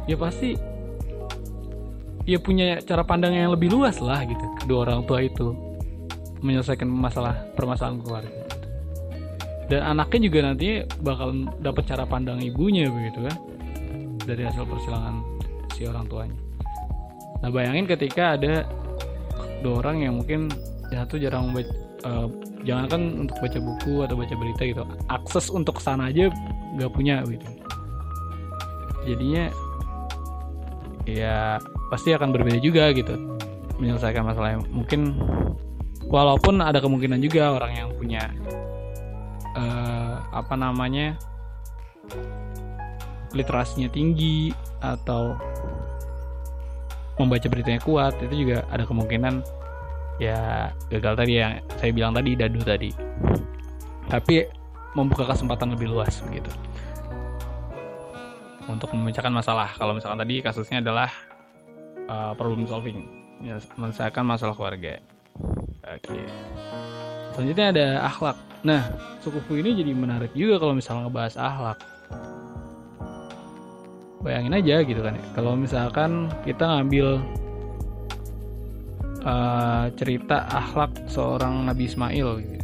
Ya 0.07 0.15
pasti 0.15 0.76
ya 2.28 2.38
punya 2.38 2.84
cara 2.84 3.07
pandang 3.07 3.34
yang 3.34 3.55
lebih 3.55 3.71
luas 3.71 3.97
lah 4.03 4.21
gitu 4.28 4.45
kedua 4.59 4.84
orang 4.84 5.07
tua 5.07 5.23
itu 5.23 5.55
menyelesaikan 6.43 6.86
masalah 6.86 7.34
permasalahan 7.55 8.03
keluarga 8.03 8.43
dan 9.67 9.95
anaknya 9.95 10.19
juga 10.28 10.39
nanti 10.51 10.67
bakal 11.01 11.34
dapat 11.63 11.84
cara 11.88 12.03
pandang 12.03 12.43
ibunya 12.43 12.91
begitu 12.91 13.25
kan 13.25 13.36
dari 14.28 14.43
hasil 14.43 14.67
persilangan 14.67 15.23
si 15.71 15.88
orang 15.88 16.05
tuanya 16.11 16.38
Nah 17.41 17.49
bayangin 17.53 17.86
ketika 17.86 18.38
ada 18.38 18.65
dua 19.61 19.82
orang 19.86 20.05
yang 20.05 20.13
mungkin 20.21 20.49
yang 20.89 21.05
satu 21.05 21.15
jarang 21.19 21.51
membaca, 21.51 21.73
uh, 22.07 22.28
jangan 22.63 22.86
kan 22.89 23.01
untuk 23.28 23.36
baca 23.38 23.59
buku 23.61 23.93
atau 24.05 24.15
baca 24.17 24.34
berita 24.38 24.63
gitu, 24.65 24.82
akses 25.11 25.45
untuk 25.51 25.78
sana 25.84 26.09
aja 26.09 26.32
nggak 26.78 26.91
punya 26.93 27.21
gitu. 27.28 27.47
Jadinya 29.05 29.43
ya 31.07 31.61
pasti 31.88 32.12
akan 32.14 32.32
berbeda 32.36 32.60
juga 32.60 32.92
gitu. 32.92 33.16
Menyelesaikan 33.78 34.26
masalah 34.26 34.58
yang 34.58 34.64
mungkin 34.74 35.16
walaupun 36.08 36.64
ada 36.64 36.80
kemungkinan 36.80 37.20
juga 37.20 37.54
orang 37.54 37.72
yang 37.76 37.90
punya 37.94 38.24
uh, 39.54 40.24
apa 40.32 40.56
namanya 40.56 41.20
literasinya 43.36 43.92
tinggi 43.92 44.56
atau 44.80 45.36
membaca 47.18 47.48
beritanya 47.50 47.82
kuat 47.82 48.14
itu 48.22 48.48
juga 48.48 48.64
ada 48.70 48.86
kemungkinan 48.86 49.42
ya 50.22 50.72
gagal 50.90 51.14
tadi 51.18 51.34
yang 51.38 51.62
saya 51.78 51.92
bilang 51.94 52.14
tadi 52.14 52.34
dadu 52.38 52.62
tadi. 52.62 52.90
Tapi 54.08 54.48
membuka 54.96 55.28
kesempatan 55.30 55.76
lebih 55.76 55.92
luas 55.92 56.24
begitu. 56.24 56.50
Untuk 58.68 58.92
memecahkan 58.92 59.32
masalah. 59.32 59.72
Kalau 59.76 59.96
misalkan 59.96 60.20
tadi 60.20 60.40
kasusnya 60.40 60.80
adalah 60.80 61.12
uh, 62.10 62.34
problem 62.36 62.66
solving. 62.68 63.05
Ya, 63.43 63.62
menyelesaikan 63.78 64.26
masalah 64.26 64.58
keluarga. 64.58 64.97
Oke. 65.88 66.10
Okay. 66.10 66.26
selanjutnya 67.38 67.68
ada 67.70 67.88
akhlak. 68.10 68.38
Nah 68.66 68.82
suku 69.22 69.62
ini 69.62 69.78
jadi 69.78 69.93
menarik 69.93 70.34
juga 70.34 70.58
kalau 70.58 70.74
misalnya 70.74 71.05
ngebahas 71.08 71.36
akhlak. 71.38 71.80
Bayangin 74.26 74.58
aja 74.58 74.76
gitu 74.82 74.99
kan 75.05 75.14
ya. 75.14 75.26
Kalau 75.38 75.53
misalkan 75.53 76.34
kita 76.41 76.66
ngambil 76.66 77.22
uh, 79.22 79.86
cerita 79.93 80.49
akhlak 80.49 80.91
seorang 81.05 81.70
Nabi 81.70 81.86
Ismail 81.86 82.30
gitu. 82.41 82.58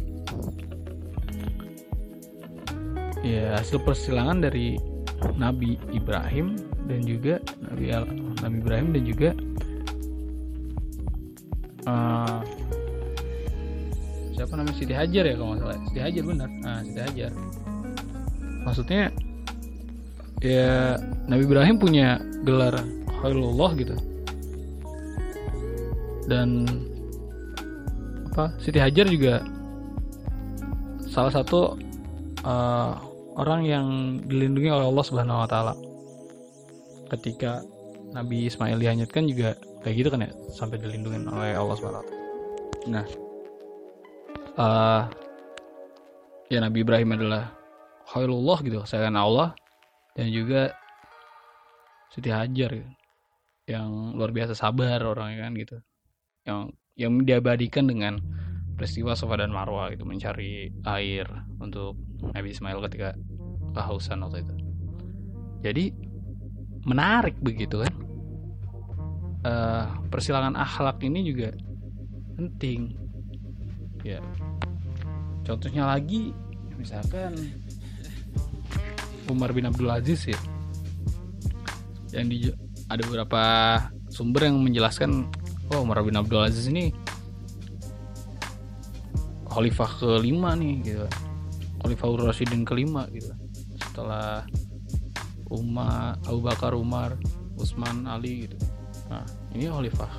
ya 3.24 3.56
hasil 3.56 3.80
persilangan 3.80 4.44
dari 4.44 4.76
Nabi 5.40 5.80
Ibrahim 5.96 6.60
dan 6.84 7.00
juga 7.08 7.40
Nabi 7.64 7.88
Nabi 8.42 8.56
Ibrahim 8.62 8.88
dan 8.90 9.02
juga 9.06 9.30
uh, 11.86 12.40
siapa 14.34 14.52
namanya? 14.58 14.76
Siti 14.76 14.94
Hajar 14.94 15.24
ya 15.24 15.34
kalau 15.38 15.48
nggak 15.54 15.60
salah. 15.62 15.78
Siti 15.88 16.00
Hajar 16.02 16.22
benar. 16.26 16.48
Nah 16.62 16.78
Siti 16.82 17.00
Hajar. 17.00 17.30
Maksudnya 18.64 19.02
ya 20.40 20.98
Nabi 21.28 21.42
Ibrahim 21.44 21.76
punya 21.78 22.18
gelar 22.42 22.74
Khalilullah 23.22 23.70
gitu. 23.78 23.96
Dan 26.28 26.68
apa 28.32 28.50
Siti 28.58 28.82
Hajar 28.82 29.06
juga 29.06 29.44
salah 31.06 31.30
satu 31.30 31.78
uh, 32.42 32.92
orang 33.38 33.62
yang 33.62 33.86
dilindungi 34.26 34.70
oleh 34.70 34.86
Allah 34.90 35.04
Subhanahu 35.06 35.42
Wa 35.46 35.48
Taala. 35.48 35.74
Ketika 37.14 37.62
Nabi 38.14 38.46
Ismail 38.46 38.78
dihanyutkan 38.78 39.26
juga 39.26 39.58
kayak 39.82 39.96
gitu 39.98 40.08
kan 40.14 40.22
ya 40.22 40.30
sampai 40.54 40.78
dilindungi 40.78 41.26
oleh 41.26 41.58
Allah 41.58 41.76
Taala. 41.82 42.00
Nah 42.86 43.04
uh, 44.54 45.02
ya 46.46 46.58
Nabi 46.62 46.86
Ibrahim 46.86 47.10
adalah 47.18 47.50
Khalilullah 48.06 48.58
gitu 48.62 48.86
sayang 48.86 49.18
Allah 49.18 49.52
dan 50.14 50.30
juga 50.30 50.70
Siti 52.14 52.30
Hajar 52.30 52.70
gitu. 52.70 52.90
yang 53.64 54.14
luar 54.14 54.30
biasa 54.30 54.54
sabar 54.54 55.02
orangnya 55.02 55.50
kan 55.50 55.52
gitu. 55.58 55.76
Yang 56.46 56.60
yang 56.94 57.12
diabadikan 57.26 57.90
dengan 57.90 58.22
peristiwa 58.78 59.18
Sofa 59.18 59.42
dan 59.42 59.50
Marwa 59.50 59.90
gitu 59.90 60.06
mencari 60.06 60.70
air 60.86 61.26
untuk 61.58 61.98
Nabi 62.30 62.54
Ismail 62.54 62.78
ketika 62.86 63.18
kehausan 63.74 64.22
waktu 64.22 64.46
itu. 64.46 64.54
Jadi 65.64 65.84
menarik 66.84 67.40
begitu 67.40 67.80
kan 67.80 68.03
uh, 69.44 69.84
persilangan 70.08 70.56
akhlak 70.56 70.98
ini 71.04 71.20
juga 71.22 71.52
penting. 72.34 72.96
Ya. 74.02 74.20
Contohnya 75.44 75.88
lagi 75.88 76.32
misalkan 76.76 77.36
Umar 79.28 79.52
bin 79.52 79.68
Abdul 79.68 79.88
Aziz 79.88 80.28
ya 80.28 80.36
yang 82.12 82.28
di 82.28 82.52
ada 82.88 83.02
beberapa 83.08 83.42
sumber 84.12 84.48
yang 84.48 84.60
menjelaskan 84.60 85.28
oh 85.72 85.80
Umar 85.80 86.04
bin 86.04 86.16
Abdul 86.16 86.44
Aziz 86.44 86.68
ini 86.68 86.92
khalifah 89.48 90.00
kelima 90.00 90.56
nih 90.56 90.74
gitu. 90.84 91.06
Khalifah 91.84 92.32
Rasidin 92.32 92.64
kelima 92.64 93.04
gitu. 93.12 93.32
Setelah 93.80 94.44
Umar 95.52 96.16
Abu 96.24 96.40
Bakar 96.40 96.72
Umar 96.72 97.16
Utsman 97.60 98.08
Ali 98.08 98.48
gitu 98.48 98.56
nah 99.08 99.24
ini 99.52 99.68
khalifah 99.68 100.10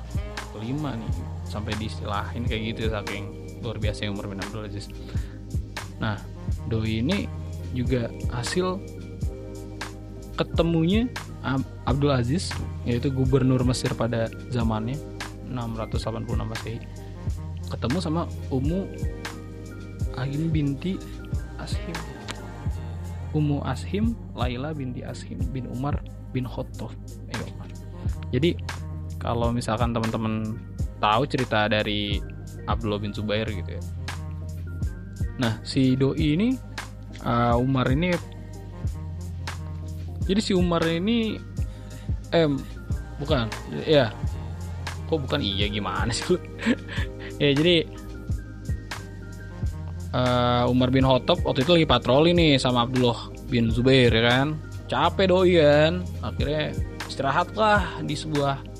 kelima 0.54 0.94
nih 0.94 1.12
sampai 1.44 1.74
diistilahin 1.76 2.46
kayak 2.46 2.74
gitu 2.74 2.88
saking 2.88 3.24
luar 3.60 3.76
biasa 3.82 4.06
yang 4.06 4.14
Umar 4.14 4.30
bin 4.30 4.40
Abdul 4.40 4.66
Aziz 4.66 4.86
nah 5.98 6.16
doi 6.70 7.02
ini 7.02 7.26
juga 7.74 8.08
hasil 8.30 8.78
ketemunya 10.36 11.08
Abdul 11.88 12.12
Aziz 12.12 12.50
yaitu 12.84 13.08
gubernur 13.10 13.62
Mesir 13.62 13.94
pada 13.94 14.28
zamannya 14.50 14.98
686 15.46 16.26
Masehi. 16.42 16.80
Ketemu 17.70 17.98
sama 18.02 18.22
Ummu 18.50 18.86
Ahim 20.18 20.50
binti 20.50 20.98
Ashim. 21.58 21.94
Ummu 23.34 23.62
Ashim 23.62 24.18
Laila 24.34 24.74
binti 24.74 25.06
Ashim 25.06 25.38
bin 25.54 25.70
Umar 25.70 26.02
bin 26.34 26.46
Khattab. 26.46 26.90
Jadi 28.34 28.58
kalau 29.16 29.50
misalkan 29.50 29.92
teman-teman 29.92 30.56
tahu 31.00 31.22
cerita 31.28 31.68
dari 31.68 32.20
Abdullah 32.66 33.00
bin 33.00 33.12
Zubair 33.14 33.46
gitu 33.48 33.78
ya. 33.78 33.82
Nah 35.36 35.60
si 35.62 35.94
doi 35.94 36.36
ini 36.36 36.48
uh, 37.22 37.56
Umar 37.60 37.88
ini 37.92 38.12
jadi 40.26 40.40
si 40.42 40.52
Umar 40.56 40.82
ini 40.88 41.38
eh 42.34 42.48
bukan 43.22 43.46
ya 43.86 44.10
kok 45.06 45.22
bukan 45.22 45.40
iya 45.40 45.70
gimana 45.70 46.10
sih? 46.10 46.36
Ya 47.36 47.52
jadi 47.52 47.84
uh, 50.16 50.72
Umar 50.72 50.88
bin 50.88 51.04
Khattab 51.04 51.44
waktu 51.44 51.68
itu 51.68 51.76
lagi 51.76 51.84
patroli 51.84 52.32
nih 52.32 52.56
sama 52.56 52.88
Abdullah 52.88 53.28
bin 53.52 53.68
Zubair 53.68 54.08
ya 54.08 54.24
kan? 54.24 54.56
Capek 54.88 55.28
doi 55.28 55.60
kan? 55.60 56.00
Akhirnya 56.24 56.72
istirahat 57.04 57.52
lah 57.52 58.00
di 58.00 58.16
sebuah 58.16 58.75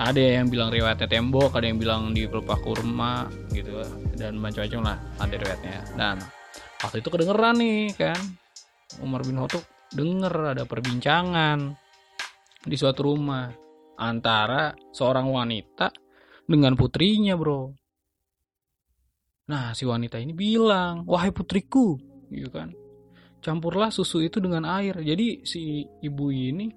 ada 0.00 0.20
yang 0.20 0.48
bilang 0.48 0.72
riwayatnya 0.72 1.04
tembok 1.04 1.52
ada 1.52 1.68
yang 1.68 1.76
bilang 1.76 2.16
di 2.16 2.24
pelupa 2.24 2.56
kurma 2.56 3.28
gitu. 3.52 3.84
Dan 4.16 4.40
macam-macam 4.40 4.80
lah 4.80 4.98
ada 5.20 5.34
riwayatnya. 5.36 5.78
Dan 5.98 6.16
waktu 6.80 6.96
itu 7.04 7.08
kedengeran 7.12 7.56
nih 7.60 7.92
kan? 7.96 8.20
Umar 9.00 9.24
bin 9.24 9.40
Khattab 9.40 9.64
denger 9.92 10.56
ada 10.56 10.64
perbincangan 10.64 11.76
di 12.64 12.76
suatu 12.76 13.12
rumah 13.12 13.52
antara 14.00 14.72
seorang 14.92 15.28
wanita 15.28 15.92
dengan 16.48 16.72
putrinya 16.76 17.36
bro. 17.36 17.72
Nah 19.52 19.76
si 19.76 19.84
wanita 19.84 20.16
ini 20.16 20.32
bilang 20.32 21.04
wahai 21.04 21.32
putriku 21.32 22.00
gitu 22.32 22.48
kan. 22.48 22.72
Campurlah 23.42 23.90
susu 23.90 24.22
itu 24.22 24.38
dengan 24.38 24.64
air. 24.64 24.96
Jadi 25.02 25.42
si 25.42 25.82
ibu 25.82 26.30
ini 26.30 26.70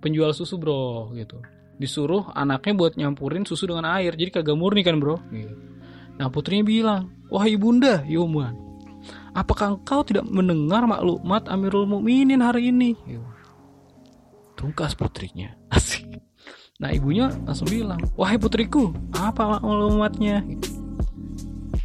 penjual 0.00 0.32
susu 0.32 0.56
bro 0.56 1.12
gitu 1.12 1.55
disuruh 1.76 2.32
anaknya 2.32 2.72
buat 2.72 2.92
nyampurin 2.96 3.44
susu 3.44 3.68
dengan 3.68 3.88
air 3.96 4.16
jadi 4.16 4.40
kagak 4.40 4.56
murni 4.56 4.80
kan 4.80 4.96
bro 4.96 5.20
gitu. 5.28 5.52
nah 6.16 6.32
putrinya 6.32 6.64
bilang 6.64 7.02
wahai 7.28 7.56
ibunda 7.56 8.00
Yoman 8.08 8.56
apakah 9.36 9.76
engkau 9.76 10.00
tidak 10.02 10.24
mendengar 10.24 10.88
maklumat 10.88 11.46
Amirul 11.52 11.84
Mukminin 11.84 12.40
hari 12.40 12.72
ini 12.72 12.96
gitu. 13.04 13.24
tungkas 14.56 14.96
putrinya 14.96 15.52
asik 15.76 16.06
Nah 16.76 16.92
ibunya 16.92 17.32
langsung 17.48 17.72
bilang, 17.72 17.96
wahai 18.20 18.36
putriku, 18.36 18.92
apa 19.16 19.56
maklumatnya? 19.56 20.44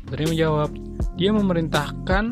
Putrinya 0.04 0.30
menjawab, 0.36 0.70
dia 1.16 1.32
memerintahkan 1.32 2.24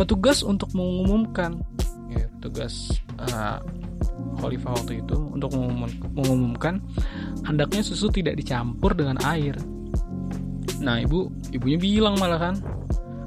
petugas 0.00 0.40
untuk 0.40 0.72
mengumumkan, 0.72 1.60
ya, 2.08 2.24
petugas 2.40 2.96
uh, 3.20 3.60
khalifah 4.40 4.72
waktu 4.74 5.04
itu 5.04 5.16
untuk 5.16 5.52
mengumumkan 6.16 6.80
hendaknya 7.44 7.84
susu 7.84 8.08
tidak 8.08 8.40
dicampur 8.40 8.96
dengan 8.96 9.20
air. 9.28 9.54
Nah 10.80 10.96
ibu, 11.00 11.28
ibunya 11.52 11.76
bilang 11.76 12.16
malah 12.16 12.40
kan, 12.40 12.54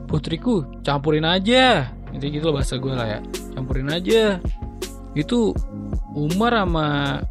putriku 0.10 0.66
campurin 0.82 1.26
aja, 1.26 1.94
itu 2.10 2.26
gitu 2.34 2.50
loh 2.50 2.58
bahasa 2.58 2.82
gue 2.82 2.94
lah 2.94 3.08
ya, 3.18 3.20
campurin 3.54 3.94
aja. 3.94 4.42
Itu 5.14 5.54
Umar 6.18 6.58
sama 6.58 7.22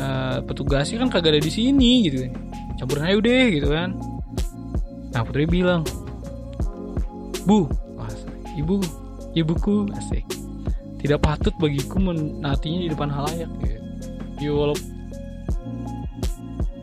uh, 0.00 0.38
petugasnya 0.48 1.04
kan 1.04 1.12
kagak 1.12 1.36
ada 1.36 1.42
di 1.44 1.52
sini 1.52 2.08
gitu 2.08 2.24
kan. 2.24 2.32
Campurin 2.80 3.04
aja 3.04 3.16
udah 3.20 3.44
gitu 3.52 3.68
kan. 3.68 3.88
Nah 5.12 5.20
putri 5.24 5.44
bilang 5.44 5.84
bu 7.48 7.64
ibu 8.60 8.76
ibuku 9.32 9.88
asik 9.96 10.24
tidak 10.98 11.20
patut 11.22 11.54
bagiku 11.62 11.96
menatinya 12.02 12.78
di 12.84 12.88
depan 12.90 13.10
halayak 13.10 13.50
gitu. 13.62 13.78
ya 14.42 14.50
walaupun 14.54 14.90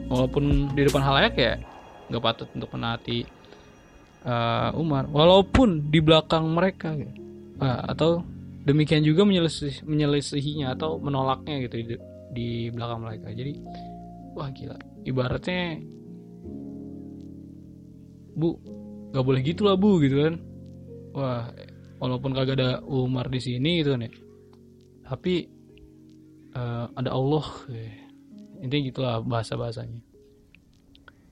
walaupun 0.07 0.43
di 0.71 0.81
depan 0.87 1.03
halayak 1.03 1.33
ya 1.35 1.53
nggak 2.07 2.23
patut 2.23 2.47
untuk 2.55 2.69
menati 2.77 3.27
uh, 4.23 4.71
Umar 4.77 5.09
walaupun 5.11 5.91
di 5.91 5.99
belakang 5.99 6.47
mereka 6.47 6.95
gitu. 6.95 7.11
uh, 7.59 7.91
atau 7.91 8.23
demikian 8.65 9.05
juga 9.05 9.27
menyelesih, 9.27 9.85
menyelesihinya 9.85 10.73
atau 10.73 10.97
menolaknya 10.97 11.69
gitu 11.69 11.75
di, 11.83 11.95
di 12.33 12.49
belakang 12.73 13.03
mereka 13.03 13.29
jadi 13.35 13.53
wah 14.33 14.49
gila 14.51 14.77
ibaratnya 15.05 15.79
bu 18.35 18.59
nggak 19.13 19.23
boleh 19.23 19.41
gitu 19.45 19.61
lah 19.63 19.75
bu 19.79 20.01
gitu 20.03 20.15
kan 20.27 20.35
wah 21.15 21.47
walaupun 22.05 22.31
kagak 22.37 22.61
ada 22.61 22.71
Umar 22.85 23.27
di 23.33 23.41
sini 23.41 23.81
gitu 23.81 23.97
kan 23.97 24.05
ya. 24.05 24.11
Tapi 25.05 25.33
uh, 26.55 26.85
ada 26.95 27.09
Allah 27.11 27.45
ya. 27.69 27.89
intinya 28.63 28.83
gitulah 28.87 29.15
bahasa 29.21 29.59
bahasanya 29.59 29.99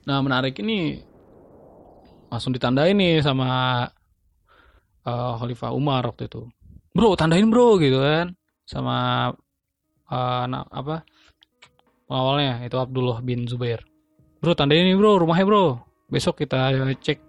nah 0.04 0.20
menarik 0.20 0.60
ini 0.60 1.00
langsung 2.28 2.52
ditandain 2.52 2.92
nih 2.92 3.24
sama 3.24 3.80
uh, 5.06 5.32
Khalifah 5.38 5.70
Umar 5.70 6.02
waktu 6.04 6.26
itu. 6.28 6.44
Bro 6.92 7.14
tandain 7.14 7.48
bro 7.48 7.78
gitu 7.80 8.02
kan 8.02 8.34
sama 8.68 9.30
uh, 10.10 10.38
anak 10.44 10.66
apa 10.68 11.06
awalnya 12.10 12.66
itu 12.66 12.76
Abdullah 12.76 13.24
bin 13.24 13.46
Zubair. 13.48 13.80
Bro 14.42 14.58
tandain 14.58 14.84
ini 14.84 14.98
bro 14.98 15.16
rumahnya 15.16 15.46
bro. 15.46 15.64
Besok 16.10 16.44
kita 16.44 16.74
cek. 17.00 17.22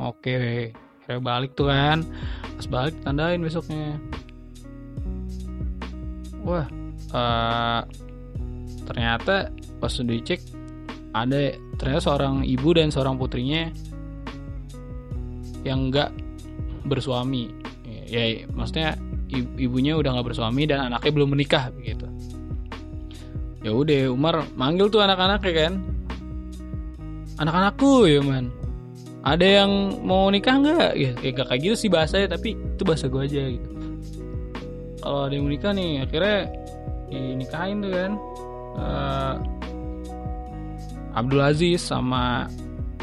Oke 0.00 0.72
kayak 1.06 1.22
balik 1.22 1.50
tuh 1.54 1.70
kan. 1.70 2.02
Pas 2.58 2.66
balik 2.66 2.94
tandain 3.06 3.40
besoknya. 3.40 3.96
Wah 6.42 6.66
uh, 7.14 7.82
ternyata 8.86 9.50
pas 9.82 9.92
dicek 9.94 10.42
ada 11.16 11.56
ternyata 11.80 12.02
seorang 12.02 12.44
ibu 12.44 12.68
dan 12.76 12.92
seorang 12.92 13.16
putrinya 13.16 13.72
yang 15.66 15.90
enggak 15.90 16.10
bersuami. 16.86 17.50
Ya, 18.06 18.42
ya 18.42 18.46
maksudnya 18.54 18.94
ibunya 19.58 19.98
udah 19.98 20.14
nggak 20.14 20.34
bersuami 20.34 20.68
dan 20.70 20.86
anaknya 20.86 21.10
belum 21.10 21.34
menikah 21.34 21.74
begitu 21.74 22.06
ya 23.66 23.74
udah 23.74 24.14
Umar 24.14 24.46
manggil 24.54 24.86
tuh 24.86 25.02
anak-anaknya 25.02 25.52
kan. 25.58 25.72
Anak-anakku 27.36 28.06
ya 28.06 28.22
man 28.22 28.48
ada 29.26 29.42
yang 29.42 29.70
mau 30.06 30.30
nikah 30.30 30.54
nggak? 30.62 30.90
Ya, 30.94 31.10
ya 31.18 31.30
gak 31.34 31.50
kayak 31.50 31.60
gitu 31.66 31.74
sih 31.74 31.90
bahasanya 31.90 32.38
tapi 32.38 32.54
itu 32.54 32.82
bahasa 32.86 33.10
gue 33.10 33.22
aja 33.26 33.42
gitu. 33.50 33.68
Kalau 35.02 35.26
ada 35.26 35.34
yang 35.34 35.50
mau 35.50 35.52
nikah 35.52 35.72
nih 35.74 36.06
akhirnya 36.06 36.38
dinikahin 37.10 37.82
tuh 37.82 37.90
kan. 37.90 38.12
Uh, 38.76 39.34
Abdul 41.16 41.42
Aziz 41.42 41.80
sama 41.80 42.46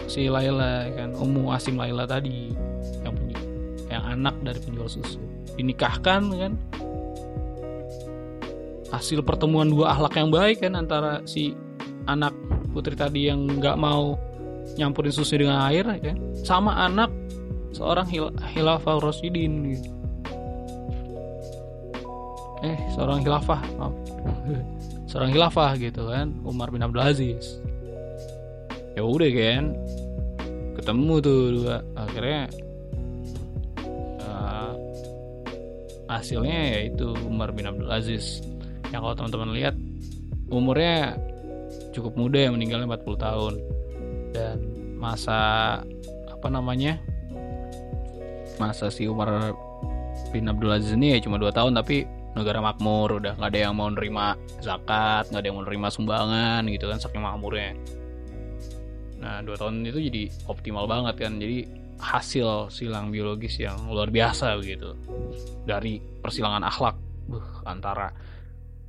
si 0.06 0.30
Laila 0.30 0.86
kan 0.94 1.18
Ummu 1.18 1.50
Asim 1.50 1.82
Laila 1.82 2.06
tadi 2.06 2.54
yang 3.02 3.18
punya 3.18 3.40
yang 3.92 4.04
anak 4.16 4.40
dari 4.48 4.60
penjual 4.64 4.88
susu. 4.88 5.20
Dinikahkan 5.60 6.22
kan. 6.32 6.54
Hasil 8.96 9.26
pertemuan 9.26 9.68
dua 9.68 9.98
akhlak 9.98 10.16
yang 10.16 10.30
baik 10.32 10.64
kan 10.64 10.78
antara 10.78 11.26
si 11.28 11.58
anak 12.06 12.32
putri 12.72 12.94
tadi 12.96 13.28
yang 13.28 13.44
nggak 13.60 13.76
mau 13.76 14.16
nyampurin 14.80 15.14
susu 15.14 15.38
dengan 15.38 15.64
air 15.70 15.86
kan? 15.86 16.18
Sama 16.42 16.74
anak 16.86 17.10
seorang 17.74 18.08
hil 18.10 18.30
hilafah 18.54 19.02
Rasidin 19.02 19.74
gitu. 19.74 19.90
eh 22.64 22.80
seorang 22.96 23.20
hilafah 23.28 23.60
maaf. 23.76 23.96
seorang 25.12 25.36
hilafah 25.36 25.76
gitu 25.76 26.08
kan? 26.08 26.32
Umar 26.48 26.72
bin 26.72 26.80
Abdul 26.80 27.04
Aziz. 27.04 27.60
Ya 28.96 29.04
udah 29.04 29.28
kan? 29.30 29.76
Ketemu 30.80 31.14
tuh 31.20 31.40
dua. 31.60 31.78
Akhirnya 32.00 32.48
hasilnya 36.14 36.78
yaitu 36.78 37.10
Umar 37.26 37.50
bin 37.52 37.66
Abdul 37.66 37.90
Aziz. 37.90 38.40
Yang 38.94 39.02
kalau 39.02 39.16
teman-teman 39.18 39.50
lihat 39.58 39.76
umurnya 40.54 41.18
cukup 41.92 42.14
muda 42.14 42.38
ya 42.46 42.50
meninggalnya 42.54 42.86
40 42.86 43.18
tahun 43.18 43.54
dan 44.34 44.58
masa 44.98 45.80
apa 46.28 46.48
namanya 46.50 46.98
masa 48.58 48.90
si 48.90 49.06
Umar 49.06 49.54
bin 50.34 50.50
Abdul 50.50 50.74
Aziz 50.74 50.94
ini 50.98 51.16
ya 51.16 51.24
cuma 51.24 51.38
2 51.38 51.54
tahun 51.54 51.78
tapi 51.78 52.04
negara 52.34 52.60
makmur 52.60 53.22
udah 53.22 53.38
nggak 53.38 53.52
ada 53.54 53.60
yang 53.70 53.74
mau 53.78 53.90
nerima 53.94 54.34
zakat 54.58 55.30
nggak 55.30 55.42
ada 55.42 55.48
yang 55.48 55.58
mau 55.62 55.66
nerima 55.66 55.88
sumbangan 55.94 56.62
gitu 56.66 56.90
kan 56.90 56.98
saking 56.98 57.22
makmurnya 57.22 57.78
nah 59.22 59.40
dua 59.40 59.56
tahun 59.56 59.88
itu 59.88 60.12
jadi 60.12 60.24
optimal 60.52 60.90
banget 60.90 61.16
kan 61.24 61.40
jadi 61.40 61.64
hasil 62.02 62.74
silang 62.74 63.14
biologis 63.14 63.56
yang 63.62 63.80
luar 63.88 64.12
biasa 64.12 64.60
begitu 64.60 64.98
dari 65.64 66.02
persilangan 66.20 66.68
akhlak 66.68 66.98
antara 67.64 68.12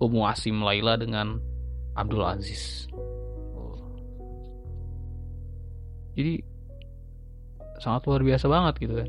Ummu 0.03 0.27
Asim 0.27 0.59
Laila 0.59 0.99
dengan 0.99 1.39
Abdul 1.95 2.27
Aziz. 2.27 2.91
Jadi 6.15 6.43
sangat 7.83 8.07
luar 8.07 8.23
biasa 8.23 8.47
banget 8.47 8.75
gitu 8.81 8.95
kan. 9.03 9.09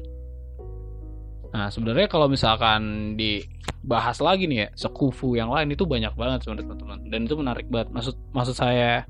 Nah 1.56 1.68
sebenarnya 1.72 2.12
kalau 2.12 2.28
misalkan 2.28 3.16
dibahas 3.16 4.20
lagi 4.20 4.50
nih 4.50 4.66
ya 4.66 4.70
sekufu 4.76 5.40
yang 5.40 5.48
lain 5.54 5.72
itu 5.72 5.88
banyak 5.88 6.12
banget 6.18 6.44
sebenarnya 6.44 6.68
teman-teman. 6.68 7.00
Dan 7.08 7.20
itu 7.30 7.36
menarik 7.40 7.68
banget. 7.72 7.96
Maksud 7.96 8.16
maksud 8.36 8.56
saya 8.58 9.08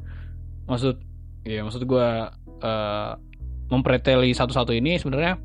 maksud 0.70 1.02
ya 1.42 1.66
maksud 1.66 1.82
gue 1.90 2.08
uh, 2.62 3.12
mempreteli 3.66 4.30
satu-satu 4.38 4.78
ini 4.78 5.02
sebenarnya 5.02 5.42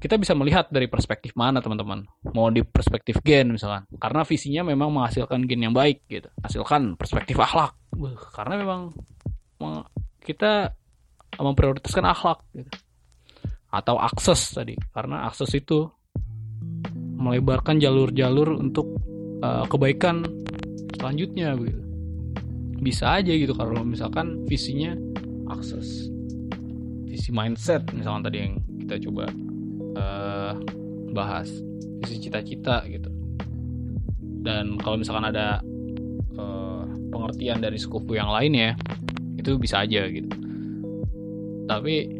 kita 0.00 0.16
bisa 0.16 0.32
melihat 0.32 0.68
dari 0.72 0.88
perspektif 0.88 1.36
mana 1.36 1.60
teman-teman. 1.60 2.04
Mau 2.32 2.48
di 2.48 2.64
perspektif 2.64 3.20
gen 3.20 3.52
misalkan. 3.52 3.84
Karena 4.00 4.24
visinya 4.24 4.64
memang 4.64 4.88
menghasilkan 4.92 5.44
gen 5.44 5.70
yang 5.70 5.76
baik 5.76 6.08
gitu. 6.08 6.28
Hasilkan 6.40 6.96
perspektif 6.96 7.36
akhlak. 7.36 7.76
Karena 8.32 8.60
memang 8.60 8.96
kita 10.20 10.72
memprioritaskan 11.44 12.04
akhlak 12.04 12.40
gitu. 12.52 12.70
atau 13.70 13.96
akses 13.96 14.52
tadi. 14.52 14.74
Karena 14.92 15.26
akses 15.30 15.52
itu 15.56 15.88
melebarkan 17.20 17.76
jalur-jalur 17.76 18.56
untuk 18.56 18.96
uh, 19.44 19.64
kebaikan 19.68 20.24
selanjutnya 20.96 21.56
gitu. 21.56 21.82
Bisa 22.80 23.20
aja 23.20 23.32
gitu 23.32 23.52
kalau 23.52 23.84
misalkan 23.84 24.44
visinya 24.48 24.96
akses. 25.52 26.08
Visi 27.04 27.30
mindset 27.34 27.84
misalkan 27.92 28.24
tadi 28.24 28.36
yang 28.40 28.52
kita 28.86 28.96
coba 29.08 29.28
uh, 29.96 30.54
bahas. 31.12 31.48
Visi 32.00 32.28
cita-cita 32.28 32.84
gitu. 32.88 33.12
Dan 34.40 34.80
kalau 34.80 34.96
misalkan 34.96 35.28
ada 35.28 35.60
uh, 36.40 36.84
pengertian 37.12 37.60
dari 37.60 37.76
sekufu 37.76 38.16
yang 38.16 38.32
lain 38.32 38.52
ya 38.56 38.72
itu 39.40 39.56
bisa 39.56 39.84
aja 39.84 40.04
gitu 40.08 40.28
tapi 41.70 42.10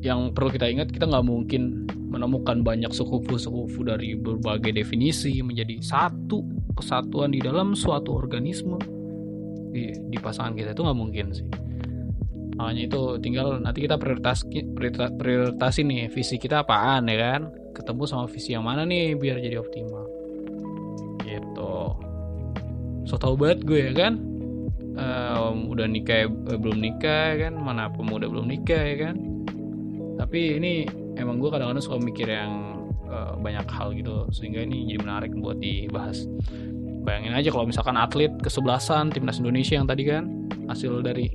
yang 0.00 0.32
perlu 0.32 0.48
kita 0.48 0.72
ingat 0.72 0.88
kita 0.88 1.04
nggak 1.04 1.26
mungkin 1.28 1.84
menemukan 2.08 2.64
banyak 2.64 2.88
sekufu-sekufu 2.88 3.84
dari 3.84 4.16
berbagai 4.16 4.72
definisi 4.72 5.44
menjadi 5.44 5.76
satu 5.84 6.40
kesatuan 6.72 7.36
di 7.36 7.44
dalam 7.44 7.76
suatu 7.76 8.16
organisme 8.16 8.80
di, 9.74 9.92
di 9.92 10.16
pasangan 10.16 10.56
kita. 10.56 10.72
Itu 10.72 10.88
nggak 10.88 10.96
mungkin 10.98 11.26
sih. 11.36 11.44
Makanya 12.56 12.82
itu 12.88 13.02
tinggal 13.20 13.60
nanti 13.60 13.84
kita 13.84 14.00
prioritas 14.00 14.48
prioritas, 15.20 15.76
nih 15.76 16.08
visi 16.08 16.40
kita 16.40 16.64
apaan 16.64 17.04
ya 17.12 17.16
kan? 17.20 17.52
Ketemu 17.76 18.02
sama 18.08 18.24
visi 18.24 18.56
yang 18.56 18.64
mana 18.64 18.88
nih 18.88 19.12
biar 19.12 19.36
jadi 19.36 19.60
optimal? 19.60 20.08
Gitu. 21.20 21.74
So 23.04 23.20
tau 23.20 23.36
banget 23.36 23.68
gue 23.68 23.80
ya 23.90 23.92
kan 23.92 24.35
um, 24.96 25.70
udah 25.70 25.86
nikah 25.86 26.26
eh, 26.26 26.58
belum 26.58 26.78
nikah 26.80 27.36
ya 27.36 27.36
kan? 27.48 27.54
Mana 27.60 27.92
pemuda 27.92 28.26
belum 28.26 28.48
nikah 28.48 28.82
ya 28.82 28.96
kan? 29.08 29.16
Tapi 30.16 30.56
ini 30.56 30.88
emang 31.20 31.38
gue 31.38 31.52
kadang-kadang 31.52 31.84
suka 31.84 32.00
mikir 32.00 32.28
yang 32.28 32.80
uh, 33.08 33.36
banyak 33.36 33.68
hal 33.68 33.92
gitu 33.92 34.26
sehingga 34.32 34.64
ini 34.64 34.88
jadi 34.88 35.00
menarik 35.04 35.32
buat 35.36 35.60
dibahas. 35.60 36.24
Bayangin 37.06 37.36
aja 37.38 37.48
kalau 37.54 37.68
misalkan 37.68 37.94
atlet 37.94 38.32
kesebelasan 38.42 39.14
timnas 39.14 39.38
Indonesia 39.38 39.78
yang 39.78 39.86
tadi 39.86 40.02
kan 40.08 40.50
hasil 40.66 41.06
dari 41.06 41.30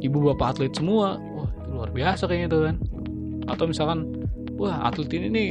ibu 0.00 0.18
bapak 0.32 0.56
atlet 0.56 0.72
semua 0.72 1.20
wah 1.20 1.50
itu 1.50 1.68
luar 1.68 1.90
biasa 1.92 2.24
kayaknya 2.30 2.48
tuh 2.48 2.62
kan. 2.70 2.76
Atau 3.50 3.64
misalkan 3.68 4.26
wah 4.56 4.86
atlet 4.86 5.10
ini 5.12 5.28
nih 5.28 5.50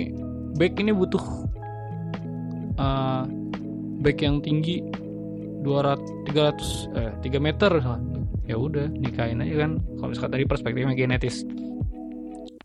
back 0.55 0.79
ini 0.79 0.91
butuh 0.95 1.23
uh, 2.79 3.23
back 4.01 4.23
yang 4.23 4.39
tinggi 4.41 4.81
200 5.65 6.29
300 6.29 6.93
eh 6.93 7.11
3 7.25 7.41
meter. 7.41 7.71
Ya 8.45 8.55
udah 8.61 8.85
nikahin 8.93 9.41
aja 9.41 9.65
kan. 9.65 9.81
Kalau 9.97 10.09
misalkan 10.13 10.33
dari 10.37 10.45
perspektifnya 10.45 10.93
genetis. 10.93 11.41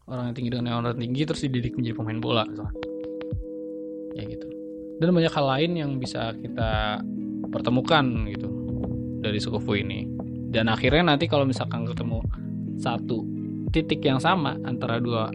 Orang 0.05 0.28
yang 0.28 0.36
tinggi 0.36 0.51
dengan 0.53 0.84
orang 0.84 1.01
tinggi 1.01 1.22
terus 1.24 1.40
dididik 1.40 1.72
menjadi 1.78 1.96
pemain 1.96 2.20
bola 2.20 2.44
misalkan. 2.44 2.76
ya 4.18 4.22
gitu. 4.26 4.46
Dan 5.01 5.16
banyak 5.16 5.32
hal 5.32 5.46
lain 5.48 5.70
yang 5.80 5.90
bisa 5.96 6.36
kita 6.36 7.01
pertemukan 7.48 8.05
gitu 8.28 8.51
dari 9.24 9.40
suku 9.40 9.61
ini. 9.80 10.05
Dan 10.51 10.68
akhirnya 10.68 11.14
nanti 11.14 11.30
kalau 11.30 11.46
misalkan 11.46 11.86
ketemu 11.86 12.20
satu 12.76 13.22
titik 13.70 14.03
yang 14.03 14.18
sama 14.18 14.59
antara 14.66 14.98
dua 14.98 15.30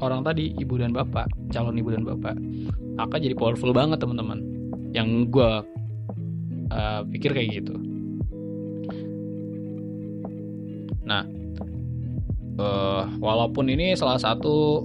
orang 0.00 0.24
tadi 0.24 0.56
ibu 0.56 0.80
dan 0.80 0.96
bapak 0.96 1.28
calon 1.52 1.76
ibu 1.76 1.92
dan 1.92 2.02
bapak 2.08 2.32
akan 2.96 3.18
jadi 3.20 3.36
powerful 3.36 3.76
banget 3.76 4.00
teman-teman. 4.00 4.40
Yang 4.96 5.08
gue 5.30 5.52
uh, 6.70 7.02
pikir 7.06 7.34
kayak 7.34 7.62
gitu. 7.62 7.74
Nah 11.04 11.26
uh, 12.60 13.04
walaupun 13.18 13.68
ini 13.72 13.96
salah 13.96 14.20
satu 14.20 14.84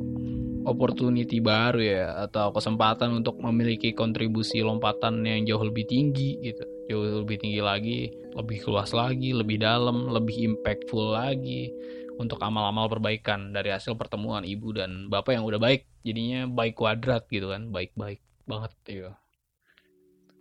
opportunity 0.65 1.37
baru 1.37 1.79
ya 1.79 2.05
atau 2.25 2.49
kesempatan 2.49 3.21
untuk 3.21 3.37
memiliki 3.37 3.93
kontribusi 3.93 4.65
lompatan 4.65 5.21
yang 5.21 5.45
jauh 5.45 5.61
lebih 5.61 5.85
tinggi 5.85 6.41
gitu 6.41 6.65
jauh 6.89 7.21
lebih 7.21 7.37
tinggi 7.37 7.61
lagi 7.61 8.09
lebih 8.33 8.65
luas 8.65 8.91
lagi 8.91 9.31
lebih 9.31 9.61
dalam 9.61 10.09
lebih 10.09 10.57
impactful 10.57 11.13
lagi 11.13 11.69
untuk 12.17 12.41
amal-amal 12.41 12.89
perbaikan 12.89 13.53
dari 13.53 13.69
hasil 13.69 13.93
pertemuan 13.93 14.41
ibu 14.41 14.73
dan 14.73 15.05
bapak 15.11 15.37
yang 15.37 15.45
udah 15.45 15.61
baik 15.61 15.85
jadinya 16.01 16.49
baik 16.49 16.73
kuadrat 16.73 17.29
gitu 17.29 17.53
kan 17.53 17.69
baik-baik 17.69 18.25
banget 18.49 18.71
ya 18.89 19.11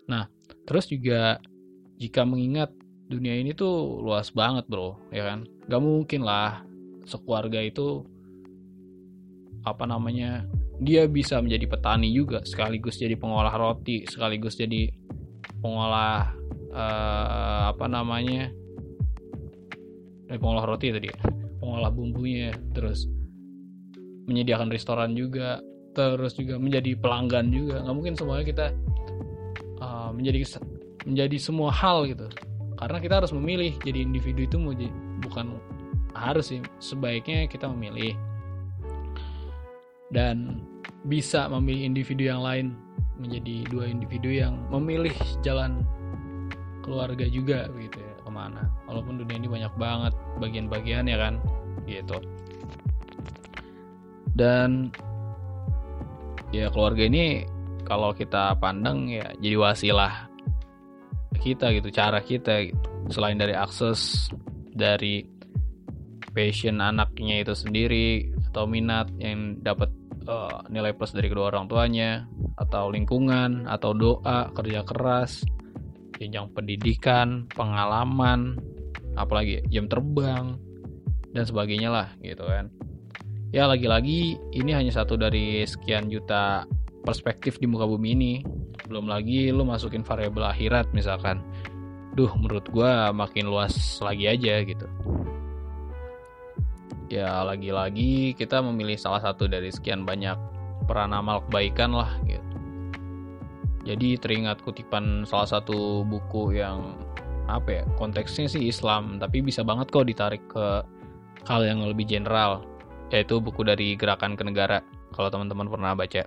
nah 0.09 0.25
terus 0.65 0.89
juga 0.89 1.39
jika 2.01 2.27
mengingat 2.27 2.73
dunia 3.09 3.37
ini 3.37 3.53
tuh 3.53 4.01
luas 4.01 4.33
banget 4.33 4.65
bro 4.67 4.97
ya 5.13 5.25
kan? 5.25 5.49
Gak 5.69 5.83
mungkin 5.83 6.25
lah 6.25 6.65
sekeluarga 7.05 7.61
itu 7.61 8.05
apa 9.65 9.85
namanya 9.89 10.45
dia 10.81 11.09
bisa 11.09 11.41
menjadi 11.41 11.69
petani 11.71 12.13
juga 12.13 12.45
sekaligus 12.45 13.01
jadi 13.01 13.17
pengolah 13.17 13.55
roti 13.57 14.05
sekaligus 14.05 14.61
jadi 14.61 14.93
pengolah 15.65 16.37
uh, 16.75 17.73
apa 17.73 17.87
namanya 17.89 18.53
eh, 20.29 20.37
pengolah 20.37 20.69
roti 20.69 20.93
tadi 20.93 21.09
pengolah 21.61 21.89
bumbunya 21.89 22.53
terus 22.77 23.09
menyediakan 24.29 24.69
restoran 24.69 25.17
juga 25.17 25.61
terus 25.95 26.35
juga 26.35 26.59
menjadi 26.59 26.99
pelanggan 26.99 27.55
juga. 27.55 27.81
Nggak 27.87 27.95
mungkin 27.97 28.15
semuanya 28.19 28.45
kita 28.45 28.67
menjadi 30.15 30.63
menjadi 31.05 31.37
semua 31.37 31.71
hal 31.75 32.09
gitu. 32.09 32.31
Karena 32.75 32.99
kita 32.99 33.23
harus 33.23 33.33
memilih 33.35 33.75
jadi 33.83 34.03
individu 34.03 34.47
itu 34.47 34.57
mau 34.59 34.75
bukan 35.23 35.59
harus 36.15 36.55
sih 36.55 36.61
sebaiknya 36.79 37.47
kita 37.51 37.71
memilih. 37.71 38.17
Dan 40.15 40.63
bisa 41.05 41.51
memilih 41.51 41.91
individu 41.91 42.31
yang 42.31 42.41
lain 42.41 42.79
menjadi 43.19 43.67
dua 43.71 43.85
individu 43.87 44.31
yang 44.31 44.59
memilih 44.71 45.15
jalan 45.45 45.87
keluarga 46.83 47.25
juga 47.29 47.71
gitu 47.79 47.99
ya 47.99 48.15
ke 48.21 48.31
mana. 48.31 48.69
Walaupun 48.91 49.23
dunia 49.23 49.37
ini 49.39 49.49
banyak 49.49 49.73
banget 49.77 50.15
bagian-bagian 50.43 51.09
ya 51.09 51.19
kan 51.19 51.35
gitu. 51.87 52.19
Dan 54.35 54.91
ya 56.51 56.71
keluarga 56.71 57.07
ini 57.07 57.47
kalau 57.85 58.11
kita 58.17 58.57
pandang 58.59 59.07
ya 59.07 59.31
jadi 59.39 59.57
wasilah 59.61 60.29
kita 61.39 61.77
gitu 61.77 61.93
cara 61.93 62.25
kita 62.25 62.73
gitu. 62.73 62.81
Selain 63.13 63.37
dari 63.37 63.53
akses 63.53 64.33
dari 64.73 65.29
passion 66.35 66.83
anaknya 66.83 67.45
itu 67.47 67.55
sendiri 67.55 68.33
atau 68.51 68.67
minat 68.67 69.13
yang 69.21 69.61
dapat 69.63 69.93
uh, 70.27 70.65
nilai 70.73 70.97
plus 70.97 71.15
dari 71.15 71.31
kedua 71.31 71.53
orang 71.53 71.69
tuanya 71.71 72.27
atau 72.59 72.91
lingkungan 72.91 73.69
atau 73.71 73.95
doa 73.95 74.51
kerja 74.57 74.83
keras 74.83 75.45
jenjang 76.19 76.51
pendidikan 76.55 77.47
pengalaman 77.53 78.59
apalagi 79.15 79.63
jam 79.71 79.87
terbang 79.87 80.59
dan 81.35 81.45
sebagainya 81.47 81.91
lah 81.91 82.09
gitu 82.23 82.47
kan. 82.47 82.71
Ya 83.55 83.71
lagi-lagi 83.71 84.35
ini 84.51 84.75
hanya 84.75 84.91
satu 84.91 85.15
dari 85.15 85.63
sekian 85.63 86.11
juta 86.11 86.67
perspektif 87.05 87.61
di 87.61 87.69
muka 87.69 87.85
bumi 87.85 88.09
ini 88.17 88.33
belum 88.89 89.07
lagi 89.07 89.53
lu 89.53 89.63
masukin 89.69 90.03
variabel 90.03 90.49
akhirat 90.49 90.91
misalkan 90.97 91.45
duh 92.17 92.33
menurut 92.35 92.65
gue 92.73 92.91
makin 93.13 93.47
luas 93.47 94.01
lagi 94.01 94.27
aja 94.27 94.65
gitu 94.65 94.89
ya 97.13 97.45
lagi-lagi 97.45 98.33
kita 98.35 98.59
memilih 98.65 98.97
salah 98.97 99.21
satu 99.21 99.47
dari 99.47 99.69
sekian 99.69 100.03
banyak 100.03 100.35
peran 100.85 101.15
amal 101.17 101.41
kebaikan 101.49 101.95
lah 101.95 102.11
gitu. 102.29 102.43
Jadi 103.85 104.17
teringat 104.17 104.65
kutipan 104.65 105.29
salah 105.29 105.47
satu 105.47 106.03
buku 106.03 106.57
yang 106.57 106.97
apa 107.45 107.69
ya 107.69 107.83
konteksnya 108.01 108.49
sih 108.49 108.73
Islam 108.73 109.21
tapi 109.21 109.45
bisa 109.45 109.61
banget 109.61 109.93
kok 109.93 110.09
ditarik 110.09 110.41
ke 110.49 110.81
hal 111.45 111.61
yang 111.61 111.85
lebih 111.85 112.09
general 112.09 112.65
yaitu 113.13 113.37
buku 113.37 113.61
dari 113.61 113.93
Gerakan 114.01 114.33
ke 114.33 114.43
Negara 114.49 114.81
kalau 115.13 115.29
teman-teman 115.29 115.69
pernah 115.69 115.93
baca. 115.93 116.25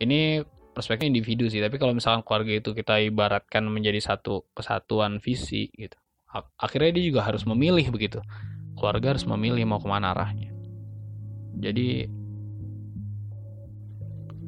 Ini 0.00 0.44
perspektif 0.72 1.04
individu 1.04 1.52
sih 1.52 1.60
tapi 1.60 1.76
kalau 1.76 1.92
misalkan 1.92 2.24
keluarga 2.24 2.52
itu 2.56 2.72
kita 2.72 2.96
ibaratkan 3.04 3.68
menjadi 3.68 4.00
satu 4.00 4.48
kesatuan 4.56 5.20
visi 5.20 5.68
gitu 5.76 6.00
akhirnya 6.56 6.96
dia 6.96 7.04
juga 7.12 7.20
harus 7.28 7.44
memilih 7.44 7.92
begitu. 7.92 8.24
Keluarga 8.72 9.12
harus 9.14 9.28
memilih 9.28 9.68
mau 9.68 9.78
ke 9.78 9.88
mana 9.88 10.16
arahnya. 10.16 10.48
Jadi 11.60 12.08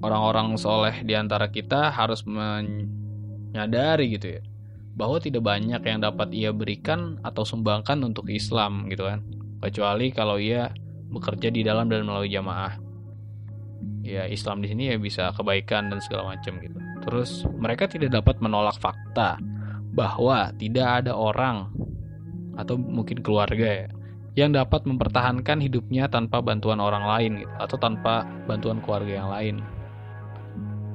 orang-orang 0.01 0.57
soleh 0.57 1.05
di 1.05 1.13
antara 1.13 1.53
kita 1.53 1.93
harus 1.93 2.25
menyadari 2.25 4.17
gitu 4.17 4.41
ya 4.41 4.43
bahwa 4.95 5.19
tidak 5.19 5.43
banyak 5.43 5.83
yang 5.83 6.01
dapat 6.01 6.31
ia 6.31 6.55
berikan 6.55 7.19
atau 7.27 7.43
sumbangkan 7.43 8.01
untuk 8.01 8.31
Islam 8.33 8.89
gitu 8.89 9.05
kan. 9.05 9.21
Kecuali 9.61 10.13
kalau 10.13 10.41
ia 10.41 10.73
bekerja 11.13 11.53
di 11.53 11.65
dalam 11.65 11.89
dan 11.93 12.05
melalui 12.09 12.33
jamaah 12.33 12.81
ya 14.05 14.29
Islam 14.29 14.61
di 14.61 14.69
sini 14.69 14.93
ya 14.93 15.01
bisa 15.01 15.33
kebaikan 15.33 15.89
dan 15.89 15.99
segala 16.05 16.37
macam 16.37 16.61
gitu. 16.61 16.77
Terus 17.03 17.49
mereka 17.57 17.89
tidak 17.89 18.13
dapat 18.21 18.39
menolak 18.45 18.77
fakta 18.77 19.41
bahwa 19.97 20.53
tidak 20.61 21.03
ada 21.03 21.17
orang 21.17 21.73
atau 22.55 22.77
mungkin 22.79 23.25
keluarga 23.25 23.85
ya 23.85 23.89
yang 24.35 24.51
dapat 24.51 24.83
mempertahankan 24.85 25.63
hidupnya 25.63 26.11
tanpa 26.11 26.43
bantuan 26.43 26.83
orang 26.83 27.07
lain 27.07 27.33
gitu 27.47 27.55
atau 27.59 27.77
tanpa 27.79 28.27
bantuan 28.51 28.83
keluarga 28.83 29.13
yang 29.25 29.29
lain 29.31 29.55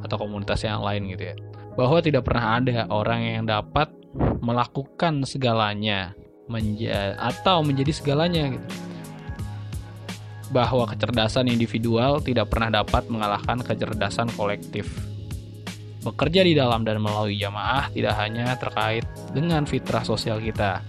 atau 0.03 0.15
komunitas 0.15 0.63
yang 0.63 0.83
lain 0.83 1.09
gitu 1.09 1.33
ya. 1.33 1.35
Bahwa 1.73 2.03
tidak 2.03 2.27
pernah 2.27 2.59
ada 2.59 2.85
orang 2.91 3.21
yang 3.23 3.43
dapat 3.47 3.89
melakukan 4.43 5.23
segalanya 5.23 6.13
menja 6.49 7.15
atau 7.15 7.61
menjadi 7.61 7.93
segalanya 7.93 8.57
gitu 8.57 8.67
bahwa 10.49 10.89
kecerdasan 10.89 11.47
individual 11.49 12.21
tidak 12.21 12.49
pernah 12.49 12.81
dapat 12.81 13.05
mengalahkan 13.07 13.61
kecerdasan 13.61 14.29
kolektif 14.33 14.89
bekerja 15.99 16.47
di 16.47 16.55
dalam 16.55 16.87
dan 16.87 17.03
melalui 17.03 17.35
jamaah 17.35 17.91
tidak 17.91 18.15
hanya 18.17 18.55
terkait 18.55 19.03
dengan 19.35 19.67
fitrah 19.67 20.01
sosial 20.01 20.39
kita 20.39 20.79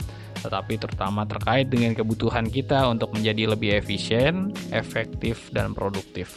tetapi 0.40 0.80
terutama 0.80 1.28
terkait 1.28 1.68
dengan 1.68 1.92
kebutuhan 1.92 2.48
kita 2.48 2.88
untuk 2.88 3.12
menjadi 3.12 3.52
lebih 3.52 3.76
efisien, 3.76 4.56
efektif, 4.72 5.52
dan 5.52 5.76
produktif. 5.76 6.32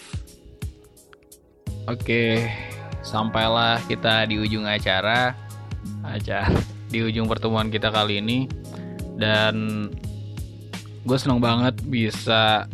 Oke, 1.88 2.52
sampailah 3.00 3.80
kita 3.88 4.28
di 4.28 4.40
ujung 4.40 4.68
acara, 4.68 5.32
aja 6.04 6.48
di 6.92 7.00
ujung 7.00 7.32
pertemuan 7.32 7.72
kita 7.72 7.92
kali 7.96 8.20
ini, 8.20 8.48
dan 9.16 9.88
gue 11.04 11.18
seneng 11.20 11.40
banget 11.40 11.80
bisa 11.88 12.68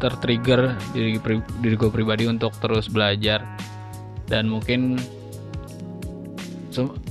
tertrigger 0.00 0.74
diri 0.96 1.20
diri 1.60 1.74
gue 1.76 1.90
pribadi 1.92 2.24
untuk 2.24 2.56
terus 2.58 2.88
belajar. 2.88 3.44
Dan 4.26 4.48
mungkin 4.48 4.96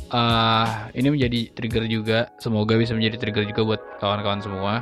uh, 0.09 0.67
ini 0.97 1.07
menjadi 1.13 1.39
trigger 1.53 1.85
juga. 1.85 2.19
Semoga 2.41 2.75
bisa 2.75 2.97
menjadi 2.97 3.21
trigger 3.21 3.45
juga 3.45 3.61
buat 3.63 3.81
kawan-kawan 4.01 4.41
semua. 4.41 4.73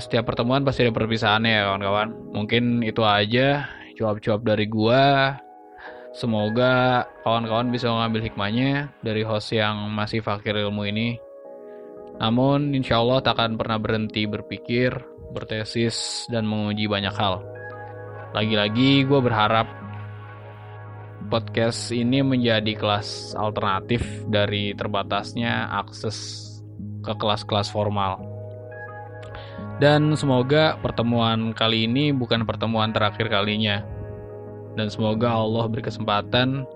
Setiap 0.00 0.24
pertemuan 0.26 0.66
pasti 0.66 0.82
ada 0.82 0.90
perpisahannya 0.90 1.52
ya 1.52 1.62
kawan-kawan. 1.70 2.08
Mungkin 2.34 2.82
itu 2.82 3.06
aja 3.06 3.70
cuap-cuap 3.94 4.42
dari 4.42 4.66
gua. 4.66 5.38
Semoga 6.14 7.06
kawan-kawan 7.22 7.70
bisa 7.70 7.90
mengambil 7.90 8.22
hikmahnya 8.22 8.90
dari 9.02 9.22
host 9.26 9.50
yang 9.54 9.90
masih 9.94 10.22
fakir 10.22 10.54
ilmu 10.54 10.86
ini 10.86 11.18
namun 12.18 12.74
insya 12.74 13.02
Allah 13.02 13.18
tak 13.24 13.38
akan 13.38 13.58
pernah 13.58 13.78
berhenti 13.78 14.26
berpikir, 14.30 14.94
bertesis, 15.34 16.28
dan 16.30 16.46
menguji 16.46 16.86
banyak 16.86 17.14
hal. 17.14 17.42
Lagi-lagi 18.34 19.06
gue 19.06 19.20
berharap 19.22 19.66
podcast 21.26 21.90
ini 21.90 22.20
menjadi 22.20 22.76
kelas 22.76 23.34
alternatif 23.34 24.02
dari 24.28 24.76
terbatasnya 24.76 25.72
akses 25.82 26.42
ke 27.02 27.12
kelas-kelas 27.18 27.70
formal. 27.72 28.22
Dan 29.82 30.14
semoga 30.14 30.78
pertemuan 30.78 31.50
kali 31.50 31.90
ini 31.90 32.14
bukan 32.14 32.46
pertemuan 32.46 32.94
terakhir 32.94 33.26
kalinya. 33.26 33.82
Dan 34.78 34.90
semoga 34.90 35.34
Allah 35.34 35.66
berkesempatan 35.70 36.66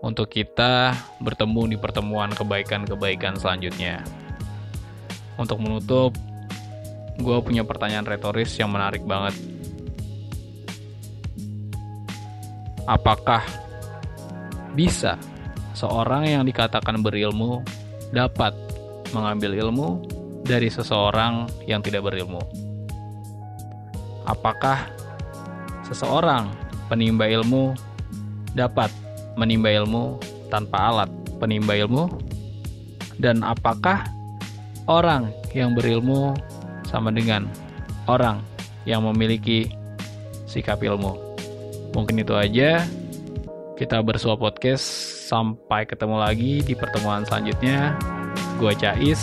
untuk 0.00 0.32
kita 0.32 0.96
bertemu 1.20 1.76
di 1.76 1.76
pertemuan 1.76 2.32
kebaikan-kebaikan 2.32 3.36
selanjutnya. 3.36 4.00
Untuk 5.40 5.56
menutup, 5.56 6.12
gue 7.16 7.36
punya 7.40 7.64
pertanyaan 7.64 8.04
retoris 8.04 8.52
yang 8.60 8.68
menarik 8.68 9.00
banget 9.08 9.32
apakah 12.90 13.46
bisa 14.74 15.14
seorang 15.78 16.26
yang 16.26 16.42
dikatakan 16.42 16.98
berilmu 16.98 17.62
dapat 18.10 18.50
mengambil 19.14 19.54
ilmu 19.54 20.02
dari 20.42 20.66
seseorang 20.66 21.46
yang 21.70 21.78
tidak 21.78 22.02
berilmu? 22.02 22.42
Apakah 24.26 24.90
seseorang 25.86 26.50
penimba 26.90 27.30
ilmu 27.30 27.74
dapat 28.58 28.90
menimba 29.38 29.70
ilmu 29.70 30.18
tanpa 30.50 30.90
alat 30.90 31.10
penimba 31.38 31.78
ilmu? 31.78 32.10
Dan 33.20 33.46
apakah 33.46 34.02
orang 34.90 35.30
yang 35.54 35.78
berilmu 35.78 36.34
sama 36.82 37.14
dengan 37.14 37.46
orang 38.10 38.42
yang 38.82 39.06
memiliki 39.06 39.70
sikap 40.50 40.82
ilmu? 40.82 41.14
Mungkin 41.94 42.18
itu 42.18 42.34
aja. 42.34 42.82
Kita 43.78 44.02
bersua 44.02 44.34
podcast. 44.34 44.82
Sampai 45.30 45.86
ketemu 45.86 46.18
lagi 46.18 46.58
di 46.66 46.74
pertemuan 46.74 47.22
selanjutnya. 47.22 47.94
Gua 48.58 48.74
Cais. 48.74 49.22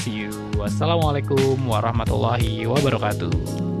See 0.00 0.24
you. 0.26 0.32
Wassalamualaikum 0.56 1.60
warahmatullahi 1.68 2.64
wabarakatuh. 2.64 3.71